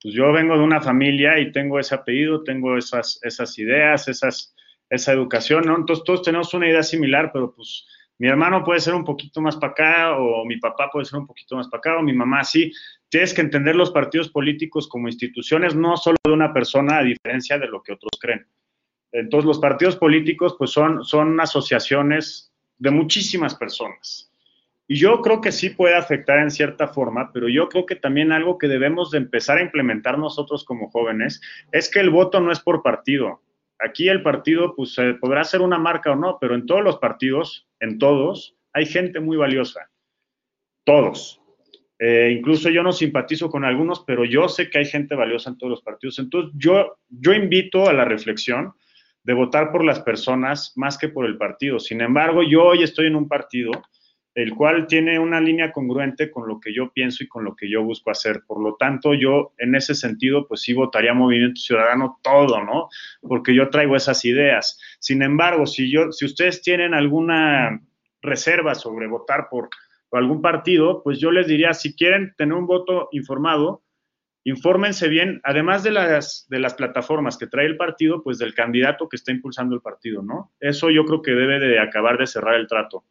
pues 0.00 0.14
yo 0.14 0.32
vengo 0.32 0.56
de 0.56 0.64
una 0.64 0.80
familia 0.80 1.38
y 1.38 1.52
tengo 1.52 1.78
ese 1.78 1.94
apellido, 1.94 2.42
tengo 2.42 2.76
esas, 2.76 3.20
esas 3.22 3.58
ideas, 3.58 4.08
esas, 4.08 4.54
esa 4.88 5.12
educación, 5.12 5.64
¿no? 5.66 5.76
Entonces 5.76 6.04
todos 6.04 6.22
tenemos 6.22 6.54
una 6.54 6.68
idea 6.68 6.82
similar, 6.82 7.30
pero 7.32 7.54
pues 7.54 7.86
mi 8.18 8.28
hermano 8.28 8.64
puede 8.64 8.80
ser 8.80 8.94
un 8.94 9.04
poquito 9.04 9.40
más 9.42 9.56
para 9.56 9.72
acá, 9.72 10.16
o 10.16 10.44
mi 10.46 10.56
papá 10.58 10.88
puede 10.90 11.04
ser 11.04 11.18
un 11.18 11.26
poquito 11.26 11.56
más 11.56 11.68
para 11.68 11.78
acá, 11.78 11.98
o 11.98 12.02
mi 12.02 12.14
mamá 12.14 12.44
sí. 12.44 12.72
Tienes 13.08 13.34
que 13.34 13.42
entender 13.42 13.76
los 13.76 13.90
partidos 13.90 14.30
políticos 14.30 14.88
como 14.88 15.08
instituciones, 15.08 15.74
no 15.74 15.96
solo 15.96 16.16
de 16.24 16.32
una 16.32 16.52
persona, 16.52 16.98
a 16.98 17.02
diferencia 17.02 17.58
de 17.58 17.66
lo 17.66 17.82
que 17.82 17.92
otros 17.92 18.12
creen. 18.18 18.46
Entonces 19.12 19.46
los 19.46 19.58
partidos 19.58 19.96
políticos 19.96 20.54
pues 20.56 20.70
son, 20.70 21.04
son 21.04 21.38
asociaciones 21.40 22.49
de 22.80 22.90
muchísimas 22.90 23.54
personas. 23.54 24.32
Y 24.88 24.96
yo 24.96 25.20
creo 25.20 25.40
que 25.40 25.52
sí 25.52 25.70
puede 25.70 25.94
afectar 25.94 26.40
en 26.40 26.50
cierta 26.50 26.88
forma, 26.88 27.30
pero 27.32 27.48
yo 27.48 27.68
creo 27.68 27.86
que 27.86 27.94
también 27.94 28.32
algo 28.32 28.58
que 28.58 28.66
debemos 28.66 29.12
de 29.12 29.18
empezar 29.18 29.58
a 29.58 29.62
implementar 29.62 30.18
nosotros 30.18 30.64
como 30.64 30.90
jóvenes 30.90 31.40
es 31.70 31.88
que 31.88 32.00
el 32.00 32.10
voto 32.10 32.40
no 32.40 32.50
es 32.50 32.58
por 32.58 32.82
partido. 32.82 33.42
Aquí 33.78 34.08
el 34.08 34.22
partido, 34.22 34.74
pues 34.74 34.96
podrá 35.20 35.44
ser 35.44 35.60
una 35.60 35.78
marca 35.78 36.10
o 36.10 36.16
no, 36.16 36.38
pero 36.40 36.56
en 36.56 36.66
todos 36.66 36.82
los 36.82 36.98
partidos, 36.98 37.68
en 37.78 37.98
todos, 37.98 38.56
hay 38.72 38.86
gente 38.86 39.20
muy 39.20 39.36
valiosa. 39.36 39.88
Todos. 40.84 41.40
Eh, 41.98 42.34
incluso 42.36 42.68
yo 42.70 42.82
no 42.82 42.92
simpatizo 42.92 43.48
con 43.48 43.64
algunos, 43.64 44.02
pero 44.06 44.24
yo 44.24 44.48
sé 44.48 44.70
que 44.70 44.78
hay 44.78 44.86
gente 44.86 45.14
valiosa 45.14 45.50
en 45.50 45.58
todos 45.58 45.70
los 45.70 45.82
partidos. 45.82 46.18
Entonces, 46.18 46.50
yo, 46.56 46.98
yo 47.08 47.32
invito 47.32 47.88
a 47.88 47.92
la 47.92 48.04
reflexión 48.04 48.72
de 49.22 49.34
votar 49.34 49.70
por 49.70 49.84
las 49.84 50.00
personas 50.00 50.72
más 50.76 50.98
que 50.98 51.08
por 51.08 51.26
el 51.26 51.36
partido. 51.36 51.78
Sin 51.78 52.00
embargo, 52.00 52.42
yo 52.42 52.64
hoy 52.64 52.82
estoy 52.82 53.06
en 53.06 53.16
un 53.16 53.28
partido 53.28 53.70
el 54.34 54.54
cual 54.54 54.86
tiene 54.86 55.18
una 55.18 55.40
línea 55.40 55.72
congruente 55.72 56.30
con 56.30 56.46
lo 56.46 56.60
que 56.60 56.72
yo 56.72 56.92
pienso 56.92 57.24
y 57.24 57.28
con 57.28 57.44
lo 57.44 57.56
que 57.56 57.68
yo 57.68 57.82
busco 57.82 58.10
hacer. 58.10 58.42
Por 58.46 58.62
lo 58.62 58.76
tanto, 58.76 59.12
yo 59.12 59.52
en 59.58 59.74
ese 59.74 59.94
sentido, 59.94 60.46
pues 60.46 60.62
sí 60.62 60.72
votaría 60.72 61.12
Movimiento 61.12 61.60
Ciudadano 61.60 62.20
todo, 62.22 62.62
¿no? 62.64 62.88
Porque 63.20 63.54
yo 63.54 63.70
traigo 63.70 63.96
esas 63.96 64.24
ideas. 64.24 64.78
Sin 65.00 65.22
embargo, 65.22 65.66
si 65.66 65.90
yo, 65.90 66.12
si 66.12 66.24
ustedes 66.24 66.62
tienen 66.62 66.94
alguna 66.94 67.80
reserva 68.22 68.74
sobre 68.74 69.08
votar 69.08 69.48
por, 69.50 69.68
algún 70.12 70.42
partido, 70.42 71.04
pues 71.04 71.20
yo 71.20 71.30
les 71.30 71.46
diría, 71.46 71.72
si 71.72 71.94
quieren 71.94 72.34
tener 72.36 72.54
un 72.54 72.66
voto 72.66 73.08
informado, 73.12 73.84
infórmense 74.44 75.08
bien, 75.08 75.40
además 75.44 75.82
de 75.82 75.90
las, 75.90 76.46
de 76.48 76.58
las 76.60 76.74
plataformas 76.74 77.36
que 77.36 77.46
trae 77.46 77.66
el 77.66 77.76
partido, 77.76 78.22
pues 78.22 78.38
del 78.38 78.54
candidato 78.54 79.08
que 79.08 79.16
está 79.16 79.32
impulsando 79.32 79.74
el 79.74 79.82
partido, 79.82 80.22
¿no? 80.22 80.52
Eso 80.60 80.90
yo 80.90 81.04
creo 81.04 81.22
que 81.22 81.32
debe 81.32 81.58
de 81.58 81.78
acabar 81.78 82.18
de 82.18 82.26
cerrar 82.26 82.54
el 82.54 82.66
trato. 82.66 83.04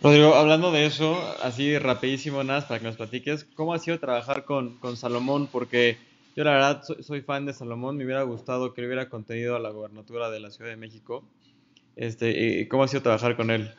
Rodrigo, 0.00 0.34
hablando 0.36 0.70
de 0.70 0.86
eso, 0.86 1.18
así 1.42 1.76
rapidísimo, 1.76 2.44
nada, 2.44 2.66
para 2.66 2.78
que 2.78 2.86
nos 2.86 2.96
platiques, 2.96 3.44
¿cómo 3.56 3.74
ha 3.74 3.80
sido 3.80 3.98
trabajar 3.98 4.44
con, 4.44 4.78
Salomón? 4.96 5.48
Porque 5.50 5.98
yo 6.36 6.44
la 6.44 6.52
verdad 6.52 6.82
soy, 7.00 7.20
fan 7.22 7.46
de 7.46 7.52
Salomón, 7.52 7.96
me 7.96 8.04
hubiera 8.04 8.22
gustado 8.22 8.72
que 8.74 8.80
le 8.80 8.86
hubiera 8.86 9.08
contenido 9.08 9.56
a 9.56 9.60
la 9.60 9.70
gobernatura 9.70 10.30
de 10.30 10.38
la 10.38 10.50
Ciudad 10.50 10.70
de 10.70 10.76
México. 10.76 11.24
Este, 11.96 12.68
¿Cómo 12.68 12.84
ha 12.84 12.88
sido 12.88 13.02
trabajar 13.02 13.34
con 13.34 13.50
él? 13.50 13.70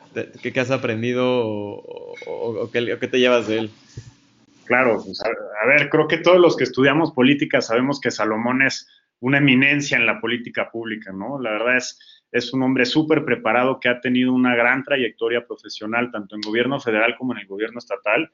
¿Qué, 0.42 0.60
has 0.60 0.70
aprendido 0.70 1.42
o, 1.42 2.70
qué, 2.70 3.08
te 3.08 3.18
llevas 3.18 3.48
de 3.48 3.60
él? 3.60 3.70
Claro, 4.70 5.02
pues 5.04 5.20
a, 5.24 5.66
ver, 5.66 5.88
creo 5.90 6.06
que 6.06 6.18
todos 6.18 6.38
los 6.38 6.56
que 6.56 6.62
estudiamos 6.62 7.10
política 7.10 7.60
sabemos 7.60 8.00
que 8.00 8.12
Salomón 8.12 8.62
es 8.62 8.86
una 9.18 9.38
eminencia 9.38 9.98
en 9.98 10.06
la 10.06 10.20
política 10.20 10.70
pública, 10.70 11.10
¿no? 11.10 11.40
La 11.40 11.50
verdad 11.50 11.78
es, 11.78 11.98
es 12.30 12.52
un 12.54 12.62
hombre 12.62 12.86
súper 12.86 13.24
preparado 13.24 13.80
que 13.80 13.88
ha 13.88 14.00
tenido 14.00 14.32
una 14.32 14.54
gran 14.54 14.84
trayectoria 14.84 15.44
profesional, 15.44 16.12
tanto 16.12 16.36
en 16.36 16.42
gobierno 16.42 16.78
federal 16.78 17.16
como 17.18 17.32
en 17.32 17.40
el 17.40 17.48
gobierno 17.48 17.80
estatal. 17.80 18.30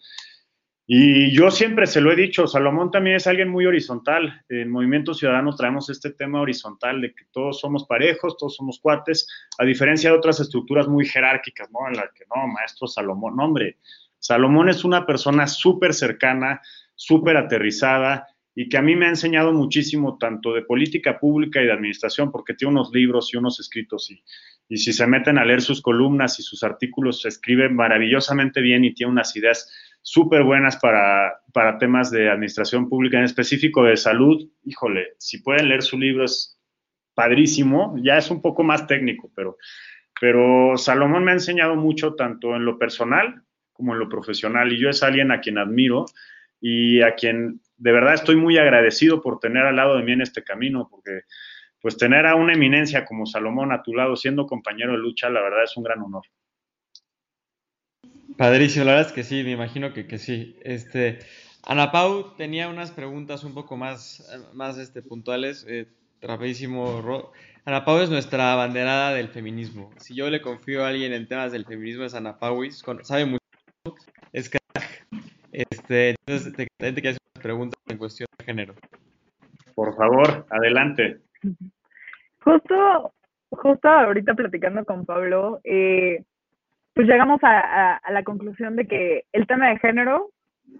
Y 0.87 1.35
yo 1.35 1.51
siempre 1.51 1.87
se 1.87 2.03
lo 2.03 2.13
he 2.13 2.17
dicho, 2.17 2.47
Salomón 2.47 2.91
también 2.91 3.17
es 3.17 3.27
alguien 3.27 3.49
muy 3.49 3.65
horizontal. 3.65 4.45
En 4.51 4.71
Movimiento 4.71 5.15
Ciudadano 5.15 5.57
traemos 5.57 5.89
este 5.89 6.11
tema 6.11 6.43
horizontal 6.43 7.01
de 7.01 7.15
que 7.15 7.25
todos 7.33 7.61
somos 7.61 7.87
parejos, 7.87 8.37
todos 8.37 8.57
somos 8.57 8.79
cuates, 8.79 9.27
a 9.57 9.65
diferencia 9.65 10.11
de 10.11 10.19
otras 10.19 10.39
estructuras 10.39 10.87
muy 10.87 11.07
jerárquicas, 11.07 11.71
¿no? 11.73 11.89
En 11.89 11.97
la 11.97 12.11
que 12.15 12.25
no, 12.27 12.47
maestro 12.47 12.87
Salomón, 12.87 13.37
no, 13.37 13.47
hombre, 13.47 13.79
Salomón 14.27 14.69
es 14.69 14.85
una 14.85 15.07
persona 15.07 15.47
súper 15.47 15.95
cercana, 15.95 16.61
súper 16.97 17.37
aterrizada, 17.37 18.27
y 18.57 18.69
que 18.69 18.77
a 18.77 18.83
mí 18.83 18.97
me 18.97 19.07
ha 19.07 19.11
enseñado 19.11 19.53
muchísimo 19.53 20.19
tanto 20.19 20.53
de 20.53 20.63
política 20.63 21.21
pública 21.21 21.63
y 21.63 21.67
de 21.67 21.73
administración, 21.73 22.33
porque 22.33 22.55
tiene 22.55 22.73
unos 22.73 22.91
libros 22.93 23.33
y 23.33 23.37
unos 23.37 23.61
escritos 23.61 24.11
y, 24.11 24.77
si 24.77 24.93
se 24.93 25.07
meten 25.07 25.39
a 25.39 25.45
leer 25.45 25.63
sus 25.63 25.81
columnas 25.81 26.41
y 26.41 26.43
sus 26.43 26.65
artículos, 26.65 27.23
se 27.23 27.29
escribe 27.29 27.69
maravillosamente 27.69 28.61
bien 28.61 28.85
y 28.85 28.95
tiene 28.95 29.13
unas 29.13 29.37
ideas 29.37 29.71
súper 30.03 30.43
buenas 30.43 30.77
para, 30.79 31.79
temas 31.79 32.11
de 32.11 32.29
administración 32.29 32.89
pública, 32.89 33.19
en 33.19 33.25
específico 33.25 33.85
de 33.85 33.97
salud. 33.97 34.51
Híjole, 34.65 35.11
si 35.19 35.39
pueden 35.39 35.69
leer 35.69 35.83
su 35.83 35.97
libro 35.99 36.25
es 36.25 36.59
padrísimo, 37.15 37.95
ya 38.03 38.19
es 38.19 38.29
un 38.29 38.43
poco 38.43 38.65
más 38.65 38.89
técnico, 38.89 39.31
pero 40.21 40.77
Salomón 40.77 41.23
me 41.23 41.31
ha 41.31 41.35
enseñado 41.35 41.77
mucho 41.77 42.15
tanto 42.15 42.57
en 42.57 42.65
lo 42.65 42.77
personal 42.77 43.46
como 43.77 43.93
en 43.93 44.01
lo 44.01 44.09
profesional 44.09 44.73
y 44.73 44.81
yo 44.81 44.89
es 44.89 45.03
alguien 45.03 45.31
a 45.31 45.41
quien 45.41 45.59
admiro 45.59 46.07
y 46.61 47.03
a 47.03 47.15
quien 47.15 47.61
de 47.77 47.93
verdad 47.93 48.15
estoy 48.15 48.37
muy 48.37 48.59
agradecido 48.59 49.21
por 49.21 49.39
tener 49.39 49.65
al 49.65 49.77
lado 49.77 49.97
de 49.97 50.03
mí 50.03 50.13
en 50.13 50.23
este 50.23 50.43
camino, 50.43 50.89
porque 50.91 51.21
pues 51.81 51.97
tener 51.97 52.27
a 52.27 52.35
una 52.35 52.55
eminencia 52.55 53.05
como 53.05 53.27
Salomón 53.27 53.73
a 53.73 53.83
tu 53.83 53.95
lado 53.95 54.17
siendo 54.17 54.47
compañero 54.47 54.93
de 54.93 54.99
lucha, 54.99 55.29
la 55.29 55.43
verdad 55.43 55.65
es 55.65 55.77
un 55.77 55.85
gran 55.85 56.01
honor. 56.03 56.25
Padrísimo, 58.37 58.85
la 58.85 58.93
verdad 58.93 59.09
es 59.09 59.13
que 59.13 59.23
sí, 59.23 59.43
me 59.45 59.53
imagino 59.53 59.93
que, 59.93 60.07
que 60.07 60.19
sí. 60.19 60.59
Este, 60.63 61.21
Ana 61.63 61.91
Pau 61.91 62.35
tenía 62.37 62.69
unas 62.69 62.91
preguntas 62.91 63.45
un 63.45 63.55
poco 63.55 63.77
más, 63.77 64.29
más 64.53 64.79
este, 64.79 65.03
puntuales. 65.03 65.65
Eh, 65.69 65.87
rapidísimo, 66.21 67.33
Ana 67.65 67.85
Pau 67.85 67.99
es 67.99 68.11
nuestra 68.11 68.53
abanderada 68.53 69.13
del 69.15 69.29
feminismo. 69.29 69.91
Si 69.99 70.15
yo 70.15 70.29
le 70.31 70.41
confío 70.41 70.85
a 70.85 70.89
alguien 70.89 71.13
en 71.13 71.27
temas 71.27 71.53
del 71.53 71.65
feminismo 71.65 72.05
es 72.05 72.15
Ana 72.15 72.39
Pau, 72.39 72.63
sabe 73.03 73.25
mucho, 73.25 73.46
es 74.33 74.51
crack. 74.51 75.07
Este, 75.53 76.11
entonces, 76.11 76.53
te, 76.53 76.67
te, 76.77 76.93
te 76.93 77.09
hacer 77.09 77.21
unas 77.35 77.43
preguntas 77.43 77.83
en 77.89 77.99
cuestión 77.99 78.29
de 78.39 78.45
género. 78.45 78.75
Por 79.75 79.95
favor, 79.97 80.47
adelante. 80.51 81.21
Justo, 82.43 83.13
justo 83.51 83.89
ahorita 83.89 84.35
platicando 84.35 84.85
con 84.85 85.05
Pablo, 85.05 85.61
eh, 85.65 86.25
pues 86.95 87.07
llegamos 87.07 87.41
a, 87.43 88.01
la 88.11 88.23
conclusión 88.23 88.77
de 88.77 88.87
que 88.87 89.25
el 89.33 89.47
tema 89.47 89.69
de 89.69 89.79
género 89.79 90.31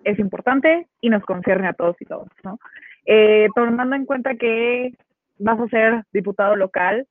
es 0.05 0.19
importante 0.19 0.89
y 1.01 1.11
nos 1.11 1.23
concierne 1.25 1.69
a 1.69 1.75
todos 1.75 1.97
y 2.01 2.07
todas, 2.07 2.29
¿no? 2.43 2.59
Eh, 3.05 3.49
tomando 3.55 3.95
en 3.97 4.07
cuenta 4.07 4.35
que 4.37 4.95
vas 5.39 5.61
a 5.61 5.69
ser 5.69 6.05
diputado 6.13 6.57
local, 6.57 7.07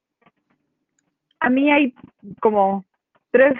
a 1.39 1.50
mí 1.50 1.72
hay 1.72 1.93
como 2.41 2.84
tres 3.32 3.54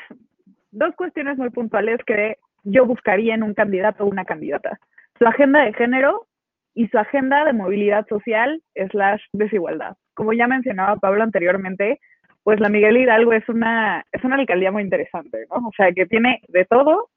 dos 0.76 0.94
cuestiones 0.96 1.38
muy 1.38 1.50
puntuales 1.50 2.00
que 2.06 2.38
yo 2.64 2.86
buscaría 2.86 3.34
en 3.34 3.44
un 3.44 3.54
candidato 3.54 4.04
o 4.04 4.08
una 4.08 4.26
candidata. 4.26 4.80
Su 5.18 5.26
agenda 5.26 5.64
de 5.64 5.74
género 5.74 6.28
y 6.74 6.88
su 6.90 6.98
agenda 6.98 7.46
de 7.46 7.54
movilidad 7.54 8.06
social 8.08 8.62
slash 8.92 9.22
desigualdad. 9.32 9.96
Como 10.14 10.34
ya 10.34 10.48
mencionaba 10.48 10.98
Pablo 10.98 11.24
anteriormente, 11.24 12.00
pues 12.44 12.60
la 12.60 12.70
Miguel 12.70 12.98
Hidalgo 12.98 13.34
es 13.34 13.48
una, 13.48 14.04
es 14.12 14.24
una 14.24 14.36
alcaldía 14.36 14.72
muy 14.72 14.84
interesante, 14.84 15.46
¿no? 15.50 15.68
O 15.68 15.72
sea, 15.76 15.92
que 15.94 16.06
tiene 16.06 16.42
de 16.50 16.66
todo 16.66 17.10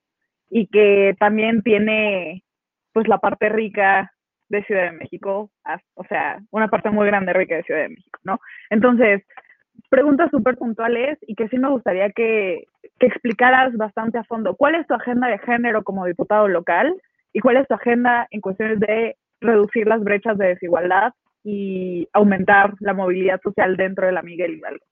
y 0.49 0.67
que 0.67 1.15
también 1.19 1.61
tiene 1.61 2.43
pues 2.93 3.07
la 3.07 3.19
parte 3.19 3.49
rica 3.49 4.11
de 4.47 4.63
Ciudad 4.63 4.85
de 4.85 4.97
México, 4.97 5.51
o 5.93 6.03
sea, 6.05 6.39
una 6.49 6.69
parte 6.69 6.89
muy 6.89 7.05
grande 7.05 7.33
rica 7.33 7.55
de 7.55 7.63
Ciudad 7.63 7.81
de 7.81 7.89
México, 7.89 8.19
¿no? 8.23 8.39
Entonces, 8.69 9.21
preguntas 9.89 10.29
súper 10.31 10.57
puntuales 10.57 11.17
y 11.21 11.35
que 11.35 11.47
sí 11.49 11.57
me 11.57 11.69
gustaría 11.69 12.11
que, 12.11 12.65
que 12.99 13.07
explicaras 13.07 13.75
bastante 13.77 14.17
a 14.17 14.23
fondo. 14.23 14.55
¿Cuál 14.55 14.75
es 14.75 14.87
tu 14.87 14.93
agenda 14.93 15.27
de 15.27 15.39
género 15.39 15.83
como 15.83 16.05
diputado 16.05 16.47
local 16.47 16.93
y 17.33 17.39
cuál 17.39 17.57
es 17.57 17.67
tu 17.67 17.75
agenda 17.75 18.27
en 18.31 18.41
cuestiones 18.41 18.79
de 18.79 19.15
reducir 19.41 19.87
las 19.87 20.03
brechas 20.03 20.37
de 20.37 20.47
desigualdad 20.47 21.13
y 21.43 22.07
aumentar 22.13 22.73
la 22.79 22.93
movilidad 22.93 23.39
social 23.41 23.77
dentro 23.77 24.05
de 24.05 24.11
la 24.11 24.21
Miguel 24.21 24.57
Hidalgo? 24.57 24.85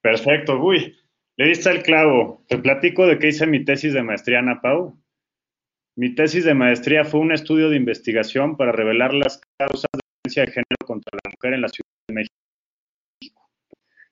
Perfecto, 0.00 0.58
uy, 0.60 0.96
le 1.36 1.46
diste 1.46 1.70
el 1.70 1.82
clavo. 1.82 2.44
Te 2.48 2.58
platico 2.58 3.06
de 3.06 3.18
qué 3.18 3.28
hice 3.28 3.46
mi 3.46 3.64
tesis 3.64 3.94
de 3.94 4.02
maestría, 4.02 4.40
Ana 4.40 4.60
Pau. 4.60 4.98
Mi 5.96 6.14
tesis 6.14 6.44
de 6.44 6.54
maestría 6.54 7.04
fue 7.04 7.20
un 7.20 7.32
estudio 7.32 7.70
de 7.70 7.76
investigación 7.76 8.56
para 8.56 8.72
revelar 8.72 9.12
las 9.14 9.40
causas 9.58 9.88
de 9.92 10.00
violencia 10.24 10.42
de 10.44 10.52
género 10.52 10.86
contra 10.86 11.18
la 11.24 11.30
mujer 11.30 11.54
en 11.54 11.62
la 11.62 11.68
Ciudad 11.68 11.90
de 12.08 12.14
México. 12.14 12.34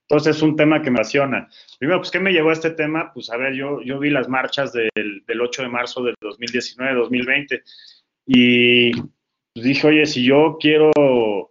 Entonces 0.08 0.36
es 0.36 0.42
un 0.42 0.54
tema 0.54 0.82
que 0.82 0.90
me 0.90 0.98
apasiona. 0.98 1.48
Primero, 1.78 2.00
pues, 2.00 2.10
¿qué 2.10 2.20
me 2.20 2.32
llevó 2.32 2.50
a 2.50 2.54
este 2.54 2.70
tema? 2.70 3.12
Pues, 3.12 3.28
a 3.30 3.36
ver, 3.36 3.54
yo, 3.54 3.80
vi 3.98 4.10
las 4.10 4.28
marchas 4.28 4.72
del, 4.72 4.90
del 4.94 5.40
8 5.40 5.62
de 5.62 5.68
marzo 5.68 6.02
del 6.04 6.14
2019-2020 6.20 7.62
y 8.26 8.92
pues, 8.92 9.64
dije, 9.64 9.86
oye, 9.86 10.06
si 10.06 10.24
yo 10.24 10.58
quiero 10.60 10.92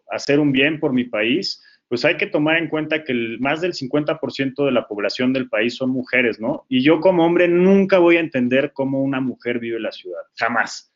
hacer 0.09 0.39
un 0.39 0.51
bien 0.51 0.79
por 0.79 0.93
mi 0.93 1.03
país, 1.03 1.61
pues 1.87 2.05
hay 2.05 2.17
que 2.17 2.27
tomar 2.27 2.57
en 2.57 2.69
cuenta 2.69 3.03
que 3.03 3.13
más 3.39 3.61
del 3.61 3.73
50% 3.73 4.65
de 4.65 4.71
la 4.71 4.87
población 4.87 5.33
del 5.33 5.49
país 5.49 5.75
son 5.75 5.91
mujeres, 5.91 6.39
¿no? 6.39 6.65
Y 6.69 6.81
yo 6.81 6.99
como 6.99 7.25
hombre 7.25 7.47
nunca 7.47 7.99
voy 7.99 8.17
a 8.17 8.21
entender 8.21 8.71
cómo 8.73 9.01
una 9.01 9.19
mujer 9.21 9.59
vive 9.59 9.79
la 9.79 9.91
ciudad, 9.91 10.21
jamás. 10.35 10.93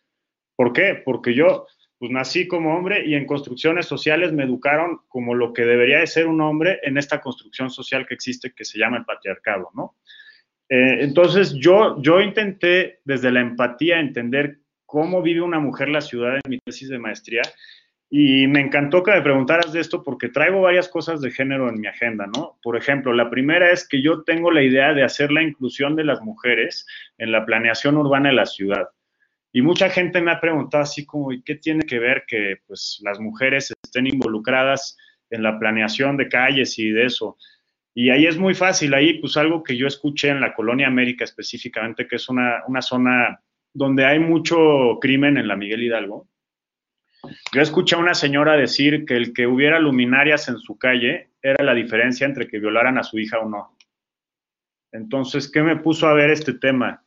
¿Por 0.56 0.74
qué? 0.74 1.02
Porque 1.06 1.34
yo 1.34 1.68
pues 2.00 2.12
nací 2.12 2.48
como 2.48 2.76
hombre 2.76 3.06
y 3.06 3.14
en 3.14 3.26
construcciones 3.26 3.86
sociales 3.86 4.32
me 4.32 4.46
educaron 4.46 5.02
como 5.10 5.36
lo 5.36 5.52
que 5.52 5.66
debería 5.66 6.00
de 6.00 6.08
ser 6.08 6.28
un 6.28 6.40
hombre 6.40 6.80
en 6.84 6.98
esta 6.98 7.20
construcción 7.20 7.70
social 7.70 8.08
que 8.08 8.14
existe 8.14 8.54
que 8.56 8.64
se 8.64 8.80
llama 8.80 8.98
el 8.98 9.06
patriarcado, 9.06 9.70
¿no? 9.76 9.98
Eh, 10.70 11.00
entonces 11.02 11.54
yo, 11.56 12.02
yo 12.02 12.22
intenté 12.22 13.02
desde 13.04 13.32
la 13.32 13.42
empatía 13.42 14.00
entender 14.00 14.60
cómo 14.86 15.22
vive 15.22 15.42
una 15.42 15.60
mujer 15.60 15.90
la 15.90 16.00
ciudad 16.00 16.36
en 16.36 16.50
mi 16.50 16.60
tesis 16.60 16.90
de 16.90 17.00
maestría 17.00 17.42
y 18.10 18.48
me 18.48 18.62
encantó 18.62 19.04
que 19.04 19.12
me 19.12 19.22
preguntaras 19.22 19.72
de 19.74 19.82
esto 19.82 20.02
porque 20.02 20.30
traigo 20.30 20.62
varias 20.62 20.88
cosas 20.88 21.22
de 21.22 21.32
género 21.32 21.70
en 21.70 21.80
mi 21.80 21.88
agenda, 21.88 22.26
¿no? 22.28 22.58
Por 22.64 22.78
ejemplo, 22.78 23.14
la 23.14 23.30
primera 23.30 23.72
es 23.72 23.88
que 23.88 24.02
yo 24.02 24.24
tengo 24.24 24.52
la 24.52 24.64
idea 24.64 24.94
de 24.94 25.04
hacer 25.04 25.32
la 25.32 25.44
inclusión 25.44 25.96
de 25.96 26.06
las 26.06 26.22
mujeres 26.22 26.88
en 27.18 27.32
la 27.32 27.46
planeación 27.46 27.98
urbana 27.98 28.30
de 28.30 28.36
la 28.36 28.46
ciudad. 28.46 28.90
Y 29.52 29.62
mucha 29.62 29.90
gente 29.90 30.22
me 30.22 30.32
ha 30.32 30.40
preguntado 30.40 30.84
así 30.84 31.06
como, 31.06 31.32
¿y 31.32 31.42
qué 31.42 31.56
tiene 31.56 31.86
que 31.86 32.00
ver 32.00 32.24
que 32.28 32.58
pues, 32.68 33.02
las 33.04 33.20
mujeres 33.20 33.74
estén 33.84 34.08
involucradas 34.08 34.98
en 35.30 35.44
la 35.44 35.58
planeación 35.58 36.18
de 36.18 36.30
calles 36.30 36.78
y 36.78 36.92
de 36.92 37.06
eso? 37.06 37.38
Y 37.96 38.12
ahí 38.12 38.28
es 38.28 38.38
muy 38.38 38.54
fácil, 38.54 38.94
ahí 38.94 39.20
pues 39.20 39.36
algo 39.38 39.64
que 39.64 39.76
yo 39.76 39.88
escuché 39.88 40.30
en 40.30 40.40
la 40.40 40.54
Colonia 40.54 40.88
América 40.88 41.24
específicamente, 41.24 42.08
que 42.08 42.18
es 42.18 42.30
una, 42.30 42.64
una 42.68 42.82
zona 42.82 43.42
donde 43.74 44.06
hay 44.06 44.20
mucho 44.20 45.00
crimen 45.02 45.38
en 45.38 45.48
la 45.48 45.56
Miguel 45.56 45.84
Hidalgo. 45.84 46.28
Yo 47.52 47.62
escuché 47.62 47.96
a 47.96 48.00
una 48.00 48.14
señora 48.14 48.56
decir 48.56 49.06
que 49.06 49.16
el 49.16 49.34
que 49.34 49.48
hubiera 49.48 49.80
luminarias 49.80 50.48
en 50.48 50.60
su 50.60 50.78
calle 50.78 51.32
era 51.42 51.64
la 51.64 51.74
diferencia 51.74 52.26
entre 52.26 52.48
que 52.48 52.60
violaran 52.60 52.98
a 52.98 53.04
su 53.04 53.18
hija 53.20 53.40
o 53.40 53.50
no. 53.50 53.76
Entonces, 54.92 55.52
¿qué 55.52 55.62
me 55.62 55.78
puso 55.78 56.08
a 56.08 56.14
ver 56.14 56.30
este 56.30 56.54
tema? 56.54 57.04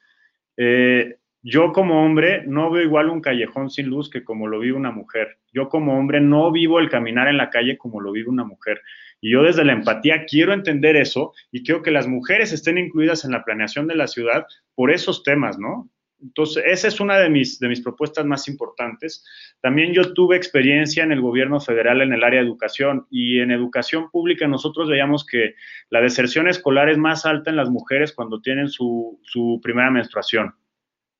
Eh, 0.57 1.16
yo 1.43 1.72
como 1.72 2.05
hombre 2.05 2.45
no 2.47 2.70
veo 2.70 2.84
igual 2.84 3.11
un 3.11 3.20
callejón 3.20 3.68
sin 3.68 3.88
luz 3.88 4.09
que 4.09 4.22
como 4.22 4.47
lo 4.47 4.61
vive 4.61 4.76
una 4.76 4.93
mujer. 4.93 5.38
Yo 5.53 5.68
como 5.68 5.99
hombre 5.99 6.20
no 6.20 6.53
vivo 6.53 6.78
el 6.78 6.88
caminar 6.88 7.26
en 7.26 7.36
la 7.36 7.51
calle 7.51 7.76
como 7.76 8.01
lo 8.01 8.12
vive 8.12 8.28
una 8.28 8.45
mujer. 8.45 8.80
Y 9.20 9.32
yo 9.32 9.43
desde 9.43 9.64
la 9.64 9.72
empatía 9.72 10.24
quiero 10.24 10.53
entender 10.53 10.95
eso 10.95 11.32
y 11.51 11.64
quiero 11.64 11.82
que 11.82 11.90
las 11.90 12.07
mujeres 12.07 12.53
estén 12.53 12.78
incluidas 12.78 13.24
en 13.24 13.32
la 13.32 13.45
planeación 13.45 13.88
de 13.88 13.97
la 13.97 14.07
ciudad 14.07 14.47
por 14.76 14.93
esos 14.93 15.24
temas, 15.24 15.59
¿no? 15.59 15.90
Entonces, 16.22 16.62
esa 16.64 16.86
es 16.86 17.01
una 17.01 17.18
de 17.18 17.28
mis, 17.28 17.59
de 17.59 17.68
mis 17.68 17.80
propuestas 17.80 18.24
más 18.24 18.47
importantes. 18.47 19.24
También 19.61 19.93
yo 19.93 20.14
tuve 20.14 20.36
experiencia 20.36 21.03
en 21.03 21.11
el 21.11 21.20
gobierno 21.20 21.59
federal 21.59 22.01
en 22.01 22.12
el 22.12 22.22
área 22.22 22.40
de 22.40 22.47
educación 22.47 23.09
y 23.11 23.40
en 23.40 23.51
educación 23.51 24.09
pública 24.11 24.47
nosotros 24.47 24.88
veíamos 24.88 25.26
que 25.26 25.57
la 25.90 26.01
deserción 26.01 26.47
escolar 26.47 26.88
es 26.88 26.99
más 26.99 27.26
alta 27.26 27.51
en 27.51 27.57
las 27.57 27.70
mujeres 27.70 28.12
cuando 28.12 28.40
tienen 28.40 28.68
su, 28.68 29.18
su 29.24 29.59
primera 29.61 29.90
menstruación. 29.90 30.55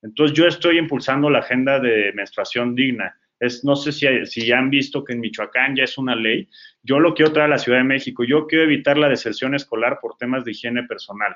Entonces 0.03 0.36
yo 0.36 0.46
estoy 0.46 0.78
impulsando 0.78 1.30
la 1.30 1.38
agenda 1.38 1.78
de 1.78 2.12
menstruación 2.14 2.74
digna. 2.74 3.16
Es, 3.38 3.64
no 3.64 3.74
sé 3.74 3.92
si, 3.92 4.46
ya 4.46 4.59
han 4.59 4.70
visto 4.70 5.03
que 5.03 5.14
en 5.14 5.20
Michoacán 5.20 5.74
ya 5.74 5.84
es 5.84 5.98
una 5.98 6.14
ley. 6.14 6.48
Yo 6.82 7.00
lo 7.00 7.14
quiero 7.14 7.32
traer 7.32 7.46
a 7.46 7.55
la 7.55 7.59
Ciudad 7.59 7.78
de 7.78 7.84
México. 7.84 8.24
Yo 8.24 8.46
quiero 8.46 8.64
evitar 8.64 8.98
la 8.98 9.09
deserción 9.09 9.55
escolar 9.55 9.98
por 10.00 10.16
temas 10.16 10.44
de 10.44 10.53
higiene 10.53 10.84
personal. 10.84 11.34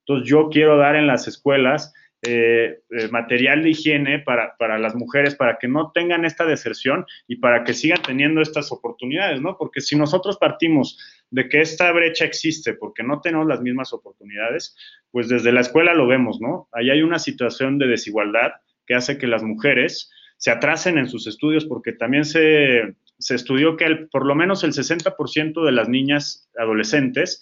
Entonces 0.00 0.28
yo 0.28 0.48
quiero 0.50 0.76
dar 0.76 0.96
en 0.96 1.06
las 1.06 1.28
escuelas 1.28 1.92
eh, 2.26 2.80
eh, 2.90 3.08
material 3.08 3.62
de 3.62 3.70
higiene 3.70 4.18
para, 4.20 4.56
para, 4.58 4.78
las 4.78 4.94
mujeres, 4.94 5.34
para 5.34 5.58
que 5.58 5.68
no 5.68 5.92
tengan 5.92 6.24
esta 6.24 6.44
deserción 6.44 7.04
y 7.28 7.36
para 7.36 7.62
que 7.62 7.74
sigan 7.74 8.02
teniendo 8.02 8.40
estas 8.40 8.72
oportunidades, 8.72 9.40
¿no? 9.40 9.56
Porque 9.58 9.80
si 9.80 9.96
nosotros 9.96 10.38
partimos 10.38 10.98
de 11.30 11.48
que 11.48 11.60
esta 11.60 11.90
brecha 11.92 12.24
existe 12.24 12.74
porque 12.74 13.02
no 13.02 13.20
tenemos 13.20 13.46
las 13.46 13.60
mismas 13.60 13.92
oportunidades, 13.92 14.76
pues 15.10 15.28
desde 15.28 15.52
la 15.52 15.60
escuela 15.60 15.94
lo 15.94 16.06
vemos, 16.06 16.40
¿no? 16.40 16.68
Ahí 16.72 16.90
hay 16.90 17.02
una 17.02 17.18
situación 17.18 17.78
de 17.78 17.88
desigualdad 17.88 18.52
que 18.86 18.94
hace 18.94 19.18
que 19.18 19.26
las 19.26 19.42
mujeres 19.42 20.10
se 20.36 20.50
atrasen 20.50 20.98
en 20.98 21.08
sus 21.08 21.26
estudios 21.26 21.64
porque 21.64 21.92
también 21.92 22.24
se, 22.24 22.94
se 23.18 23.34
estudió 23.34 23.76
que 23.76 24.06
por 24.10 24.26
lo 24.26 24.34
menos 24.34 24.64
el 24.64 24.72
60% 24.72 25.64
de 25.64 25.72
las 25.72 25.88
niñas 25.88 26.48
adolescentes 26.56 27.40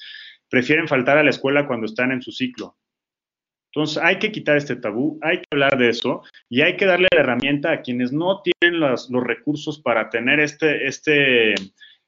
prefieren 0.48 0.88
faltar 0.88 1.18
a 1.18 1.24
la 1.24 1.30
escuela 1.30 1.66
cuando 1.66 1.86
están 1.86 2.12
en 2.12 2.22
su 2.22 2.30
ciclo. 2.30 2.76
Entonces 3.72 4.00
hay 4.00 4.20
que 4.20 4.30
quitar 4.30 4.56
este 4.56 4.76
tabú, 4.76 5.18
hay 5.20 5.38
que 5.38 5.46
hablar 5.50 5.76
de 5.76 5.88
eso 5.88 6.22
y 6.48 6.60
hay 6.60 6.76
que 6.76 6.86
darle 6.86 7.08
la 7.12 7.22
herramienta 7.22 7.72
a 7.72 7.82
quienes 7.82 8.12
no 8.12 8.40
tienen 8.40 8.78
los, 8.78 9.10
los 9.10 9.24
recursos 9.24 9.80
para 9.80 10.10
tener 10.10 10.38
este, 10.38 10.86
este 10.86 11.54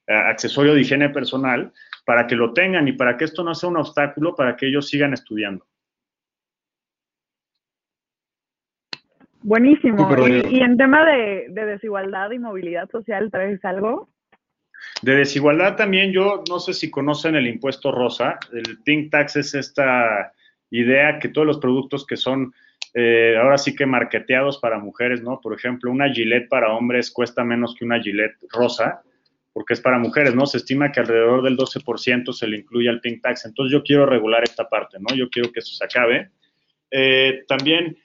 accesorio 0.07 0.75
de 0.75 0.81
higiene 0.81 1.11
personal, 1.11 1.73
para 2.05 2.27
que 2.27 2.37
lo 2.37 2.53
tengan 2.53 2.87
y 2.89 2.93
para 2.93 3.17
que 3.17 3.25
esto 3.25 3.43
no 3.43 3.55
sea 3.55 3.69
un 3.69 3.79
obstáculo 3.79 4.35
para 4.35 4.57
que 4.57 4.67
ellos 4.67 4.89
sigan 4.89 5.13
estudiando. 5.13 5.67
Buenísimo. 9.43 10.09
¿Y, 10.27 10.57
y 10.57 10.61
en 10.61 10.77
tema 10.77 11.05
de, 11.05 11.47
de, 11.51 11.67
desigualdad 11.67 12.31
y 12.33 12.39
movilidad 12.39 12.91
social, 12.91 13.31
traes 13.31 13.65
algo? 13.65 14.09
De 15.03 15.15
desigualdad 15.15 15.77
también, 15.77 16.13
yo 16.13 16.43
no 16.49 16.59
sé 16.59 16.75
si 16.75 16.91
conocen 16.91 17.37
el 17.37 17.47
impuesto 17.47 17.93
rosa. 17.93 18.39
El 18.53 18.79
Pink 18.85 19.11
Tax 19.11 19.37
es 19.37 19.55
esta 19.55 20.33
idea 20.71 21.19
que 21.19 21.29
todos 21.29 21.47
los 21.47 21.59
productos 21.59 22.05
que 22.07 22.17
son 22.17 22.53
eh, 22.95 23.37
ahora 23.39 23.59
sí 23.59 23.75
que 23.75 23.85
marketeados 23.85 24.59
para 24.59 24.79
mujeres, 24.79 25.23
¿no? 25.23 25.41
Por 25.41 25.55
ejemplo, 25.55 25.91
una 25.91 26.09
Gillette 26.13 26.49
para 26.49 26.73
hombres 26.73 27.11
cuesta 27.11 27.45
menos 27.45 27.75
que 27.75 27.85
una 27.85 28.01
Gillette 28.01 28.39
rosa, 28.51 29.03
porque 29.57 29.73
es 29.73 29.81
para 29.81 29.99
mujeres, 29.99 30.35
¿no? 30.35 30.45
Se 30.45 30.59
estima 30.59 30.93
que 30.93 31.01
alrededor 31.01 31.43
del 31.43 31.57
12% 31.57 32.31
se 32.35 32.47
le 32.47 32.59
incluye 32.59 32.91
al 32.91 33.01
pink 33.01 33.23
tax. 33.23 33.47
Entonces 33.47 33.73
yo 33.73 33.83
quiero 33.83 34.05
regular 34.05 34.45
esta 34.45 34.69
parte, 34.69 34.99
¿no? 35.01 35.17
Yo 35.17 35.31
quiero 35.31 35.51
que 35.51 35.61
eso 35.61 35.75
se 35.75 35.83
acabe. 35.83 36.31
Eh, 36.91 37.43
también, 37.49 37.97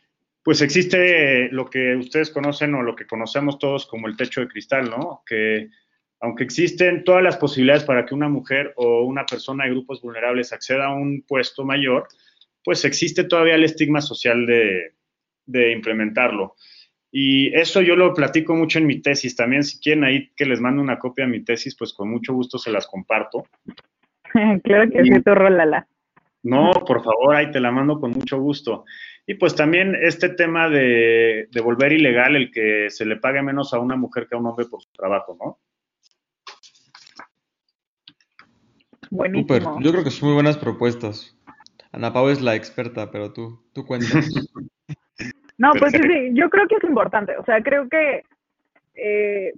pues 0.44 0.62
existe 0.62 1.50
lo 1.52 1.70
que 1.70 1.98
ustedes 1.98 2.30
conocen 2.30 2.74
o 2.76 2.84
lo 2.84 2.96
que 2.96 3.06
conocemos 3.06 3.60
todos 3.60 3.86
como 3.86 4.08
el 4.08 4.16
techo 4.16 4.40
de 4.40 4.48
cristal, 4.48 4.90
¿no? 4.90 5.24
Que 5.26 5.68
aunque 6.22 6.46
existen 6.46 7.04
todas 7.04 7.22
las 7.22 7.36
posibilidades 7.36 7.84
para 7.84 8.06
que 8.06 8.16
una 8.16 8.30
mujer 8.30 8.72
o 8.78 9.02
una 9.02 9.26
persona 9.26 9.66
de 9.66 9.72
grupos 9.72 10.02
vulnerables 10.02 10.54
acceda 10.54 10.86
a 10.86 10.96
un 10.96 11.22
puesto 11.28 11.66
mayor, 11.66 12.08
pues 12.64 12.86
existe 12.86 13.26
todavía 13.26 13.56
el 13.56 13.66
estigma 13.66 14.00
social 14.00 14.46
de, 14.46 14.94
de 15.48 15.74
implementarlo. 15.74 16.56
Y 17.12 17.54
eso 17.54 17.82
yo 17.82 17.96
lo 17.96 18.14
platico 18.14 18.56
mucho 18.56 18.80
en 18.80 18.88
mi 18.88 19.02
tesis. 19.02 19.36
También, 19.36 19.64
si 19.64 19.80
quieren 19.80 20.06
ahí 20.06 20.30
que 20.36 20.46
les 20.46 20.62
mando 20.62 20.82
una 20.82 20.98
copia 20.98 21.26
de 21.26 21.32
mi 21.32 21.44
tesis, 21.44 21.76
pues 21.76 21.94
con 21.94 22.10
mucho 22.10 22.34
gusto 22.34 22.58
se 22.58 22.72
las 22.72 22.88
comparto. 22.88 23.46
claro 24.64 24.90
que 24.90 25.02
y, 25.02 25.06
sí, 25.06 25.22
tú 25.22 25.36
rólala. 25.36 25.88
No, 26.44 26.72
por 26.88 27.04
favor, 27.04 27.36
ahí 27.36 27.52
te 27.52 27.60
la 27.60 27.72
mando 27.72 28.00
con 28.00 28.12
mucho 28.12 28.40
gusto. 28.40 28.86
Y 29.28 29.36
pues 29.36 29.56
también 29.56 29.96
este 30.02 30.30
tema 30.30 30.70
de, 30.70 31.48
de 31.52 31.62
volver 31.62 31.92
ilegal 31.92 32.36
el 32.36 32.52
que 32.52 32.90
se 32.90 33.06
le 33.06 33.18
pague 33.18 33.42
menos 33.44 33.74
a 33.74 33.80
una 33.80 33.96
mujer 33.96 34.28
que 34.28 34.36
a 34.36 34.40
un 34.40 34.48
hombre 34.48 34.66
por 34.66 34.82
su 34.82 34.90
trabajo, 34.92 35.38
¿no? 35.40 35.60
Buenísimo. 39.12 39.60
Super. 39.60 39.84
Yo 39.84 39.92
creo 39.92 40.04
que 40.04 40.12
son 40.12 40.30
muy 40.30 40.36
buenas 40.36 40.58
propuestas. 40.58 41.38
Ana 41.92 42.14
Pau 42.14 42.30
es 42.30 42.42
la 42.42 42.56
experta, 42.56 43.12
pero 43.12 43.34
tú, 43.34 43.62
tú 43.74 43.86
cuéntanos. 43.86 44.26
no, 45.62 45.74
pues 45.78 45.92
sí, 45.92 46.32
yo 46.34 46.50
creo 46.50 46.68
que 46.68 46.78
es 46.78 46.84
importante. 46.84 47.38
O 47.38 47.46
sea, 47.46 47.62
creo 47.62 47.88
que 47.88 48.24
eh, 48.96 49.54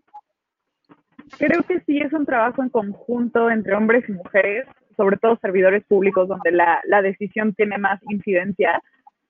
creo 1.40 1.64
que 1.64 1.80
sí 1.86 1.98
es 2.00 2.12
un 2.12 2.26
trabajo 2.26 2.62
en 2.62 2.68
conjunto 2.68 3.50
entre 3.50 3.74
hombres 3.74 4.04
y 4.10 4.12
mujeres, 4.12 4.66
sobre 4.98 5.16
todo 5.16 5.38
servidores 5.38 5.86
públicos, 5.86 6.28
donde 6.28 6.52
la, 6.52 6.82
la 6.88 7.02
decisión 7.02 7.56
tiene 7.56 7.78
más 7.78 8.02
incidencia 8.10 8.82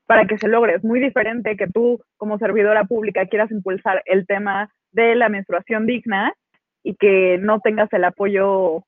para 0.07 0.25
que 0.25 0.39
se 0.39 0.47
logre. 0.47 0.73
Es 0.73 0.83
muy 0.83 0.99
diferente 0.99 1.55
que 1.57 1.67
tú, 1.67 2.01
como 2.17 2.39
servidora 2.39 2.85
pública, 2.85 3.27
quieras 3.27 3.51
impulsar 3.51 4.01
el 4.05 4.25
tema 4.25 4.71
de 4.93 5.13
la 5.13 5.29
menstruación 5.29 5.85
digna 5.85 6.33
y 6.81 6.95
que 6.95 7.37
no 7.39 7.59
tengas 7.59 7.93
el 7.93 8.03
apoyo, 8.03 8.83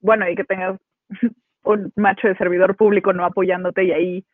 bueno, 0.00 0.28
y 0.30 0.36
que 0.36 0.44
tengas 0.44 0.78
un 1.64 1.92
macho 1.96 2.28
de 2.28 2.36
servidor 2.36 2.76
público 2.76 3.12
no 3.12 3.24
apoyándote 3.24 3.82
y 3.82 3.90
ahí 3.90 4.24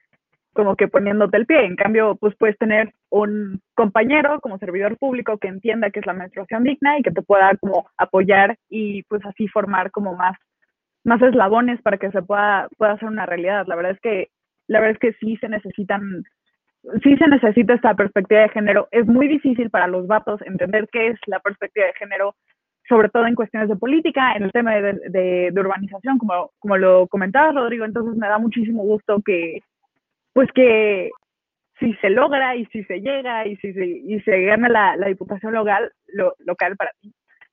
como 0.52 0.76
que 0.76 0.88
poniéndote 0.88 1.36
el 1.36 1.46
pie. 1.46 1.64
En 1.64 1.76
cambio, 1.76 2.16
pues 2.16 2.34
puedes 2.36 2.58
tener 2.58 2.92
un 3.10 3.60
compañero 3.74 4.40
como 4.40 4.58
servidor 4.58 4.96
público 4.98 5.38
que 5.38 5.48
entienda 5.48 5.90
que 5.90 6.00
es 6.00 6.06
la 6.06 6.12
menstruación 6.12 6.64
digna 6.64 6.98
y 6.98 7.02
que 7.02 7.10
te 7.10 7.22
pueda 7.22 7.56
como 7.56 7.86
apoyar 7.96 8.56
y 8.68 9.02
pues 9.04 9.24
así 9.24 9.48
formar 9.48 9.90
como 9.90 10.14
más, 10.14 10.36
más 11.04 11.20
eslabones 11.22 11.80
para 11.82 11.98
que 11.98 12.10
se 12.10 12.22
pueda, 12.22 12.68
pueda 12.76 12.92
hacer 12.92 13.08
una 13.08 13.26
realidad. 13.26 13.66
La 13.66 13.76
verdad 13.76 13.92
es 13.92 14.00
que, 14.00 14.28
la 14.68 14.80
verdad 14.80 14.98
es 15.00 15.00
que 15.00 15.18
sí 15.24 15.36
se 15.38 15.48
necesitan, 15.48 16.24
sí 17.02 17.16
se 17.16 17.28
necesita 17.28 17.74
esta 17.74 17.94
perspectiva 17.94 18.42
de 18.42 18.48
género. 18.50 18.88
Es 18.90 19.06
muy 19.06 19.28
difícil 19.28 19.70
para 19.70 19.86
los 19.86 20.06
vatos 20.06 20.40
entender 20.42 20.88
qué 20.92 21.08
es 21.08 21.18
la 21.26 21.40
perspectiva 21.40 21.86
de 21.86 21.94
género 21.94 22.34
sobre 22.88 23.08
todo 23.08 23.26
en 23.26 23.36
cuestiones 23.36 23.68
de 23.68 23.76
política, 23.76 24.32
en 24.34 24.42
el 24.42 24.52
tema 24.52 24.74
de, 24.74 25.50
de, 25.52 25.60
urbanización, 25.60 26.18
como, 26.18 26.50
como 26.58 26.76
lo 26.76 27.06
comentaba 27.06 27.52
Rodrigo, 27.52 27.84
entonces 27.84 28.16
me 28.16 28.26
da 28.26 28.38
muchísimo 28.38 28.82
gusto 28.82 29.22
que, 29.24 29.62
pues 30.32 30.48
que 30.54 31.10
si 31.78 31.94
se 31.94 32.10
logra 32.10 32.56
y 32.56 32.66
si 32.66 32.84
se 32.84 33.00
llega 33.00 33.46
y 33.46 33.56
si 33.56 33.72
se, 33.72 33.86
y 33.86 34.20
se 34.20 34.42
gana 34.42 34.68
la, 34.68 34.96
la 34.96 35.08
diputación 35.08 35.52
local, 35.52 35.92
lo, 36.06 36.34
local 36.38 36.76
para 36.76 36.92
ti, 37.00 37.12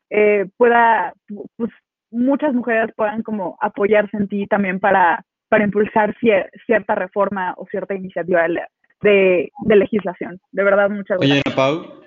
eh, 0.09 0.45
pueda, 0.57 1.13
pues 1.55 1.71
muchas 2.11 2.53
mujeres 2.53 2.91
puedan 2.95 3.23
como 3.23 3.57
apoyarse 3.61 4.17
en 4.17 4.27
ti 4.27 4.47
también 4.47 4.79
para, 4.79 5.23
para 5.49 5.63
impulsar 5.63 6.15
cier, 6.19 6.49
cierta 6.65 6.95
reforma 6.95 7.53
o 7.57 7.65
cierta 7.67 7.95
iniciativa 7.95 8.47
de, 8.47 8.61
de, 9.01 9.51
de, 9.65 9.75
legislación. 9.75 10.39
De 10.51 10.63
verdad, 10.63 10.89
muchas 10.89 11.17
gracias. 11.19 11.41
Oye, 11.45 11.55
Pau, 11.55 12.01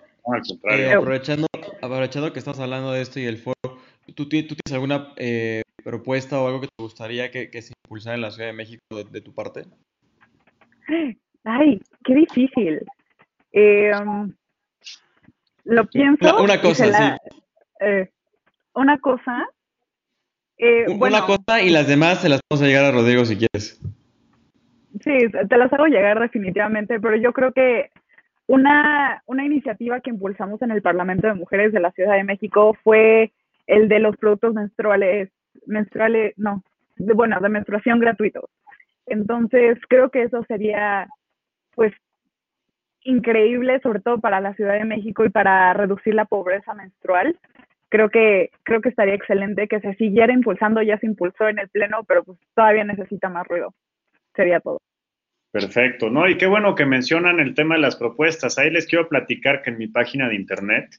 eh, 0.71 0.93
aprovechando, 0.93 1.47
aprovechando 1.81 2.33
que 2.33 2.39
estás 2.39 2.61
hablando 2.61 2.93
de 2.93 3.03
esto 3.03 3.21
y 3.21 3.27
el 3.27 3.39
foro, 3.39 3.79
¿tú, 4.15 4.29
tú 4.29 4.29
tienes 4.29 4.73
alguna 4.73 5.13
eh, 5.17 5.63
propuesta 5.85 6.41
o 6.41 6.47
algo 6.47 6.61
que 6.61 6.69
te 6.69 6.83
gustaría 6.83 7.31
que, 7.31 7.51
que, 7.51 7.63
se 7.63 7.73
impulsara 7.85 8.15
en 8.15 8.23
la 8.23 8.31
Ciudad 8.31 8.49
de 8.49 8.55
México 8.55 8.83
de, 8.91 9.05
de 9.05 9.21
tu 9.21 9.35
parte? 9.35 9.63
Ay, 11.45 11.81
qué 12.05 12.15
difícil. 12.15 12.81
Eh, 13.53 13.93
um, 13.97 14.33
lo 15.65 15.87
pienso. 15.87 16.35
Una, 16.35 16.43
una 16.43 16.61
cosa, 16.61 16.87
la, 16.87 17.19
sí. 17.31 17.43
Eh, 17.81 18.11
una 18.75 18.99
cosa. 18.99 19.47
Eh, 20.59 20.85
una 20.87 20.97
bueno, 20.97 21.27
cosa 21.27 21.63
y 21.63 21.71
las 21.71 21.87
demás 21.87 22.21
se 22.21 22.29
las 22.29 22.41
vamos 22.49 22.63
a 22.63 22.67
llegar 22.67 22.85
a 22.85 22.93
Rodrigo 22.93 23.25
si 23.25 23.37
quieres. 23.37 23.81
Sí, 25.01 25.19
te 25.49 25.57
las 25.57 25.73
hago 25.73 25.87
llegar 25.87 26.21
definitivamente, 26.21 27.01
pero 27.01 27.17
yo 27.17 27.33
creo 27.33 27.53
que 27.53 27.91
una, 28.47 29.23
una 29.27 29.45
iniciativa 29.45 30.01
que 30.01 30.11
impulsamos 30.11 30.63
en 30.63 30.71
el 30.71 30.83
Parlamento 30.83 31.27
de 31.27 31.35
Mujeres 31.35 31.73
de 31.73 31.81
la 31.81 31.91
Ciudad 31.93 32.15
de 32.15 32.25
México 32.25 32.77
fue 32.85 33.33
el 33.67 33.89
de 33.89 33.99
los 33.99 34.17
productos 34.17 34.55
menstruales, 34.55 35.31
menstruales, 35.67 36.35
no, 36.37 36.63
de, 36.97 37.15
bueno, 37.15 37.41
de 37.41 37.49
menstruación 37.49 37.99
gratuitos. 37.99 38.45
Entonces, 39.07 39.79
creo 39.89 40.11
que 40.11 40.23
eso 40.23 40.45
sería, 40.45 41.09
pues, 41.75 41.93
increíble, 43.05 43.81
sobre 43.81 44.01
todo 44.01 44.21
para 44.21 44.41
la 44.41 44.55
Ciudad 44.55 44.75
de 44.75 44.85
México 44.85 45.25
y 45.25 45.31
para 45.31 45.73
reducir 45.75 46.15
la 46.15 46.25
pobreza 46.25 46.75
menstrual. 46.75 47.39
Creo 47.89 48.09
que, 48.09 48.51
creo 48.63 48.81
que 48.81 48.89
estaría 48.89 49.15
excelente 49.15 49.69
que 49.69 49.81
se 49.81 49.95
siguiera 49.95 50.33
impulsando, 50.33 50.81
ya 50.83 50.99
se 50.99 51.07
impulsó 51.07 51.49
en 51.49 51.59
el 51.59 51.69
Pleno, 51.69 52.05
pero 52.05 52.25
pues 52.25 52.39
todavía 52.55 52.85
necesita 52.85 53.29
más 53.29 53.47
ruido. 53.47 53.75
Sería 54.35 54.61
todo. 54.61 54.79
Perfecto, 55.51 56.09
¿no? 56.09 56.27
Y 56.27 56.39
qué 56.39 56.47
bueno 56.47 56.75
que 56.75 56.87
mencionan 56.87 57.39
el 57.39 57.55
tema 57.55 57.75
de 57.75 57.83
las 57.83 57.97
propuestas. 57.97 58.59
Ahí 58.59 58.71
les 58.71 58.87
quiero 58.87 59.09
platicar 59.09 59.61
que 59.61 59.69
en 59.69 59.77
mi 59.77 59.87
página 59.87 60.27
de 60.29 60.37
internet, 60.37 60.95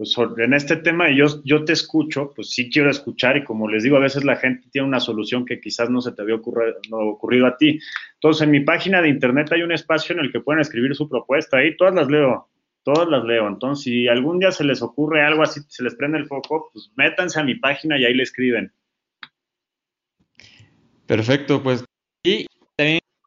pues 0.00 0.16
en 0.38 0.54
este 0.54 0.76
tema 0.76 1.14
yo, 1.14 1.26
yo 1.44 1.62
te 1.62 1.74
escucho, 1.74 2.32
pues 2.34 2.48
sí 2.48 2.70
quiero 2.70 2.88
escuchar 2.88 3.36
y 3.36 3.44
como 3.44 3.68
les 3.68 3.82
digo, 3.82 3.98
a 3.98 4.00
veces 4.00 4.24
la 4.24 4.36
gente 4.36 4.66
tiene 4.72 4.88
una 4.88 4.98
solución 4.98 5.44
que 5.44 5.60
quizás 5.60 5.90
no 5.90 6.00
se 6.00 6.12
te 6.12 6.22
había 6.22 6.36
ocurrido, 6.36 6.78
no, 6.88 7.00
ocurrido 7.00 7.46
a 7.46 7.58
ti. 7.58 7.78
Entonces, 8.14 8.40
en 8.40 8.50
mi 8.50 8.60
página 8.60 9.02
de 9.02 9.10
internet 9.10 9.52
hay 9.52 9.60
un 9.60 9.72
espacio 9.72 10.14
en 10.14 10.20
el 10.20 10.32
que 10.32 10.40
pueden 10.40 10.62
escribir 10.62 10.94
su 10.94 11.06
propuesta. 11.06 11.58
Ahí 11.58 11.76
todas 11.76 11.94
las 11.94 12.08
leo, 12.08 12.48
todas 12.82 13.10
las 13.10 13.22
leo. 13.24 13.46
Entonces, 13.46 13.84
si 13.84 14.08
algún 14.08 14.38
día 14.38 14.52
se 14.52 14.64
les 14.64 14.80
ocurre 14.80 15.22
algo 15.22 15.42
así, 15.42 15.60
se 15.68 15.84
les 15.84 15.94
prende 15.94 16.16
el 16.16 16.24
foco, 16.24 16.70
pues 16.72 16.90
métanse 16.96 17.38
a 17.38 17.44
mi 17.44 17.56
página 17.56 17.98
y 17.98 18.06
ahí 18.06 18.14
le 18.14 18.22
escriben. 18.22 18.72
Perfecto, 21.06 21.62
pues. 21.62 21.84
Y 22.24 22.46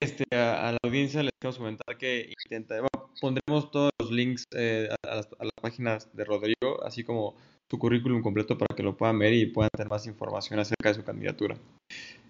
este, 0.04 0.24
a, 0.36 0.68
a, 0.68 0.72
la 0.74 0.78
audiencia 0.84 1.24
les 1.24 1.32
quiero 1.39 1.58
comentar 1.58 1.97
que 1.97 2.34
intentaremos, 2.45 2.89
pondremos 3.20 3.72
todos 3.72 3.91
los 3.99 4.12
links 4.12 4.45
eh, 4.56 4.89
a, 5.04 5.16
las, 5.16 5.28
a, 5.39 5.43
las, 5.43 5.51
páginas 5.62 6.14
de 6.14 6.26
Rodrigo, 6.26 6.84
así 6.84 7.04
como 7.04 7.38
su 7.70 7.80
currículum 7.80 8.22
completo 8.22 8.58
para 8.58 8.76
que 8.76 8.84
lo 8.84 8.97
puedan 8.97 9.18
ver 9.18 9.34
y 9.34 9.45
puedan 9.45 9.70
tener 9.74 9.89
más 9.89 10.06
información 10.06 10.60
acerca 10.60 10.89
de 10.89 10.95
su 10.95 11.04
candidatura. 11.04 11.58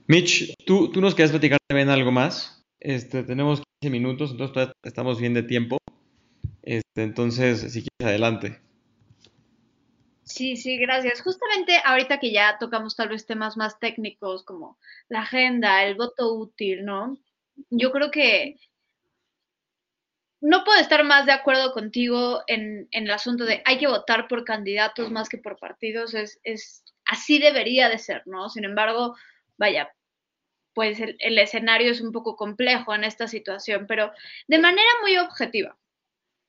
Mitch, 0.08 0.54
¿tú, 0.66 0.92
tú 0.92 1.02
nos 1.02 1.16
quieres 1.16 1.32
platicar 1.32 1.58
también 1.68 1.90
algo 1.90 2.12
más? 2.12 2.64
Este, 2.80 3.24
tenemos 3.24 3.64
15 3.82 3.92
minutos, 3.92 4.32
entonces 4.32 4.70
estamos 4.84 5.20
bien 5.20 5.34
de 5.34 5.44
tiempo. 5.44 5.78
Este, 6.62 7.04
entonces, 7.04 7.74
si 7.74 7.82
quieres, 7.82 8.08
adelante. 8.08 8.60
Sí, 10.24 10.56
sí, 10.56 10.78
gracias. 10.78 11.22
Justamente 11.22 11.78
ahorita 11.84 12.20
que 12.20 12.32
ya 12.32 12.58
tocamos 12.60 12.96
tal 12.96 13.10
vez 13.10 13.26
temas 13.26 13.58
más 13.58 13.80
técnicos 13.80 14.44
como 14.44 14.78
la 15.10 15.22
agenda, 15.22 15.84
el 15.84 15.96
voto 15.96 16.34
útil, 16.34 16.86
¿no? 16.86 17.18
Yo 17.70 17.91
creo 17.91 18.12
que 18.12 18.58
no 20.41 20.66
puedo 20.66 20.80
estar 20.80 21.04
más 21.06 21.26
de 21.26 21.32
acuerdo 21.32 21.72
contigo 21.72 22.43
en, 22.47 22.89
el 22.91 23.10
asunto 23.12 23.45
de 23.45 23.62
hay 23.66 23.78
que 23.78 23.88
votar 23.88 24.28
por 24.28 24.43
candidatos 24.43 25.10
más 25.10 25.30
que 25.30 25.38
por 25.38 25.58
partidos. 25.58 26.14
Es, 26.14 26.39
es 26.43 26.84
así 27.06 27.39
debería 27.39 27.88
de 27.88 27.97
ser, 27.97 28.24
¿no? 28.26 28.49
Sin 28.49 28.66
embargo, 28.66 29.16
vaya, 29.58 29.93
pues 30.74 30.99
el, 30.99 31.16
el, 31.20 31.38
escenario 31.38 31.91
es 31.91 32.01
un 32.01 32.12
poco 32.12 32.36
complejo 32.36 32.93
en 32.93 33.06
esta 33.06 33.30
situación, 33.30 33.86
pero 33.88 34.12
de 34.47 34.60
manera 34.60 34.89
muy 35.01 35.18
objetiva, 35.18 35.78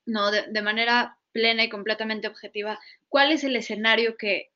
¿no? 0.06 0.32
De, 0.32 0.42
de 0.48 0.62
manera 0.62 1.18
plena 1.30 1.62
y 1.62 1.68
completamente 1.68 2.26
objetiva, 2.26 2.80
¿cuál 3.08 3.30
es 3.30 3.44
el 3.44 3.54
escenario 3.54 4.16
que, 4.16 4.50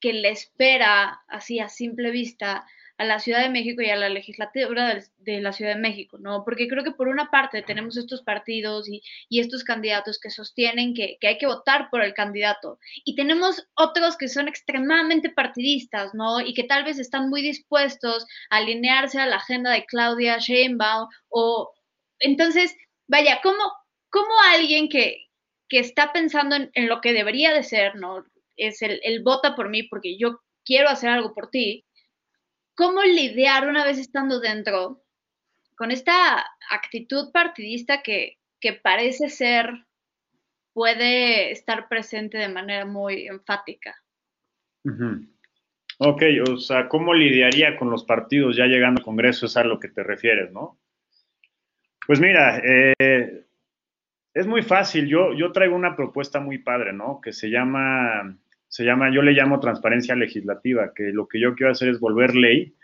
que 0.00 0.14
le 0.14 0.30
espera 0.30 1.22
así 1.28 1.60
a 1.60 1.68
simple 1.68 2.10
vista 2.10 2.66
a 2.98 3.04
la 3.04 3.20
Ciudad 3.20 3.42
de 3.42 3.48
México 3.48 3.80
y 3.80 3.90
a 3.90 3.96
la 3.96 4.08
legislatura 4.08 5.00
de, 5.18 5.40
la 5.40 5.52
Ciudad 5.52 5.74
de 5.74 5.80
México, 5.80 6.18
¿no? 6.18 6.44
Porque 6.44 6.66
creo 6.66 6.82
que 6.82 6.90
por 6.90 7.06
una 7.06 7.30
parte 7.30 7.62
tenemos 7.62 7.96
estos 7.96 8.22
partidos 8.22 8.88
y, 8.88 9.02
y 9.28 9.38
estos 9.38 9.62
candidatos 9.62 10.18
que 10.18 10.30
sostienen 10.30 10.94
que, 10.94 11.16
que, 11.20 11.28
hay 11.28 11.38
que 11.38 11.46
votar 11.46 11.90
por 11.90 12.02
el 12.02 12.12
candidato 12.12 12.80
y 13.04 13.14
tenemos 13.14 13.68
otros 13.74 14.16
que 14.16 14.28
son 14.28 14.48
extremadamente 14.48 15.30
partidistas, 15.30 16.12
¿no? 16.12 16.40
Y 16.40 16.54
que 16.54 16.64
tal 16.64 16.84
vez 16.84 16.98
están 16.98 17.30
muy 17.30 17.40
dispuestos 17.40 18.26
a 18.50 18.56
alinearse 18.56 19.20
a 19.20 19.26
la 19.26 19.36
agenda 19.36 19.70
de 19.70 19.86
Claudia 19.86 20.38
Sheinbaum 20.38 21.08
o 21.28 21.72
entonces, 22.18 22.76
vaya, 23.06 23.40
¿cómo, 23.44 23.62
cómo 24.10 24.28
alguien 24.52 24.88
que, 24.88 25.26
que 25.68 25.78
está 25.78 26.12
pensando 26.12 26.56
en, 26.56 26.70
en, 26.74 26.88
lo 26.88 27.00
que 27.00 27.12
debería 27.12 27.52
de 27.54 27.62
ser, 27.62 27.94
¿no? 27.94 28.24
Es 28.56 28.82
el, 28.82 29.00
el 29.04 29.22
vota 29.22 29.54
por 29.54 29.68
mí 29.68 29.84
porque 29.84 30.18
yo 30.18 30.40
quiero 30.64 30.88
hacer 30.88 31.10
algo 31.10 31.32
por 31.32 31.50
ti, 31.50 31.84
cómo 32.78 33.02
lidiar 33.02 33.68
una 33.68 33.84
vez 33.84 33.98
estando 33.98 34.38
dentro 34.38 35.02
con 35.74 35.90
esta 35.90 36.44
actitud 36.70 37.32
partidista 37.32 38.02
que, 38.02 38.38
parece 38.82 39.28
ser 39.28 39.84
puede 40.72 41.50
estar 41.50 41.88
presente 41.88 42.38
de 42.38 42.48
manera 42.48 42.84
muy 42.84 43.26
enfática. 43.26 43.96
Ok, 45.98 46.22
o 46.48 46.56
sea, 46.58 46.88
¿cómo 46.88 47.14
lidiaría 47.14 47.76
con 47.76 47.90
los 47.90 48.04
partidos 48.04 48.56
ya 48.56 48.66
llegando 48.66 49.00
al 49.00 49.04
Congreso? 49.04 49.46
Es 49.46 49.56
a 49.56 49.64
lo 49.64 49.80
que 49.80 49.88
te 49.88 50.04
refieres, 50.04 50.52
¿no? 50.52 50.78
Pues 52.06 52.20
mira, 52.20 52.62
eh, 52.64 53.44
es 54.34 54.46
muy 54.46 54.62
fácil. 54.62 55.08
Yo, 55.08 55.32
yo 55.34 55.50
traigo 55.50 55.74
una 55.74 55.96
propuesta 55.96 56.38
muy 56.38 56.58
padre, 56.58 56.92
¿no? 56.92 57.20
Que 57.20 57.32
se 57.32 57.50
llama 57.50 58.38
se 58.68 58.84
llama, 58.84 59.12
yo 59.12 59.22
le 59.22 59.32
llamo 59.32 59.60
transparencia 59.60 60.14
legislativa, 60.14 60.92
que 60.94 61.04
lo 61.04 61.26
que 61.26 61.40
yo 61.40 61.54
quiero 61.54 61.72
hacer 61.72 61.88
es 61.88 62.00
volver 62.00 62.34
ley, 62.34 62.74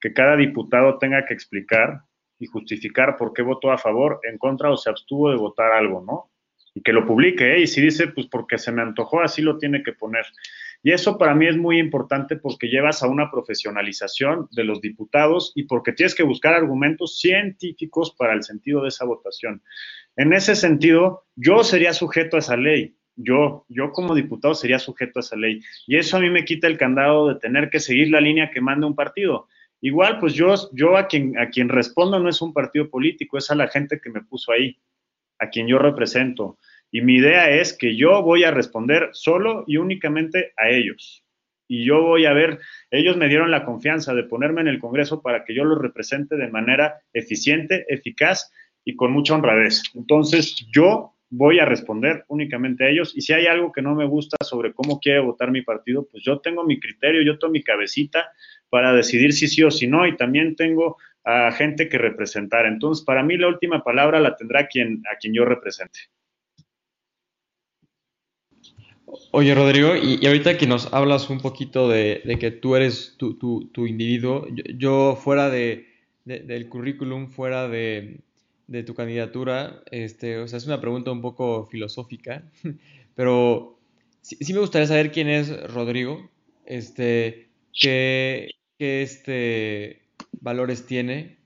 que 0.00 0.12
cada 0.12 0.36
diputado 0.36 0.98
tenga 0.98 1.24
que 1.26 1.34
explicar 1.34 2.02
y 2.38 2.46
justificar 2.46 3.16
por 3.16 3.32
qué 3.32 3.42
votó 3.42 3.70
a 3.70 3.78
favor, 3.78 4.20
en 4.28 4.38
contra 4.38 4.70
o 4.70 4.76
se 4.76 4.90
abstuvo 4.90 5.30
de 5.30 5.36
votar 5.36 5.72
algo, 5.72 6.04
¿no? 6.04 6.30
Y 6.74 6.82
que 6.82 6.92
lo 6.92 7.06
publique, 7.06 7.54
¿eh? 7.54 7.60
Y 7.60 7.66
si 7.66 7.80
dice, 7.80 8.08
pues 8.08 8.26
porque 8.26 8.58
se 8.58 8.72
me 8.72 8.82
antojó, 8.82 9.20
así 9.20 9.42
lo 9.42 9.58
tiene 9.58 9.82
que 9.82 9.92
poner. 9.92 10.24
Y 10.82 10.90
eso 10.90 11.18
para 11.18 11.34
mí 11.34 11.46
es 11.46 11.56
muy 11.56 11.78
importante 11.78 12.36
porque 12.36 12.66
llevas 12.66 13.02
a 13.02 13.08
una 13.08 13.30
profesionalización 13.30 14.48
de 14.50 14.64
los 14.64 14.80
diputados 14.80 15.52
y 15.54 15.64
porque 15.64 15.92
tienes 15.92 16.14
que 16.14 16.24
buscar 16.24 16.54
argumentos 16.54 17.20
científicos 17.20 18.14
para 18.18 18.32
el 18.32 18.42
sentido 18.42 18.82
de 18.82 18.88
esa 18.88 19.04
votación. 19.04 19.62
En 20.16 20.32
ese 20.32 20.56
sentido, 20.56 21.24
yo 21.36 21.62
sería 21.62 21.92
sujeto 21.92 22.36
a 22.36 22.40
esa 22.40 22.56
ley. 22.56 22.96
Yo, 23.16 23.64
yo 23.68 23.92
como 23.92 24.14
diputado 24.14 24.54
sería 24.54 24.78
sujeto 24.78 25.18
a 25.18 25.20
esa 25.20 25.36
ley. 25.36 25.60
Y 25.86 25.96
eso 25.96 26.16
a 26.16 26.20
mí 26.20 26.30
me 26.30 26.44
quita 26.44 26.66
el 26.66 26.78
candado 26.78 27.28
de 27.28 27.40
tener 27.40 27.70
que 27.70 27.80
seguir 27.80 28.10
la 28.10 28.20
línea 28.20 28.50
que 28.50 28.60
manda 28.60 28.86
un 28.86 28.94
partido. 28.94 29.48
Igual, 29.80 30.18
pues 30.20 30.34
yo, 30.34 30.54
yo 30.72 30.96
a, 30.96 31.08
quien, 31.08 31.36
a 31.38 31.50
quien 31.50 31.68
respondo 31.68 32.18
no 32.20 32.28
es 32.28 32.40
un 32.40 32.52
partido 32.52 32.88
político, 32.88 33.36
es 33.36 33.50
a 33.50 33.56
la 33.56 33.68
gente 33.68 34.00
que 34.00 34.10
me 34.10 34.22
puso 34.22 34.52
ahí, 34.52 34.78
a 35.38 35.48
quien 35.48 35.66
yo 35.66 35.78
represento. 35.78 36.58
Y 36.90 37.00
mi 37.00 37.16
idea 37.16 37.50
es 37.50 37.76
que 37.76 37.96
yo 37.96 38.22
voy 38.22 38.44
a 38.44 38.50
responder 38.50 39.08
solo 39.12 39.64
y 39.66 39.78
únicamente 39.78 40.52
a 40.56 40.68
ellos. 40.68 41.24
Y 41.66 41.84
yo 41.84 42.02
voy 42.02 42.26
a 42.26 42.32
ver, 42.32 42.60
ellos 42.90 43.16
me 43.16 43.28
dieron 43.28 43.50
la 43.50 43.64
confianza 43.64 44.14
de 44.14 44.24
ponerme 44.24 44.60
en 44.60 44.68
el 44.68 44.78
Congreso 44.78 45.22
para 45.22 45.42
que 45.44 45.54
yo 45.54 45.64
los 45.64 45.80
represente 45.80 46.36
de 46.36 46.48
manera 46.48 47.00
eficiente, 47.12 47.86
eficaz 47.88 48.52
y 48.84 48.94
con 48.94 49.10
mucha 49.10 49.34
honradez. 49.34 49.82
Entonces, 49.94 50.66
yo 50.70 51.14
voy 51.34 51.58
a 51.58 51.64
responder 51.64 52.24
únicamente 52.28 52.84
a 52.84 52.90
ellos. 52.90 53.12
Y 53.16 53.22
si 53.22 53.32
hay 53.32 53.46
algo 53.46 53.72
que 53.72 53.80
no 53.80 53.94
me 53.94 54.06
gusta 54.06 54.36
sobre 54.44 54.74
cómo 54.74 55.00
quiere 55.00 55.20
votar 55.20 55.50
mi 55.50 55.62
partido, 55.62 56.06
pues 56.10 56.22
yo 56.22 56.40
tengo 56.40 56.62
mi 56.62 56.78
criterio, 56.78 57.22
yo 57.22 57.38
tengo 57.38 57.52
mi 57.52 57.62
cabecita 57.62 58.30
para 58.68 58.92
decidir 58.92 59.32
si 59.32 59.48
sí 59.48 59.62
o 59.62 59.70
si 59.70 59.86
no. 59.86 60.06
Y 60.06 60.16
también 60.16 60.54
tengo 60.56 60.98
a 61.24 61.50
gente 61.52 61.88
que 61.88 61.96
representar. 61.96 62.66
Entonces, 62.66 63.04
para 63.04 63.22
mí 63.22 63.38
la 63.38 63.48
última 63.48 63.82
palabra 63.82 64.20
la 64.20 64.36
tendrá 64.36 64.66
quien, 64.66 65.02
a 65.10 65.16
quien 65.16 65.32
yo 65.32 65.46
represente. 65.46 66.00
Oye, 69.30 69.54
Rodrigo, 69.54 69.94
y, 69.96 70.24
ahorita 70.26 70.58
que 70.58 70.66
nos 70.66 70.92
hablas 70.92 71.30
un 71.30 71.40
poquito 71.40 71.88
de, 71.88 72.22
que 72.38 72.50
tú 72.50 72.76
eres 72.76 73.16
tu, 73.16 73.70
individuo, 73.86 74.46
yo, 74.76 75.16
fuera 75.16 75.48
de, 75.48 75.86
del 76.24 76.68
currículum, 76.68 77.28
fuera 77.28 77.68
de, 77.68 78.20
tu 78.86 78.94
candidatura, 78.94 79.82
este, 79.90 80.38
o 80.38 80.48
sea, 80.48 80.58
es 80.58 80.66
una 80.66 80.80
pregunta 80.80 81.10
un 81.10 81.20
poco 81.20 81.66
filosófica, 81.66 82.44
pero 83.14 83.78
sí, 84.20 84.52
me 84.52 84.60
gustaría 84.60 84.86
saber 84.86 85.12
quién 85.12 85.28
es 85.28 85.72
Rodrigo, 85.72 86.30
este, 86.64 87.48
qué, 87.78 88.50
este, 88.78 90.02
valores 90.40 90.86
tiene 90.86 91.38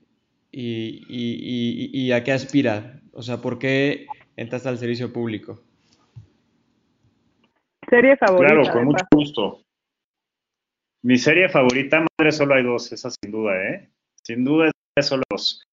y, 0.51 1.03
y 1.07 2.11
a 2.11 2.23
qué 2.23 2.31
aspira, 2.31 3.01
o 3.11 3.21
sea, 3.21 3.37
por 3.41 3.59
qué 3.59 4.07
entras 4.35 4.65
al 4.65 4.77
servicio 4.77 5.11
público. 5.11 5.61
Serie 7.89 8.17
favorita. 8.17 8.53
Claro, 8.53 8.71
con 8.71 8.85
mucho 8.85 9.05
gusto. 9.11 9.61
Mi 11.03 11.17
serie 11.17 11.47
favorita, 11.49 12.05
madre, 12.17 12.31
solo 12.31 12.55
hay 12.55 12.63
dos, 12.63 12.91
esa 12.91 13.09
sin 13.09 13.31
duda, 13.31 13.53
¿eh? 13.69 13.89
Sin 14.23 14.43
duda 14.43 14.71
es 14.95 15.05
solo 15.05 15.23
dos. 15.29 15.63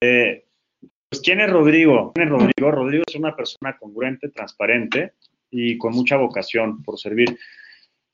Eh, 0.00 0.47
pues, 1.08 1.22
¿quién 1.22 1.40
es 1.40 1.50
Rodrigo? 1.50 2.12
¿Quién 2.14 2.28
es 2.28 2.32
Rodrigo? 2.32 2.70
Rodrigo 2.70 3.04
es 3.06 3.14
una 3.14 3.34
persona 3.34 3.76
congruente, 3.78 4.28
transparente 4.28 5.14
y 5.50 5.78
con 5.78 5.94
mucha 5.94 6.16
vocación 6.16 6.82
por 6.82 6.98
servir. 6.98 7.38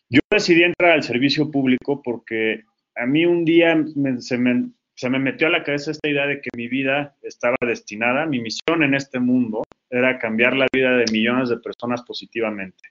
Yo 0.09 0.21
decidí 0.31 0.63
entrar 0.63 0.93
al 0.93 1.03
servicio 1.03 1.51
público 1.51 2.01
porque 2.03 2.65
a 2.95 3.07
mí 3.07 3.27
un 3.27 3.45
día 3.45 3.77
se, 4.19 4.39
me, 4.39 5.19
metió 5.19 5.49
a 5.49 5.51
la 5.51 5.65
cabeza 5.65 5.91
esta 5.91 6.09
idea 6.09 6.27
de 6.27 6.41
que 6.41 6.51
mi 6.57 6.69
vida 6.69 7.17
estaba 7.23 7.57
destinada, 7.61 8.27
mi 8.27 8.41
misión 8.41 8.83
en 8.83 8.95
este 8.95 9.19
mundo 9.19 9.65
era 9.91 10.19
cambiar 10.19 10.57
la 10.57 10.67
vida 10.73 10.97
de 10.97 11.05
millones 11.11 11.49
de 11.49 11.59
personas 11.59 12.03
positivamente. 12.03 12.91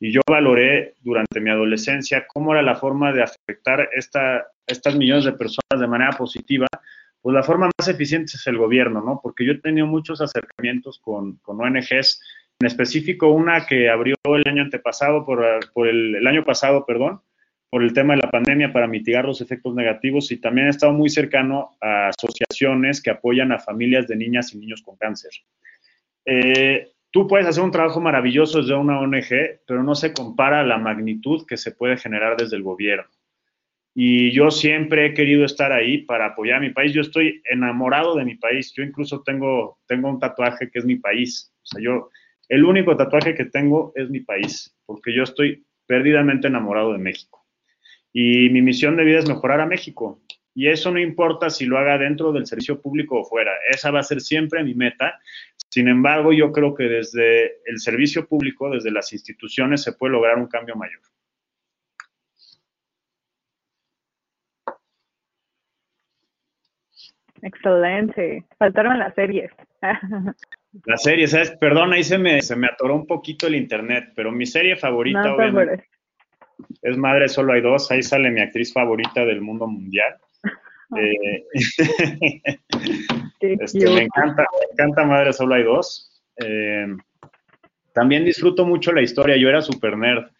Y 0.00 0.12
yo 0.12 0.20
valoré 0.28 0.94
durante 1.00 1.40
mi 1.40 1.50
adolescencia 1.50 2.26
cómo 2.26 2.52
era 2.52 2.62
la 2.62 2.74
forma 2.74 3.12
de 3.12 3.22
afectar 3.22 3.88
esta, 3.94 4.46
estas 4.66 4.96
millones 4.96 5.24
de 5.24 5.32
personas 5.32 5.78
de 5.78 5.86
manera 5.86 6.10
positiva. 6.12 6.66
Pues 7.22 7.34
la 7.34 7.42
forma 7.42 7.70
más 7.78 7.88
eficiente 7.88 8.32
es 8.34 8.46
el 8.46 8.58
gobierno, 8.58 9.00
¿no? 9.00 9.20
Porque 9.22 9.46
yo 9.46 9.52
he 9.52 9.58
tenido 9.60 9.86
muchos 9.86 10.20
acercamientos 10.20 10.98
con, 10.98 11.36
con 11.36 11.60
ONGs, 11.60 12.20
en 12.60 12.66
específico 12.66 13.28
una 13.28 13.64
que 13.66 13.88
abrió 13.88 14.16
el 14.24 14.46
año 14.46 14.62
antepasado, 14.62 15.24
por, 15.24 15.42
por 15.72 15.88
el, 15.88 16.16
el 16.16 16.26
año 16.26 16.44
pasado, 16.44 16.84
perdón, 16.84 17.22
por 17.70 17.82
el 17.82 17.92
tema 17.92 18.14
de 18.14 18.20
la 18.22 18.30
pandemia 18.30 18.72
para 18.72 18.86
mitigar 18.86 19.24
los 19.24 19.40
efectos 19.40 19.74
negativos 19.74 20.30
y 20.30 20.36
también 20.38 20.66
he 20.66 20.70
estado 20.70 20.92
muy 20.92 21.08
cercano 21.08 21.76
a 21.80 22.08
asociaciones 22.08 23.00
que 23.00 23.10
apoyan 23.10 23.52
a 23.52 23.58
familias 23.58 24.06
de 24.08 24.16
niñas 24.16 24.52
y 24.52 24.58
niños 24.58 24.82
con 24.82 24.96
cáncer. 24.96 25.30
Eh, 26.26 26.92
Tú 27.12 27.28
puedes 27.28 27.46
hacer 27.46 27.62
un 27.62 27.70
trabajo 27.70 28.00
maravilloso 28.00 28.62
desde 28.62 28.74
una 28.74 28.98
ONG, 28.98 29.60
pero 29.66 29.82
no 29.82 29.94
se 29.94 30.14
compara 30.14 30.60
a 30.60 30.64
la 30.64 30.78
magnitud 30.78 31.44
que 31.46 31.58
se 31.58 31.72
puede 31.72 31.98
generar 31.98 32.38
desde 32.38 32.56
el 32.56 32.62
gobierno. 32.62 33.04
Y 33.94 34.32
yo 34.32 34.50
siempre 34.50 35.06
he 35.06 35.14
querido 35.14 35.44
estar 35.44 35.70
ahí 35.72 35.98
para 35.98 36.26
apoyar 36.26 36.58
a 36.58 36.60
mi 36.60 36.70
país. 36.70 36.92
Yo 36.92 37.02
estoy 37.02 37.42
enamorado 37.44 38.16
de 38.16 38.24
mi 38.24 38.36
país. 38.36 38.72
Yo 38.74 38.82
incluso 38.82 39.22
tengo, 39.22 39.78
tengo 39.86 40.08
un 40.08 40.18
tatuaje 40.18 40.70
que 40.70 40.78
es 40.78 40.84
mi 40.84 40.96
país. 40.96 41.52
O 41.62 41.66
sea, 41.66 41.82
yo, 41.82 42.08
el 42.48 42.64
único 42.64 42.96
tatuaje 42.96 43.34
que 43.34 43.44
tengo 43.46 43.92
es 43.94 44.08
mi 44.08 44.20
país, 44.20 44.74
porque 44.86 45.14
yo 45.14 45.22
estoy 45.22 45.64
perdidamente 45.86 46.48
enamorado 46.48 46.92
de 46.92 46.98
México. 46.98 47.46
Y 48.12 48.48
mi 48.50 48.62
misión 48.62 48.96
de 48.96 49.04
vida 49.04 49.18
es 49.18 49.28
mejorar 49.28 49.60
a 49.60 49.66
México. 49.66 50.22
Y 50.54 50.68
eso 50.68 50.90
no 50.90 51.00
importa 51.00 51.48
si 51.50 51.64
lo 51.64 51.78
haga 51.78 51.96
dentro 51.98 52.32
del 52.32 52.46
servicio 52.46 52.80
público 52.80 53.20
o 53.20 53.24
fuera. 53.24 53.52
Esa 53.70 53.90
va 53.90 54.00
a 54.00 54.04
ser 54.04 54.20
siempre 54.20 54.62
mi 54.64 54.74
meta. 54.74 55.18
Sin 55.70 55.88
embargo, 55.88 56.32
yo 56.32 56.52
creo 56.52 56.74
que 56.74 56.84
desde 56.84 57.62
el 57.64 57.78
servicio 57.78 58.26
público, 58.26 58.70
desde 58.70 58.90
las 58.90 59.12
instituciones, 59.12 59.82
se 59.82 59.92
puede 59.92 60.12
lograr 60.12 60.38
un 60.38 60.46
cambio 60.46 60.76
mayor. 60.76 61.00
Excelente. 67.42 68.44
Faltaron 68.58 68.98
las 68.98 69.14
series. 69.14 69.50
Las 70.86 71.02
series, 71.02 71.32
¿sabes? 71.32 71.50
Perdón, 71.60 71.92
ahí 71.92 72.02
se 72.02 72.16
me, 72.16 72.40
se 72.40 72.56
me 72.56 72.66
atoró 72.66 72.94
un 72.94 73.06
poquito 73.06 73.46
el 73.46 73.56
internet, 73.56 74.12
pero 74.16 74.32
mi 74.32 74.46
serie 74.46 74.74
favorita 74.74 75.34
obviamente, 75.34 75.84
es 76.80 76.96
Madre 76.96 77.28
Solo 77.28 77.52
hay 77.52 77.60
dos. 77.60 77.90
Ahí 77.90 78.02
sale 78.02 78.30
mi 78.30 78.40
actriz 78.40 78.72
favorita 78.72 79.26
del 79.26 79.42
mundo 79.42 79.66
mundial. 79.66 80.16
Eh, 80.96 81.44
este, 83.40 83.90
me, 83.90 84.02
encanta, 84.02 84.42
me 84.42 84.72
encanta 84.72 85.04
Madre 85.04 85.32
Solo 85.34 85.56
hay 85.56 85.64
dos. 85.64 86.22
Eh, 86.42 86.86
también 87.92 88.24
disfruto 88.24 88.64
mucho 88.64 88.92
la 88.92 89.02
historia. 89.02 89.36
Yo 89.36 89.50
era 89.50 89.60
super 89.60 89.98
nerd. 89.98 90.30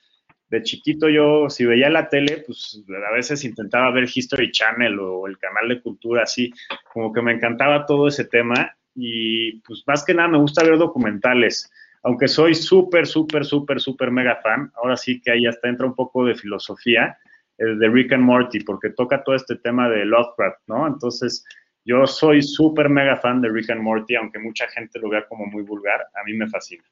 De 0.53 0.63
chiquito 0.63 1.09
yo, 1.09 1.49
si 1.49 1.65
veía 1.65 1.89
la 1.89 2.11
tele, 2.11 2.45
pues 2.45 2.79
a 3.09 3.15
veces 3.15 3.43
intentaba 3.43 3.91
ver 3.91 4.05
History 4.05 4.51
Channel 4.53 4.99
o 5.01 5.27
el 5.27 5.39
canal 5.39 5.67
de 5.67 5.81
cultura, 5.81 6.25
así, 6.25 6.53
como 6.93 7.11
que 7.11 7.23
me 7.23 7.33
encantaba 7.33 7.87
todo 7.87 8.07
ese 8.07 8.27
tema. 8.27 8.77
Y 8.95 9.61
pues 9.63 9.83
más 9.87 10.05
que 10.05 10.13
nada 10.13 10.29
me 10.29 10.37
gusta 10.37 10.63
ver 10.63 10.77
documentales. 10.77 11.73
Aunque 12.03 12.29
soy 12.29 12.55
súper, 12.55 13.07
súper, 13.07 13.47
súper, 13.47 13.81
súper 13.81 14.11
mega 14.11 14.43
fan, 14.43 14.71
ahora 14.75 14.99
sí 14.99 15.23
que 15.23 15.31
ahí 15.31 15.47
hasta 15.47 15.71
entra 15.71 15.87
un 15.87 15.95
poco 15.95 16.27
de 16.27 16.35
filosofía 16.35 17.17
de 17.57 17.89
Rick 17.89 18.13
and 18.13 18.25
Morty, 18.25 18.61
porque 18.61 18.91
toca 18.91 19.25
todo 19.25 19.35
este 19.35 19.57
tema 19.57 19.89
de 19.89 20.05
Lovecraft, 20.05 20.59
¿no? 20.67 20.87
Entonces, 20.87 21.47
yo 21.83 22.07
soy 22.07 22.43
súper 22.43 22.91
mega 22.91 23.17
fan 23.17 23.41
de 23.41 23.49
Rick 23.49 23.71
and 23.71 23.81
Morty, 23.81 24.17
aunque 24.17 24.39
mucha 24.39 24.69
gente 24.69 24.99
lo 24.99 25.09
vea 25.09 25.27
como 25.27 25.47
muy 25.47 25.63
vulgar, 25.63 26.03
a 26.13 26.25
mí 26.27 26.35
me 26.35 26.47
fascina. 26.47 26.85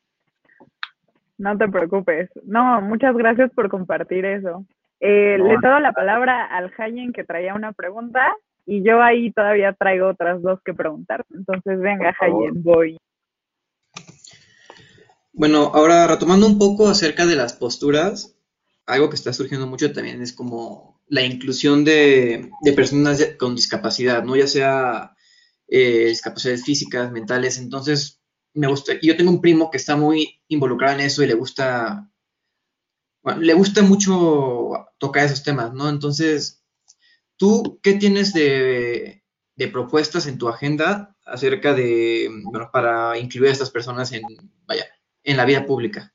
No 1.40 1.56
te 1.56 1.68
preocupes. 1.68 2.28
No, 2.44 2.82
muchas 2.82 3.16
gracias 3.16 3.50
por 3.52 3.70
compartir 3.70 4.26
eso. 4.26 4.66
Eh, 5.00 5.38
Le 5.38 5.56
doy 5.56 5.80
la 5.80 5.92
palabra 5.94 6.44
al 6.44 6.70
Hayen 6.76 7.14
que 7.14 7.24
traía 7.24 7.54
una 7.54 7.72
pregunta 7.72 8.36
y 8.66 8.84
yo 8.84 9.02
ahí 9.02 9.32
todavía 9.32 9.72
traigo 9.72 10.08
otras 10.08 10.42
dos 10.42 10.60
que 10.62 10.74
preguntar. 10.74 11.24
Entonces, 11.30 11.80
venga, 11.80 12.14
Hayen, 12.20 12.62
voy. 12.62 12.98
Bueno, 15.32 15.70
ahora 15.72 16.06
retomando 16.06 16.46
un 16.46 16.58
poco 16.58 16.88
acerca 16.88 17.24
de 17.24 17.36
las 17.36 17.54
posturas, 17.54 18.36
algo 18.84 19.08
que 19.08 19.16
está 19.16 19.32
surgiendo 19.32 19.66
mucho 19.66 19.94
también 19.94 20.20
es 20.20 20.34
como 20.34 21.00
la 21.08 21.22
inclusión 21.22 21.86
de, 21.86 22.50
personas 22.76 23.34
con 23.38 23.56
discapacidad, 23.56 24.22
¿no? 24.24 24.36
Ya 24.36 24.46
sea 24.46 25.16
eh, 25.68 26.08
discapacidades 26.08 26.64
físicas, 26.64 27.10
mentales. 27.10 27.56
Entonces, 27.56 28.19
me 28.54 28.66
gusta, 28.66 28.94
yo 29.00 29.16
tengo 29.16 29.30
un 29.30 29.40
primo 29.40 29.70
que 29.70 29.76
está 29.76 29.96
muy 29.96 30.40
involucrado 30.48 30.94
en 30.94 31.06
eso 31.06 31.22
y 31.22 31.26
le 31.26 31.34
gusta, 31.34 32.10
bueno, 33.22 33.40
le 33.40 33.54
gusta 33.54 33.82
mucho 33.82 34.88
tocar 34.98 35.24
esos 35.24 35.42
temas, 35.42 35.72
¿no? 35.72 35.88
Entonces, 35.88 36.64
¿tú 37.36 37.78
qué 37.82 37.94
tienes 37.94 38.32
de, 38.32 39.22
de 39.56 39.68
propuestas 39.68 40.26
en 40.26 40.38
tu 40.38 40.48
agenda 40.48 41.16
acerca 41.24 41.74
de, 41.74 42.28
bueno, 42.44 42.70
para 42.72 43.18
incluir 43.18 43.50
a 43.50 43.52
estas 43.52 43.70
personas 43.70 44.12
en, 44.12 44.22
vaya, 44.66 44.86
en 45.22 45.36
la 45.36 45.44
vida 45.44 45.64
pública? 45.64 46.12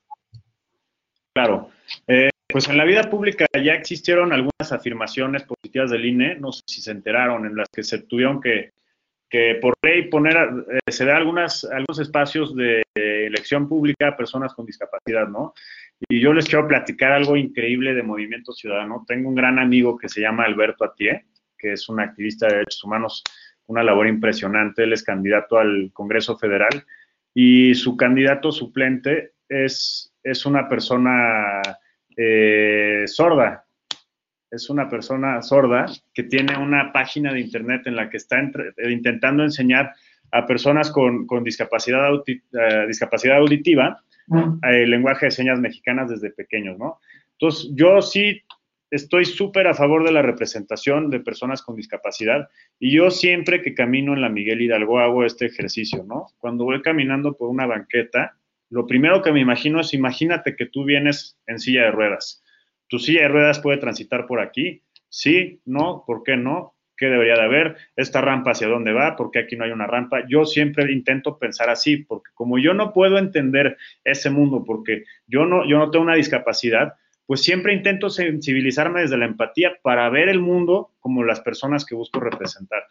Claro. 1.33 1.69
Eh, 2.07 2.29
pues 2.47 2.69
en 2.69 2.77
la 2.77 2.86
vida 2.86 3.09
pública 3.09 3.45
ya 3.53 3.73
existieron 3.73 4.31
algunas 4.31 4.71
afirmaciones 4.71 5.43
positivas 5.43 5.91
del 5.91 6.05
INE, 6.05 6.36
no 6.36 6.51
sé 6.51 6.61
si 6.65 6.81
se 6.81 6.91
enteraron, 6.91 7.45
en 7.45 7.55
las 7.55 7.67
que 7.69 7.83
se 7.83 7.99
tuvieron 7.99 8.41
que, 8.41 8.71
que 9.36 9.55
por 9.55 9.73
ley 9.83 10.03
poner, 10.03 10.38
eh, 10.38 10.79
se 10.89 11.03
da 11.03 11.17
algunas, 11.17 11.65
algunos 11.65 11.99
espacios 11.99 12.55
de 12.55 12.81
elección 12.95 13.67
pública 13.67 14.07
a 14.07 14.15
personas 14.15 14.53
con 14.53 14.65
discapacidad, 14.65 15.27
¿no? 15.27 15.53
Y 16.07 16.21
yo 16.21 16.31
les 16.31 16.45
quiero 16.45 16.65
platicar 16.69 17.11
algo 17.11 17.36
increíble 17.36 17.93
de 17.93 18.01
Movimiento 18.01 18.53
Ciudadano. 18.53 19.03
Tengo 19.05 19.27
un 19.27 19.36
gran 19.36 19.59
amigo 19.59 19.97
que 19.97 20.07
se 20.07 20.21
llama 20.21 20.45
Alberto 20.45 20.86
Atié, 20.86 21.25
que 21.57 21.73
es 21.73 21.89
un 21.89 21.99
activista 21.99 22.47
de 22.47 22.53
derechos 22.53 22.81
humanos, 22.86 23.23
una 23.67 23.83
labor 23.83 24.07
impresionante. 24.07 24.83
Él 24.83 24.93
es 24.93 25.03
candidato 25.03 25.57
al 25.59 25.89
Congreso 25.91 26.38
Federal 26.38 26.86
y 27.33 27.75
su 27.75 27.97
candidato 27.97 28.53
suplente 28.53 29.33
es, 29.49 30.13
es 30.23 30.45
una 30.45 30.69
persona 30.69 31.61
eh, 32.15 33.03
sorda, 33.05 33.64
es 34.51 34.69
una 34.69 34.89
persona 34.89 35.41
sorda 35.41 35.85
que 36.13 36.23
tiene 36.23 36.57
una 36.57 36.91
página 36.91 37.33
de 37.33 37.41
internet 37.41 37.83
en 37.85 37.95
la 37.95 38.09
que 38.09 38.17
está 38.17 38.39
eh, 38.39 38.91
intentando 38.91 39.43
enseñar 39.43 39.93
a 40.31 40.45
personas 40.45 40.91
con, 40.91 41.27
discapacidad, 41.43 42.09
eh, 42.27 42.85
discapacidad 42.87 43.37
auditiva 43.37 44.01
el 44.63 44.89
lenguaje 44.89 45.27
de 45.27 45.31
señas 45.31 45.59
mexicanas 45.59 46.09
desde 46.09 46.31
pequeños, 46.31 46.79
¿no? 46.79 46.99
Entonces, 47.33 47.69
yo 47.75 48.01
sí 48.01 48.41
estoy 48.89 49.25
súper 49.25 49.67
a 49.67 49.73
favor 49.73 50.03
de 50.03 50.11
la 50.11 50.21
representación 50.21 51.09
de 51.09 51.19
personas 51.19 51.61
con 51.61 51.75
discapacidad 51.75 52.49
y 52.79 52.95
yo 52.95 53.11
siempre 53.11 53.61
que 53.61 53.75
camino 53.75 54.13
en 54.13 54.21
la 54.21 54.29
Miguel 54.29 54.61
Hidalgo 54.61 54.99
hago 54.99 55.25
este 55.25 55.45
ejercicio, 55.45 56.03
¿no? 56.07 56.27
Cuando 56.39 56.63
voy 56.63 56.81
caminando 56.81 57.35
por 57.35 57.49
una 57.49 57.65
banqueta, 57.65 58.35
lo 58.69 58.87
primero 58.87 59.21
que 59.21 59.31
me 59.31 59.41
imagino 59.41 59.81
es, 59.81 59.93
imagínate 59.93 60.55
que 60.55 60.65
tú 60.65 60.85
vienes 60.85 61.37
en 61.45 61.59
silla 61.59 61.83
de 61.83 61.91
ruedas 61.91 62.43
¿Tu 62.88 62.99
silla 62.99 63.23
de 63.23 63.27
ruedas 63.29 63.59
puede 63.59 63.77
transitar 63.77 64.27
por 64.27 64.39
aquí? 64.39 64.83
Sí, 65.09 65.61
no, 65.65 66.03
¿por 66.05 66.23
qué 66.23 66.38
no? 66.38 66.75
¿Qué 66.97 67.07
debería 67.07 67.36
de 67.36 67.43
haber? 67.43 67.77
¿Esta 67.95 68.21
rampa 68.21 68.51
hacia 68.51 68.67
dónde 68.67 68.93
va? 68.93 69.15
¿Por 69.15 69.31
qué 69.31 69.39
aquí 69.39 69.55
no 69.55 69.65
hay 69.65 69.71
una 69.71 69.88
rampa? 69.88 70.25
Yo 70.29 70.45
siempre 70.45 70.91
intento 70.91 71.38
pensar 71.38 71.69
así, 71.69 71.97
porque 71.97 72.31
como 72.33 72.57
yo 72.57 72.73
no 72.73 72.93
puedo 72.93 73.17
entender 73.17 73.77
ese 74.03 74.29
mundo, 74.29 74.63
porque 74.65 75.03
yo 75.27 75.45
no, 75.45 75.67
yo 75.67 75.77
no 75.77 75.91
tengo 75.91 76.05
una 76.05 76.15
discapacidad, 76.15 76.93
pues 77.25 77.41
siempre 77.41 77.73
intento 77.73 78.09
sensibilizarme 78.09 79.01
desde 79.01 79.17
la 79.17 79.25
empatía 79.25 79.77
para 79.81 80.09
ver 80.09 80.29
el 80.29 80.39
mundo 80.39 80.91
como 80.99 81.23
las 81.23 81.41
personas 81.41 81.86
que 81.86 81.95
busco 81.95 82.19
representar. 82.19 82.83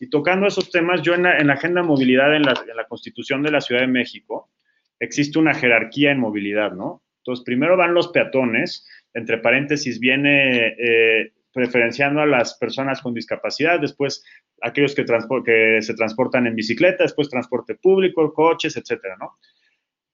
Y 0.00 0.08
tocando 0.08 0.46
esos 0.46 0.70
temas, 0.70 1.02
yo 1.02 1.14
en 1.14 1.24
la, 1.24 1.52
agenda 1.52 1.82
de 1.82 1.86
movilidad 1.86 2.34
en 2.34 2.42
la, 2.42 2.54
en 2.68 2.76
la 2.76 2.86
Constitución 2.86 3.42
de 3.42 3.50
la 3.50 3.60
Ciudad 3.60 3.82
de 3.82 3.86
México, 3.86 4.50
existe 4.98 5.38
una 5.38 5.54
jerarquía 5.54 6.10
en 6.10 6.20
movilidad, 6.20 6.72
¿no? 6.72 7.02
Entonces, 7.18 7.44
primero 7.44 7.76
van 7.76 7.94
los 7.94 8.08
peatones, 8.08 8.86
entre 9.14 9.38
paréntesis, 9.38 10.00
viene 10.00 10.74
eh, 10.78 11.32
preferenciando 11.52 12.20
a 12.20 12.26
las 12.26 12.54
personas 12.58 13.02
con 13.02 13.14
discapacidad, 13.14 13.80
después 13.80 14.24
aquellos 14.62 14.94
que, 14.94 15.04
que 15.44 15.82
se 15.82 15.94
transportan 15.94 16.46
en 16.46 16.54
bicicleta, 16.54 17.04
después 17.04 17.28
transporte 17.28 17.74
público, 17.74 18.32
coches, 18.32 18.76
etcétera, 18.76 19.16
¿no? 19.18 19.38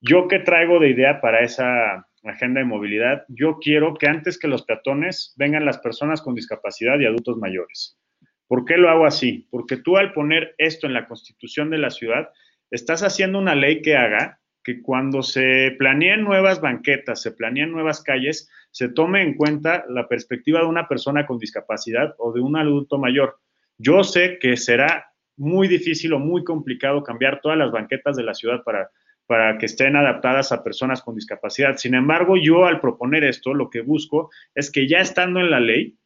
Yo 0.01 0.29
qué 0.29 0.39
traigo 0.41 0.79
de 0.79 0.91
idea 0.91 1.21
para 1.21 1.41
esa 1.41 2.07
agenda 2.25 2.61
de 2.61 2.67
movilidad, 2.67 3.25
yo 3.29 3.59
quiero 3.61 3.95
que 3.95 4.07
antes 4.07 4.39
que 4.39 4.49
los 4.49 4.65
peatones 4.65 5.35
vengan 5.37 5.65
las 5.65 5.79
personas 5.79 6.21
con 6.23 6.35
discapacidad 6.35 6.99
y 6.99 7.07
adultos 7.07 7.37
mayores. 7.39 7.99
¿Por 8.47 8.65
qué 8.65 8.77
lo 8.77 8.91
hago 8.91 9.07
así? 9.07 9.47
Porque 9.51 9.77
tú 9.77 9.97
al 9.97 10.13
poner 10.13 10.55
esto 10.59 10.87
en 10.87 10.95
la 10.95 11.07
constitución 11.07 11.71
de 11.71 11.79
la 11.79 11.91
ciudad, 11.91 12.31
estás 12.71 13.03
haciendo 13.03 13.39
una 13.39 13.55
ley 13.55 13.83
que 13.83 13.97
haga 13.97 14.41
que 14.69 14.83
cuando 14.83 15.23
se 15.23 15.75
planeen 15.79 16.25
nuevas 16.25 16.61
banquetas, 16.61 17.23
se 17.23 17.33
planeen 17.33 17.73
nuevas 17.73 18.03
calles, 18.03 18.51
se 18.71 18.91
tome 18.91 19.23
en 19.23 19.33
cuenta 19.33 19.87
la 19.89 20.07
perspectiva 20.07 20.61
de 20.61 20.67
una 20.67 20.87
persona 20.87 21.25
con 21.25 21.39
discapacidad 21.39 22.15
o 22.19 22.35
de 22.35 22.43
un 22.43 22.55
adulto 22.55 22.99
mayor. 22.99 23.39
Yo 23.79 24.05
sé 24.05 24.39
que 24.39 24.59
será 24.59 25.11
muy 25.39 25.69
difícil 25.69 26.13
o 26.13 26.19
muy 26.19 26.45
complicado 26.45 27.03
cambiar 27.03 27.41
todas 27.41 27.57
las 27.57 27.73
banquetas 27.73 28.15
de 28.15 28.25
la 28.25 28.35
ciudad 28.35 28.63
para, 28.63 28.91
para 29.27 29.57
que 29.57 29.65
estén 29.65 29.97
adaptadas 29.97 30.53
a 30.53 30.63
personas 30.63 31.01
con 31.01 31.15
discapacidad. 31.15 31.79
Sin 31.79 31.95
embargo, 31.95 32.37
yo 32.37 32.67
al 32.67 32.79
proponer 32.79 33.25
esto, 33.25 33.55
lo 33.55 33.71
que 33.71 33.81
busco 33.81 34.31
es 34.55 34.71
que 34.71 34.87
ya 34.87 34.99
estando 34.99 35.41
en 35.41 35.51
la 35.51 35.61
ley, 35.61 35.97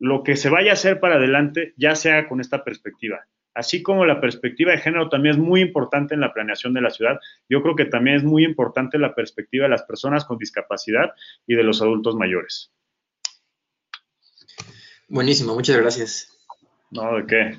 lo 0.00 0.24
que 0.24 0.34
se 0.34 0.50
vaya 0.50 0.72
a 0.72 0.74
hacer 0.74 0.98
para 0.98 1.18
adelante 1.18 1.72
ya 1.76 1.94
sea 1.94 2.26
con 2.26 2.40
esta 2.40 2.64
perspectiva 2.64 3.28
así 3.58 3.82
como 3.82 4.06
la 4.06 4.20
perspectiva 4.20 4.70
de 4.70 4.78
género 4.78 5.08
también 5.08 5.34
es 5.34 5.40
muy 5.40 5.60
importante 5.60 6.14
en 6.14 6.20
la 6.20 6.32
planeación 6.32 6.74
de 6.74 6.80
la 6.80 6.90
ciudad, 6.90 7.18
yo 7.48 7.60
creo 7.60 7.74
que 7.74 7.86
también 7.86 8.16
es 8.16 8.22
muy 8.22 8.44
importante 8.44 8.98
la 8.98 9.16
perspectiva 9.16 9.64
de 9.64 9.70
las 9.70 9.82
personas 9.82 10.24
con 10.24 10.38
discapacidad 10.38 11.10
y 11.44 11.56
de 11.56 11.64
los 11.64 11.82
adultos 11.82 12.14
mayores. 12.14 12.70
Buenísimo, 15.08 15.54
muchas 15.54 15.76
gracias. 15.76 16.38
No, 16.92 17.16
¿de 17.16 17.26
qué? 17.26 17.58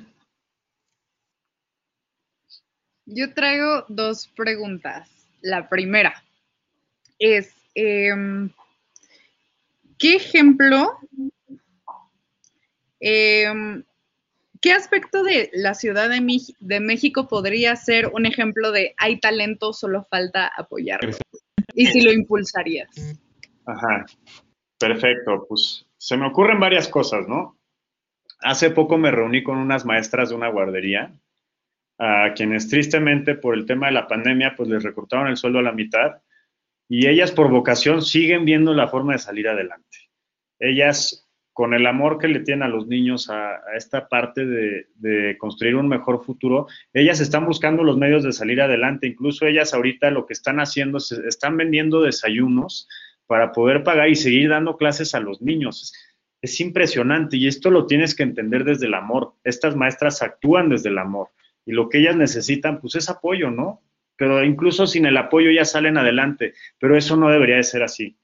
Yo 3.04 3.34
traigo 3.34 3.84
dos 3.88 4.28
preguntas. 4.28 5.10
La 5.42 5.68
primera 5.68 6.14
es, 7.18 7.54
em, 7.74 8.50
¿qué 9.98 10.16
ejemplo 10.16 10.98
eh, 13.00 13.82
¿Qué 14.60 14.72
aspecto 14.72 15.22
de 15.22 15.50
la 15.54 15.74
Ciudad 15.74 16.10
de, 16.10 16.80
México 16.80 17.28
podría 17.28 17.74
ser 17.76 18.08
un 18.12 18.26
ejemplo 18.26 18.72
de 18.72 18.94
hay 18.98 19.18
talento, 19.18 19.72
solo 19.72 20.04
falta 20.04 20.50
apoyarlo? 20.54 21.16
Y 21.74 21.86
si 21.86 22.02
lo 22.02 22.12
impulsarías. 22.12 22.90
Ajá, 23.64 24.04
perfecto. 24.78 25.46
Pues 25.48 25.86
se 25.96 26.16
me 26.16 26.26
ocurren 26.26 26.60
varias 26.60 26.88
cosas, 26.88 27.26
¿no? 27.26 27.58
Hace 28.40 28.70
poco 28.70 28.98
me 28.98 29.10
reuní 29.10 29.42
con 29.42 29.56
unas 29.56 29.86
maestras 29.86 30.28
de 30.28 30.34
una 30.34 30.48
guardería, 30.48 31.14
a 31.98 32.32
quienes 32.34 32.68
tristemente 32.68 33.34
por 33.34 33.54
el 33.54 33.66
tema 33.66 33.86
de 33.86 33.92
la 33.92 34.08
pandemia, 34.08 34.54
pues 34.56 34.68
les 34.68 34.82
recortaron 34.82 35.28
el 35.28 35.36
sueldo 35.36 35.58
a 35.58 35.62
la 35.62 35.72
mitad 35.72 36.22
y 36.88 37.06
ellas 37.06 37.30
por 37.30 37.50
vocación 37.50 38.02
siguen 38.02 38.44
viendo 38.44 38.74
la 38.74 38.88
forma 38.88 39.12
de 39.12 39.18
salir 39.18 39.48
adelante. 39.48 40.10
Ellas 40.58 41.29
con 41.60 41.74
el 41.74 41.86
amor 41.86 42.16
que 42.16 42.26
le 42.26 42.40
tienen 42.40 42.62
a 42.62 42.68
los 42.68 42.86
niños 42.86 43.28
a, 43.28 43.60
esta 43.76 44.08
parte 44.08 44.46
de, 44.46 45.36
construir 45.36 45.76
un 45.76 45.88
mejor 45.88 46.24
futuro, 46.24 46.68
ellas 46.94 47.20
están 47.20 47.44
buscando 47.44 47.84
los 47.84 47.98
medios 47.98 48.24
de 48.24 48.32
salir 48.32 48.62
adelante. 48.62 49.06
Incluso 49.06 49.44
ellas 49.44 49.74
ahorita 49.74 50.10
lo 50.10 50.24
que 50.24 50.32
están 50.32 50.58
haciendo 50.58 50.96
es 50.96 51.12
están 51.12 51.58
vendiendo 51.58 52.00
desayunos 52.00 52.88
para 53.26 53.52
poder 53.52 53.84
pagar 53.84 54.08
y 54.08 54.14
seguir 54.14 54.48
dando 54.48 54.78
clases 54.78 55.14
a 55.14 55.20
los 55.20 55.42
niños. 55.42 55.92
Es 56.40 56.58
impresionante 56.62 57.36
y 57.36 57.46
esto 57.46 57.68
lo 57.68 57.84
tienes 57.84 58.14
que 58.14 58.22
entender 58.22 58.64
desde 58.64 58.86
el 58.86 58.94
amor. 58.94 59.34
Estas 59.44 59.76
maestras 59.76 60.22
actúan 60.22 60.70
desde 60.70 60.88
el 60.88 60.96
amor 60.96 61.28
y 61.66 61.72
lo 61.72 61.90
que 61.90 61.98
ellas 61.98 62.16
necesitan 62.16 62.80
pues 62.80 62.94
es 62.94 63.10
apoyo, 63.10 63.50
¿no? 63.50 63.82
Pero 64.16 64.42
incluso 64.42 64.86
sin 64.86 65.04
el 65.04 65.18
apoyo 65.18 65.50
ya 65.50 65.66
salen 65.66 65.98
adelante, 65.98 66.54
pero 66.78 66.96
eso 66.96 67.16
no 67.16 67.28
debería 67.28 67.56
de 67.56 67.64
ser 67.64 67.82
así. 67.82 68.16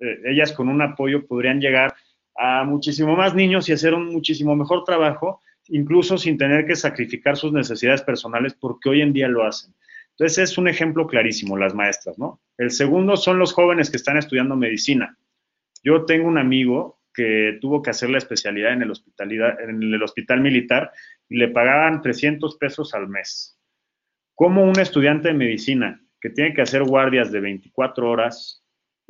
Eh, 0.00 0.22
ellas 0.24 0.50
con 0.50 0.68
un 0.68 0.82
apoyo 0.82 1.28
podrían 1.28 1.60
llegar 1.60 1.94
a 2.36 2.64
muchísimo 2.64 3.16
más 3.16 3.34
niños 3.34 3.68
y 3.68 3.72
hacer 3.72 3.94
un 3.94 4.12
muchísimo 4.12 4.56
mejor 4.56 4.84
trabajo, 4.84 5.40
incluso 5.68 6.18
sin 6.18 6.38
tener 6.38 6.66
que 6.66 6.76
sacrificar 6.76 7.36
sus 7.36 7.52
necesidades 7.52 8.02
personales, 8.02 8.54
porque 8.54 8.88
hoy 8.88 9.02
en 9.02 9.12
día 9.12 9.28
lo 9.28 9.44
hacen. 9.44 9.74
Entonces 10.10 10.50
es 10.50 10.58
un 10.58 10.68
ejemplo 10.68 11.06
clarísimo, 11.06 11.56
las 11.56 11.74
maestras, 11.74 12.18
¿no? 12.18 12.40
El 12.58 12.70
segundo 12.70 13.16
son 13.16 13.38
los 13.38 13.52
jóvenes 13.52 13.90
que 13.90 13.96
están 13.96 14.18
estudiando 14.18 14.56
medicina. 14.56 15.16
Yo 15.82 16.04
tengo 16.04 16.28
un 16.28 16.38
amigo 16.38 17.00
que 17.14 17.58
tuvo 17.60 17.82
que 17.82 17.90
hacer 17.90 18.10
la 18.10 18.18
especialidad 18.18 18.72
en 18.72 18.82
el, 18.82 18.92
en 19.18 19.82
el 19.82 20.02
hospital 20.02 20.40
militar 20.40 20.92
y 21.28 21.36
le 21.38 21.48
pagaban 21.48 22.02
300 22.02 22.56
pesos 22.56 22.94
al 22.94 23.08
mes. 23.08 23.58
Como 24.34 24.62
un 24.64 24.78
estudiante 24.78 25.28
de 25.28 25.34
medicina 25.34 26.02
que 26.20 26.30
tiene 26.30 26.54
que 26.54 26.62
hacer 26.62 26.84
guardias 26.84 27.32
de 27.32 27.40
24 27.40 28.10
horas, 28.10 28.59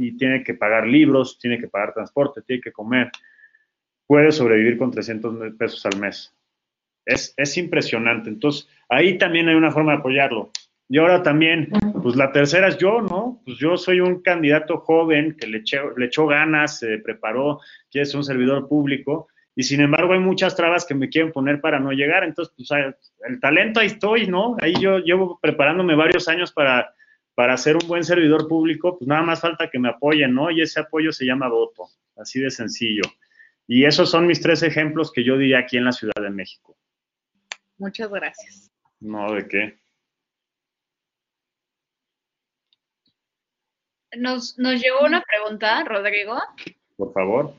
y 0.00 0.16
tiene 0.16 0.42
que 0.42 0.54
pagar 0.54 0.86
libros, 0.86 1.38
tiene 1.38 1.58
que 1.58 1.68
pagar 1.68 1.92
transporte, 1.92 2.40
tiene 2.40 2.62
que 2.62 2.72
comer, 2.72 3.10
puede 4.06 4.32
sobrevivir 4.32 4.78
con 4.78 4.90
300 4.90 5.54
pesos 5.58 5.84
al 5.84 6.00
mes. 6.00 6.34
Es, 7.04 7.34
es 7.36 7.56
impresionante. 7.58 8.30
Entonces, 8.30 8.66
ahí 8.88 9.18
también 9.18 9.48
hay 9.48 9.56
una 9.56 9.70
forma 9.70 9.92
de 9.92 9.98
apoyarlo. 9.98 10.50
Y 10.88 10.98
ahora 10.98 11.22
también, 11.22 11.68
pues 12.02 12.16
la 12.16 12.32
tercera 12.32 12.68
es 12.68 12.78
yo, 12.78 13.02
¿no? 13.02 13.40
Pues 13.44 13.58
yo 13.58 13.76
soy 13.76 14.00
un 14.00 14.22
candidato 14.22 14.78
joven 14.78 15.36
que 15.38 15.46
le, 15.46 15.58
echó, 15.58 15.96
le 15.96 16.06
echó 16.06 16.26
ganas, 16.26 16.78
se 16.78 16.98
preparó, 16.98 17.60
quiere 17.90 18.06
ser 18.06 18.16
un 18.16 18.24
servidor 18.24 18.66
público, 18.68 19.28
y 19.54 19.62
sin 19.62 19.82
embargo 19.82 20.14
hay 20.14 20.18
muchas 20.18 20.56
trabas 20.56 20.86
que 20.86 20.94
me 20.94 21.08
quieren 21.08 21.30
poner 21.30 21.60
para 21.60 21.78
no 21.78 21.92
llegar. 21.92 22.24
Entonces, 22.24 22.54
pues 22.56 22.70
el 23.28 23.38
talento 23.38 23.80
ahí 23.80 23.88
estoy, 23.88 24.26
¿no? 24.26 24.56
Ahí 24.60 24.72
yo 24.80 24.98
llevo 24.98 25.38
preparándome 25.40 25.94
varios 25.94 26.26
años 26.26 26.50
para 26.52 26.92
para 27.40 27.56
ser 27.56 27.76
un 27.76 27.88
buen 27.88 28.04
servidor 28.04 28.46
público, 28.46 28.98
pues 28.98 29.08
nada 29.08 29.22
más 29.22 29.40
falta 29.40 29.70
que 29.70 29.78
me 29.78 29.88
apoyen, 29.88 30.34
¿no? 30.34 30.50
Y 30.50 30.60
ese 30.60 30.78
apoyo 30.78 31.10
se 31.10 31.24
llama 31.24 31.48
voto, 31.48 31.88
así 32.16 32.38
de 32.38 32.50
sencillo. 32.50 33.00
Y 33.66 33.86
esos 33.86 34.10
son 34.10 34.26
mis 34.26 34.42
tres 34.42 34.62
ejemplos 34.62 35.10
que 35.10 35.24
yo 35.24 35.38
diría 35.38 35.60
aquí 35.60 35.78
en 35.78 35.86
la 35.86 35.92
Ciudad 35.92 36.20
de 36.20 36.28
México. 36.28 36.76
Muchas 37.78 38.10
gracias. 38.10 38.70
No, 39.00 39.32
¿de 39.32 39.48
qué? 39.48 39.80
Nos, 44.18 44.58
nos 44.58 44.78
llegó 44.78 45.06
una 45.06 45.22
pregunta, 45.22 45.82
Rodrigo. 45.84 46.36
Por 46.98 47.10
favor. 47.14 47.54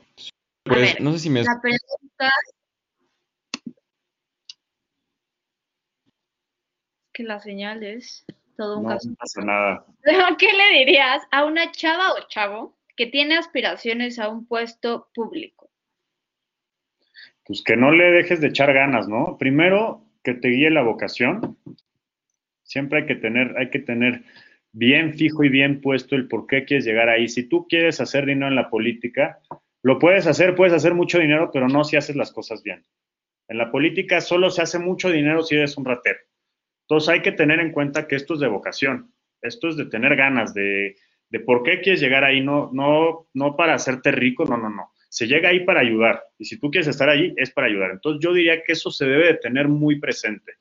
Pues 0.62 1.00
no 1.00 1.10
sé 1.10 1.18
si 1.18 1.28
me... 1.28 1.42
La 1.42 1.60
pregunta 1.60 2.30
que 7.12 7.24
la 7.24 7.40
señal 7.40 7.82
es 7.82 8.24
todo 8.62 8.78
un 8.78 8.84
No, 8.84 8.88
caso. 8.90 9.08
no 9.08 9.16
pasa 9.16 9.40
nada. 9.42 9.84
¿Qué 10.38 10.46
le 10.52 10.78
dirías 10.78 11.22
a 11.32 11.44
una 11.44 11.72
chava 11.72 12.12
o 12.12 12.28
chavo 12.28 12.78
que 12.96 13.06
tiene 13.06 13.36
aspiraciones 13.36 14.18
a 14.20 14.28
un 14.28 14.46
puesto 14.46 15.08
público? 15.14 15.70
Pues 17.44 17.62
que 17.64 17.76
no 17.76 17.90
le 17.90 18.04
dejes 18.12 18.40
de 18.40 18.48
echar 18.48 18.72
ganas, 18.72 19.08
¿no? 19.08 19.36
Primero, 19.36 20.04
que 20.22 20.34
te 20.34 20.48
guíe 20.48 20.70
la 20.70 20.82
vocación. 20.82 21.58
Siempre 22.62 23.00
hay 23.00 23.06
que 23.06 23.16
tener, 23.16 23.56
hay 23.58 23.68
que 23.70 23.80
tener 23.80 24.22
bien 24.70 25.14
fijo 25.14 25.42
y 25.42 25.48
bien 25.48 25.80
puesto 25.80 26.14
el 26.14 26.28
por 26.28 26.46
qué 26.46 26.64
quieres 26.64 26.84
llegar 26.84 27.08
ahí. 27.08 27.28
Si 27.28 27.48
tú 27.48 27.66
quieres 27.68 28.00
hacer 28.00 28.26
dinero 28.26 28.46
en 28.46 28.54
la 28.54 28.70
política, 28.70 29.40
lo 29.82 29.98
puedes 29.98 30.28
hacer, 30.28 30.54
puedes 30.54 30.72
hacer 30.72 30.94
mucho 30.94 31.18
dinero, 31.18 31.50
pero 31.52 31.66
no 31.68 31.82
si 31.82 31.96
haces 31.96 32.14
las 32.14 32.30
cosas 32.30 32.62
bien. 32.62 32.86
En 33.48 33.58
la 33.58 33.72
política 33.72 34.20
solo 34.20 34.48
se 34.50 34.62
hace 34.62 34.78
mucho 34.78 35.10
dinero 35.10 35.42
si 35.42 35.56
eres 35.56 35.76
un 35.76 35.84
ratero. 35.84 36.20
Entonces 36.82 37.08
hay 37.08 37.22
que 37.22 37.32
tener 37.32 37.60
en 37.60 37.72
cuenta 37.72 38.06
que 38.06 38.16
esto 38.16 38.34
es 38.34 38.40
de 38.40 38.48
vocación, 38.48 39.12
esto 39.40 39.68
es 39.68 39.76
de 39.76 39.86
tener 39.86 40.16
ganas, 40.16 40.52
de, 40.54 40.96
de 41.30 41.40
por 41.40 41.62
qué 41.62 41.80
quieres 41.80 42.00
llegar 42.00 42.24
ahí, 42.24 42.40
no, 42.40 42.70
no, 42.72 43.28
no 43.32 43.56
para 43.56 43.74
hacerte 43.74 44.12
rico, 44.12 44.44
no, 44.44 44.56
no, 44.58 44.68
no. 44.68 44.92
Se 45.08 45.26
llega 45.26 45.48
ahí 45.48 45.60
para 45.60 45.80
ayudar 45.80 46.22
y 46.38 46.44
si 46.44 46.58
tú 46.58 46.70
quieres 46.70 46.88
estar 46.88 47.08
allí 47.08 47.34
es 47.36 47.50
para 47.50 47.66
ayudar. 47.66 47.90
Entonces 47.90 48.22
yo 48.22 48.32
diría 48.32 48.62
que 48.62 48.72
eso 48.72 48.90
se 48.90 49.06
debe 49.06 49.26
de 49.26 49.34
tener 49.34 49.68
muy 49.68 49.98
presente. 49.98 50.52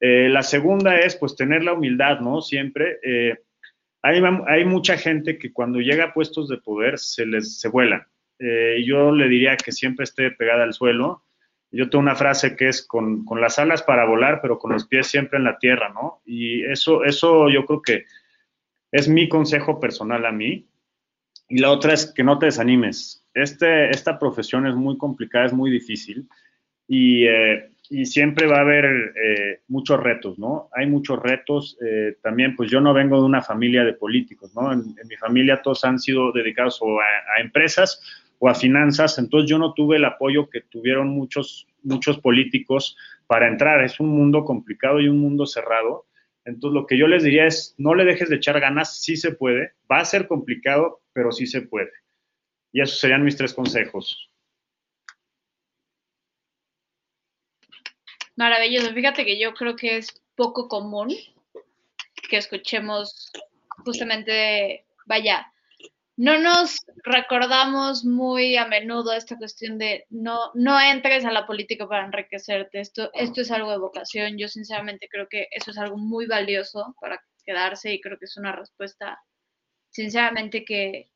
Eh, 0.00 0.28
la 0.28 0.42
segunda 0.42 0.96
es 0.96 1.14
pues 1.16 1.36
tener 1.36 1.62
la 1.62 1.74
humildad, 1.74 2.20
¿no? 2.20 2.40
Siempre. 2.40 2.98
Eh, 3.02 3.36
hay, 4.02 4.20
hay, 4.48 4.64
mucha 4.64 4.96
gente 4.96 5.38
que 5.38 5.52
cuando 5.52 5.78
llega 5.78 6.06
a 6.06 6.12
puestos 6.12 6.48
de 6.48 6.58
poder 6.58 6.98
se 6.98 7.24
les 7.24 7.60
se 7.60 7.68
vuelan. 7.68 8.04
Eh, 8.40 8.82
yo 8.84 9.12
le 9.12 9.28
diría 9.28 9.56
que 9.56 9.70
siempre 9.70 10.02
esté 10.02 10.32
pegada 10.32 10.64
al 10.64 10.72
suelo. 10.72 11.24
Yo 11.72 11.88
tengo 11.88 12.02
una 12.02 12.14
frase 12.14 12.54
que 12.54 12.68
es 12.68 12.86
con, 12.86 13.24
con, 13.24 13.40
las 13.40 13.58
alas 13.58 13.82
para 13.82 14.04
volar, 14.04 14.40
pero 14.42 14.58
con 14.58 14.72
los 14.72 14.86
pies 14.86 15.06
siempre 15.06 15.38
en 15.38 15.44
la 15.44 15.58
tierra, 15.58 15.88
¿no? 15.88 16.20
Y 16.26 16.62
eso, 16.64 17.02
eso 17.02 17.48
yo 17.48 17.64
creo 17.64 17.80
que 17.80 18.04
es 18.92 19.08
mi 19.08 19.28
consejo 19.28 19.80
personal 19.80 20.26
a 20.26 20.32
mí. 20.32 20.68
Y 21.48 21.58
la 21.58 21.70
otra 21.70 21.94
es 21.94 22.12
que 22.12 22.24
no 22.24 22.38
te 22.38 22.46
desanimes. 22.46 23.26
Este, 23.32 23.90
esta 23.90 24.18
profesión 24.18 24.66
es 24.66 24.74
muy 24.74 24.98
complicada, 24.98 25.46
es 25.46 25.52
muy 25.54 25.70
difícil 25.70 26.28
y, 26.86 27.26
eh, 27.26 27.70
y 27.88 28.04
siempre 28.04 28.46
va 28.46 28.58
a 28.58 28.62
haber 28.62 28.84
eh, 28.84 29.60
muchos 29.68 29.98
retos, 29.98 30.38
¿no? 30.38 30.68
Hay 30.72 30.86
muchos 30.86 31.18
retos. 31.22 31.78
Eh, 31.84 32.16
también, 32.22 32.54
pues 32.54 32.70
yo 32.70 32.82
no 32.82 32.92
vengo 32.92 33.16
de 33.16 33.24
una 33.24 33.40
familia 33.40 33.82
de 33.84 33.94
políticos, 33.94 34.54
¿no? 34.54 34.72
En, 34.72 34.80
en 34.80 35.08
mi 35.08 35.16
familia 35.16 35.62
todos 35.62 35.84
han 35.84 35.98
sido 35.98 36.32
dedicados 36.32 36.80
a, 36.82 37.38
a 37.38 37.40
empresas 37.40 38.00
o 38.44 38.48
a 38.48 38.56
finanzas, 38.56 39.20
entonces 39.20 39.48
yo 39.48 39.56
no 39.56 39.72
tuve 39.72 39.98
el 39.98 40.04
apoyo 40.04 40.50
que 40.50 40.62
tuvieron 40.62 41.10
muchos, 41.10 41.68
muchos 41.84 42.18
políticos 42.18 42.96
para 43.28 43.46
entrar. 43.46 43.84
Es 43.84 44.00
un 44.00 44.08
mundo 44.08 44.44
complicado 44.44 45.00
y 45.00 45.06
un 45.06 45.20
mundo 45.20 45.46
cerrado. 45.46 46.06
Entonces 46.44 46.74
lo 46.74 46.84
que 46.88 46.98
yo 46.98 47.06
les 47.06 47.22
diría 47.22 47.46
es, 47.46 47.76
no 47.78 47.94
le 47.94 48.04
dejes 48.04 48.28
de 48.28 48.34
echar 48.34 48.58
ganas, 48.58 49.00
sí 49.00 49.16
se 49.16 49.30
puede, 49.30 49.74
va 49.88 49.98
a 49.98 50.04
ser 50.04 50.26
complicado, 50.26 51.02
pero 51.12 51.30
sí 51.30 51.46
se 51.46 51.62
puede. 51.62 51.92
Y 52.72 52.80
esos 52.80 52.98
serían 52.98 53.22
mis 53.22 53.36
tres 53.36 53.54
consejos. 53.54 54.28
Maravilloso. 58.34 58.92
Fíjate 58.92 59.24
que 59.24 59.38
yo 59.38 59.54
creo 59.54 59.76
que 59.76 59.98
es 59.98 60.20
poco 60.34 60.66
común 60.66 61.14
que 62.28 62.38
escuchemos 62.38 63.30
justamente, 63.84 64.84
vaya, 65.06 65.51
no 66.22 66.38
nos 66.38 66.76
recordamos 67.02 68.04
muy 68.04 68.56
a 68.56 68.64
menudo 68.64 69.12
esta 69.12 69.36
cuestión 69.36 69.76
de 69.76 70.06
no, 70.08 70.52
no 70.54 70.80
entres 70.80 71.24
a 71.24 71.32
la 71.32 71.48
política 71.48 71.88
para 71.88 72.06
enriquecerte. 72.06 72.78
Esto, 72.78 73.10
esto 73.12 73.40
es 73.40 73.50
algo 73.50 73.72
de 73.72 73.78
vocación. 73.78 74.38
Yo 74.38 74.46
sinceramente 74.46 75.08
creo 75.10 75.26
que 75.28 75.48
eso 75.50 75.72
es 75.72 75.78
algo 75.78 75.98
muy 75.98 76.26
valioso 76.26 76.94
para 77.00 77.20
quedarse 77.44 77.92
y 77.92 78.00
creo 78.00 78.20
que 78.20 78.26
es 78.26 78.36
una 78.36 78.52
respuesta, 78.52 79.18
sinceramente, 79.90 80.64
que, 80.64 81.10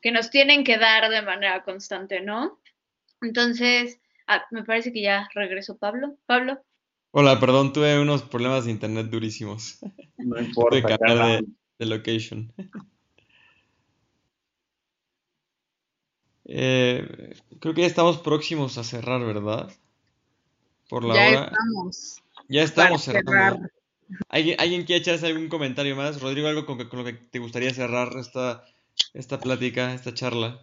que 0.00 0.12
nos 0.12 0.30
tienen 0.30 0.62
que 0.62 0.78
dar 0.78 1.10
de 1.10 1.22
manera 1.22 1.64
constante, 1.64 2.20
¿no? 2.20 2.62
Entonces, 3.20 3.98
ah, 4.28 4.44
me 4.52 4.62
parece 4.62 4.92
que 4.92 5.02
ya 5.02 5.28
regresó 5.34 5.76
Pablo. 5.76 6.18
Pablo. 6.24 6.62
Hola, 7.10 7.40
perdón, 7.40 7.72
tuve 7.72 7.98
unos 7.98 8.22
problemas 8.22 8.66
de 8.66 8.70
internet 8.70 9.06
durísimos. 9.06 9.80
No 10.18 10.40
importa. 10.40 10.76
de 10.76 10.82
cambiar 10.84 11.42
de, 11.42 11.46
de 11.80 11.86
location. 11.86 12.52
Eh, 16.44 17.34
creo 17.60 17.74
que 17.74 17.82
ya 17.82 17.86
estamos 17.86 18.18
próximos 18.18 18.78
a 18.78 18.84
cerrar, 18.84 19.24
¿verdad? 19.24 19.70
Por 20.88 21.04
la 21.04 21.14
ya 21.14 21.28
hora. 21.28 21.44
estamos. 21.46 22.22
Ya 22.48 22.62
estamos 22.62 23.06
para 23.06 23.18
cerrando. 23.18 23.56
cerrar. 23.56 23.70
¿Alguien, 24.28 24.60
¿Alguien 24.60 24.84
quiere 24.84 25.00
echarse 25.00 25.26
algún 25.26 25.48
comentario 25.48 25.96
más? 25.96 26.20
Rodrigo, 26.20 26.48
algo 26.48 26.66
con 26.66 26.78
lo 26.78 27.04
que 27.04 27.12
te 27.14 27.38
gustaría 27.38 27.72
cerrar 27.72 28.08
esta, 28.18 28.64
esta 29.14 29.40
plática, 29.40 29.94
esta 29.94 30.12
charla. 30.12 30.60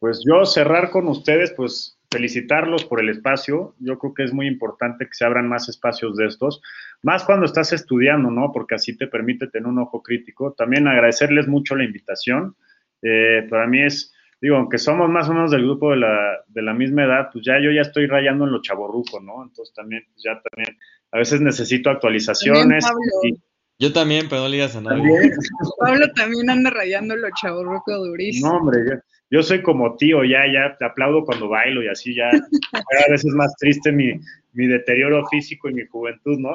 Pues 0.00 0.22
yo 0.26 0.44
cerrar 0.44 0.90
con 0.90 1.08
ustedes, 1.08 1.52
pues 1.56 1.98
felicitarlos 2.10 2.84
por 2.84 3.00
el 3.00 3.08
espacio. 3.08 3.74
Yo 3.80 3.98
creo 3.98 4.14
que 4.14 4.24
es 4.24 4.32
muy 4.32 4.46
importante 4.46 5.06
que 5.06 5.14
se 5.14 5.24
abran 5.24 5.48
más 5.48 5.68
espacios 5.68 6.16
de 6.16 6.26
estos, 6.26 6.60
más 7.02 7.24
cuando 7.24 7.46
estás 7.46 7.72
estudiando, 7.72 8.30
¿no? 8.30 8.52
Porque 8.52 8.76
así 8.76 8.96
te 8.96 9.06
permite 9.06 9.48
tener 9.48 9.66
un 9.66 9.78
ojo 9.78 10.02
crítico. 10.02 10.52
También 10.52 10.86
agradecerles 10.86 11.48
mucho 11.48 11.74
la 11.74 11.84
invitación. 11.84 12.56
Eh, 13.02 13.46
para 13.50 13.66
mí 13.66 13.82
es, 13.82 14.13
digo, 14.44 14.56
aunque 14.56 14.76
somos 14.76 15.08
más 15.08 15.26
o 15.30 15.32
menos 15.32 15.50
del 15.50 15.62
grupo 15.62 15.92
de 15.92 15.96
la, 15.96 16.44
de 16.48 16.60
la 16.60 16.74
misma 16.74 17.04
edad, 17.04 17.30
pues 17.32 17.46
ya 17.46 17.54
yo 17.62 17.70
ya 17.72 17.80
estoy 17.80 18.06
rayando 18.06 18.44
en 18.44 18.52
lo 18.52 18.60
chaborruco, 18.60 19.18
¿no? 19.18 19.42
Entonces 19.42 19.74
también, 19.74 20.02
pues 20.12 20.22
ya 20.22 20.38
también, 20.50 20.76
a 21.12 21.18
veces 21.18 21.40
necesito 21.40 21.88
actualizaciones. 21.88 22.84
Pablo. 22.84 23.00
y 23.22 23.38
Yo 23.78 23.94
también, 23.94 24.26
pero 24.28 24.42
no 24.42 24.48
le 24.48 24.56
digas 24.56 24.76
a 24.76 24.82
nadie. 24.82 24.98
también, 25.00 25.32
Pablo 25.80 26.12
también 26.14 26.50
anda 26.50 26.68
rayando 26.68 27.16
lo 27.16 27.28
chaburroco 27.40 27.96
durísimo. 28.04 28.50
No, 28.50 28.58
hombre, 28.58 28.80
yo, 28.86 28.96
yo 29.30 29.42
soy 29.42 29.62
como 29.62 29.96
tío, 29.96 30.22
ya, 30.24 30.40
ya 30.52 30.76
te 30.76 30.84
aplaudo 30.84 31.24
cuando 31.24 31.48
bailo 31.48 31.82
y 31.82 31.88
así 31.88 32.14
ya. 32.14 32.28
Cada 32.30 33.06
vez 33.08 33.24
es 33.24 33.32
más 33.32 33.56
triste 33.56 33.92
mi, 33.92 34.12
mi 34.52 34.66
deterioro 34.66 35.26
físico 35.28 35.70
y 35.70 35.74
mi 35.74 35.86
juventud, 35.86 36.38
¿no? 36.38 36.54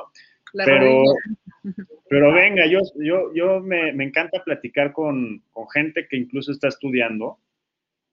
La 0.53 0.65
Pero, 0.65 0.85
rodilla. 0.85 1.85
pero 2.07 2.33
venga, 2.33 2.67
yo, 2.67 2.81
yo, 2.97 3.33
yo 3.33 3.61
me, 3.61 3.93
me 3.93 4.03
encanta 4.03 4.43
platicar 4.43 4.93
con, 4.93 5.41
con 5.51 5.67
gente 5.71 6.05
que 6.07 6.17
incluso 6.17 6.51
está 6.51 6.67
estudiando, 6.67 7.39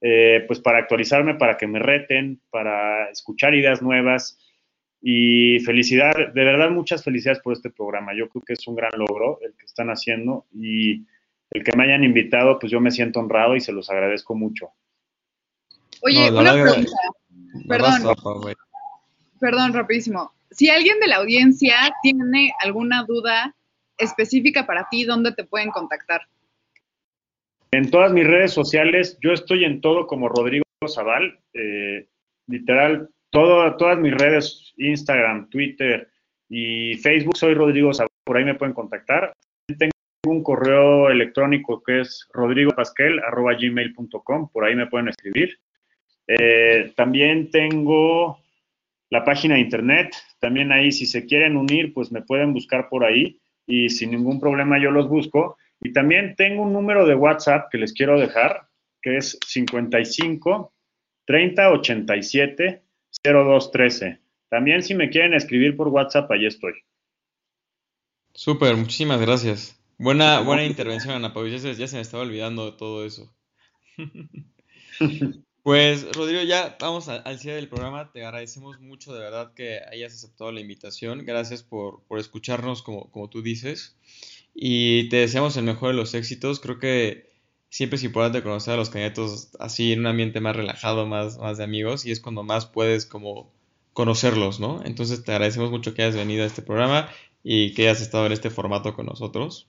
eh, 0.00 0.44
pues 0.46 0.60
para 0.60 0.78
actualizarme, 0.78 1.34
para 1.34 1.56
que 1.56 1.66
me 1.66 1.78
reten, 1.78 2.40
para 2.50 3.10
escuchar 3.10 3.54
ideas 3.54 3.82
nuevas. 3.82 4.38
Y 5.00 5.60
felicidad, 5.60 6.12
de 6.34 6.44
verdad 6.44 6.70
muchas 6.70 7.04
felicidades 7.04 7.40
por 7.42 7.52
este 7.52 7.70
programa. 7.70 8.12
Yo 8.16 8.28
creo 8.28 8.42
que 8.42 8.54
es 8.54 8.66
un 8.66 8.74
gran 8.74 8.90
logro 8.96 9.38
el 9.42 9.54
que 9.54 9.66
están 9.66 9.88
haciendo 9.88 10.46
y 10.52 11.06
el 11.50 11.62
que 11.62 11.76
me 11.76 11.84
hayan 11.84 12.02
invitado, 12.02 12.58
pues 12.58 12.72
yo 12.72 12.80
me 12.80 12.90
siento 12.90 13.20
honrado 13.20 13.54
y 13.54 13.60
se 13.60 13.72
los 13.72 13.88
agradezco 13.90 14.34
mucho. 14.34 14.70
Oye, 16.02 16.30
No, 16.30 16.40
una 16.40 16.52
verdad- 16.54 16.72
pregunta, 16.72 16.92
Perdón. 17.68 18.54
perdón, 19.40 19.72
rapidísimo. 19.74 20.32
Si 20.50 20.68
alguien 20.70 20.98
de 21.00 21.06
la 21.08 21.16
audiencia 21.16 21.76
tiene 22.02 22.52
alguna 22.60 23.04
duda 23.04 23.54
específica 23.98 24.66
para 24.66 24.88
ti, 24.90 25.04
¿dónde 25.04 25.32
te 25.32 25.44
pueden 25.44 25.70
contactar? 25.70 26.22
En 27.70 27.90
todas 27.90 28.12
mis 28.12 28.26
redes 28.26 28.52
sociales, 28.52 29.18
yo 29.22 29.32
estoy 29.32 29.64
en 29.64 29.80
todo 29.80 30.06
como 30.06 30.28
Rodrigo 30.28 30.64
Zaval, 30.88 31.40
eh, 31.52 32.06
literal, 32.46 33.08
todas 33.30 33.98
mis 33.98 34.14
redes, 34.14 34.72
Instagram, 34.76 35.50
Twitter 35.50 36.08
y 36.48 36.94
Facebook, 36.98 37.36
soy 37.36 37.54
Rodrigo 37.54 37.92
Zaval, 37.92 38.10
por 38.24 38.36
ahí 38.36 38.44
me 38.44 38.54
pueden 38.54 38.74
contactar. 38.74 39.32
Tengo 39.66 39.90
un 40.26 40.42
correo 40.42 41.10
electrónico 41.10 41.82
que 41.82 42.00
es 42.00 42.26
rodrigopasquel.gmail.com, 42.32 44.50
por 44.52 44.64
ahí 44.64 44.74
me 44.74 44.86
pueden 44.86 45.08
escribir. 45.08 45.58
Eh, 46.26 46.92
también 46.96 47.50
tengo 47.50 48.40
la 49.10 49.22
página 49.24 49.54
de 49.54 49.60
internet, 49.60 50.16
también 50.40 50.72
ahí 50.72 50.90
si 50.92 51.06
se 51.06 51.26
quieren 51.26 51.56
unir, 51.56 51.94
pues 51.94 52.10
me 52.10 52.22
pueden 52.22 52.52
buscar 52.52 52.88
por 52.88 53.04
ahí 53.04 53.38
y 53.66 53.88
sin 53.90 54.10
ningún 54.10 54.40
problema 54.40 54.80
yo 54.80 54.90
los 54.90 55.08
busco. 55.08 55.56
Y 55.80 55.92
también 55.92 56.34
tengo 56.36 56.62
un 56.62 56.72
número 56.72 57.06
de 57.06 57.14
WhatsApp 57.14 57.68
que 57.70 57.78
les 57.78 57.92
quiero 57.92 58.18
dejar, 58.18 58.68
que 59.02 59.16
es 59.18 59.38
55 59.46 60.72
30 61.26 61.70
87 61.72 62.82
02 63.22 63.70
13. 63.70 64.20
También 64.48 64.82
si 64.82 64.94
me 64.94 65.10
quieren 65.10 65.34
escribir 65.34 65.76
por 65.76 65.88
WhatsApp, 65.88 66.30
ahí 66.30 66.46
estoy. 66.46 66.74
Súper, 68.34 68.76
muchísimas 68.76 69.20
gracias. 69.20 69.80
Buena, 69.98 70.40
buena 70.40 70.64
intervención, 70.64 71.14
Ana 71.14 71.32
Pau. 71.32 71.46
Ya 71.46 71.58
se, 71.58 71.74
ya 71.74 71.86
se 71.88 71.96
me 71.96 72.02
estaba 72.02 72.22
olvidando 72.22 72.70
de 72.70 72.76
todo 72.76 73.04
eso. 73.04 73.34
Pues, 75.62 76.06
Rodrigo, 76.14 76.42
ya 76.44 76.76
vamos 76.78 77.08
a- 77.08 77.16
al 77.16 77.40
cierre 77.40 77.56
del 77.56 77.68
programa. 77.68 78.12
Te 78.12 78.24
agradecemos 78.24 78.78
mucho, 78.78 79.12
de 79.12 79.18
verdad, 79.18 79.52
que 79.52 79.80
hayas 79.90 80.14
aceptado 80.14 80.52
la 80.52 80.60
invitación. 80.60 81.24
Gracias 81.26 81.64
por, 81.64 82.04
por 82.04 82.20
escucharnos, 82.20 82.82
como, 82.82 83.10
como 83.10 83.28
tú 83.28 83.42
dices. 83.42 83.98
Y 84.58 85.10
te 85.10 85.16
deseamos 85.16 85.56
el 85.58 85.64
mejor 85.64 85.90
de 85.90 85.96
los 85.96 86.14
éxitos. 86.14 86.60
Creo 86.60 86.78
que 86.78 87.30
siempre 87.68 87.96
es 87.96 88.04
importante 88.04 88.42
conocer 88.42 88.72
a 88.74 88.76
los 88.78 88.88
candidatos 88.88 89.50
así 89.60 89.92
en 89.92 90.00
un 90.00 90.06
ambiente 90.06 90.40
más 90.40 90.56
relajado, 90.56 91.06
más, 91.06 91.36
más 91.36 91.58
de 91.58 91.64
amigos, 91.64 92.06
y 92.06 92.10
es 92.10 92.20
cuando 92.20 92.42
más 92.42 92.64
puedes 92.64 93.04
como 93.04 93.52
conocerlos, 93.92 94.58
¿no? 94.58 94.82
Entonces 94.84 95.24
te 95.24 95.32
agradecemos 95.32 95.70
mucho 95.70 95.92
que 95.92 96.02
hayas 96.02 96.16
venido 96.16 96.42
a 96.42 96.46
este 96.46 96.62
programa 96.62 97.10
y 97.44 97.74
que 97.74 97.82
hayas 97.82 98.00
estado 98.00 98.24
en 98.26 98.32
este 98.32 98.48
formato 98.48 98.94
con 98.94 99.04
nosotros. 99.06 99.68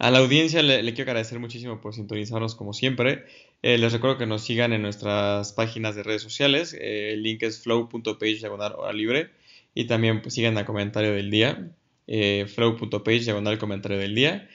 A 0.00 0.10
la 0.10 0.18
audiencia 0.18 0.62
le, 0.62 0.82
quiero 0.94 1.12
agradecer 1.12 1.38
muchísimo 1.38 1.80
por 1.80 1.94
sintonizarnos 1.94 2.56
como 2.56 2.72
siempre. 2.72 3.26
Eh, 3.62 3.78
les 3.78 3.92
recuerdo 3.92 4.18
que 4.18 4.26
nos 4.26 4.42
sigan 4.42 4.72
en 4.72 4.82
nuestras 4.82 5.52
páginas 5.52 5.94
de 5.94 6.02
redes 6.02 6.22
sociales. 6.22 6.74
Eh, 6.74 7.12
el 7.12 7.22
link 7.22 7.44
es 7.44 7.62
flow.page 7.62 8.38
diagonal 8.38 8.74
hora 8.76 8.92
libre. 8.92 9.30
Y 9.74 9.86
también 9.86 10.22
pues, 10.22 10.34
sigan 10.34 10.58
el 10.58 10.64
comentario 10.64 11.12
del 11.12 11.30
día. 11.30 11.70
Eh, 12.06 12.46
flow.page 12.46 13.20
diagonal 13.20 13.58
comentario 13.58 13.98
del 13.98 14.14
día. 14.14 14.48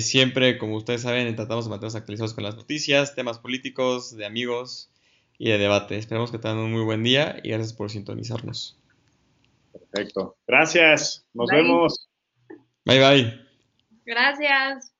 siempre, 0.00 0.58
como 0.58 0.76
ustedes 0.76 1.02
saben, 1.02 1.34
tratamos 1.36 1.66
de 1.66 1.70
mantenernos 1.70 1.94
actualizados 1.94 2.34
con 2.34 2.44
las 2.44 2.56
noticias, 2.56 3.14
temas 3.14 3.38
políticos, 3.38 4.16
de 4.16 4.24
amigos 4.26 4.90
y 5.38 5.50
de 5.50 5.58
debate. 5.58 5.96
Esperamos 5.96 6.30
que 6.30 6.38
tengan 6.38 6.58
un 6.58 6.72
muy 6.72 6.82
buen 6.82 7.02
día 7.02 7.40
y 7.42 7.50
gracias 7.50 7.72
por 7.72 7.90
sintonizarnos. 7.90 8.78
Perfecto. 9.72 10.36
Gracias. 10.46 11.26
Nos 11.32 11.48
vemos. 11.50 12.08
Bye 12.84 13.00
bye. 13.00 13.40
Gracias. 14.04 14.92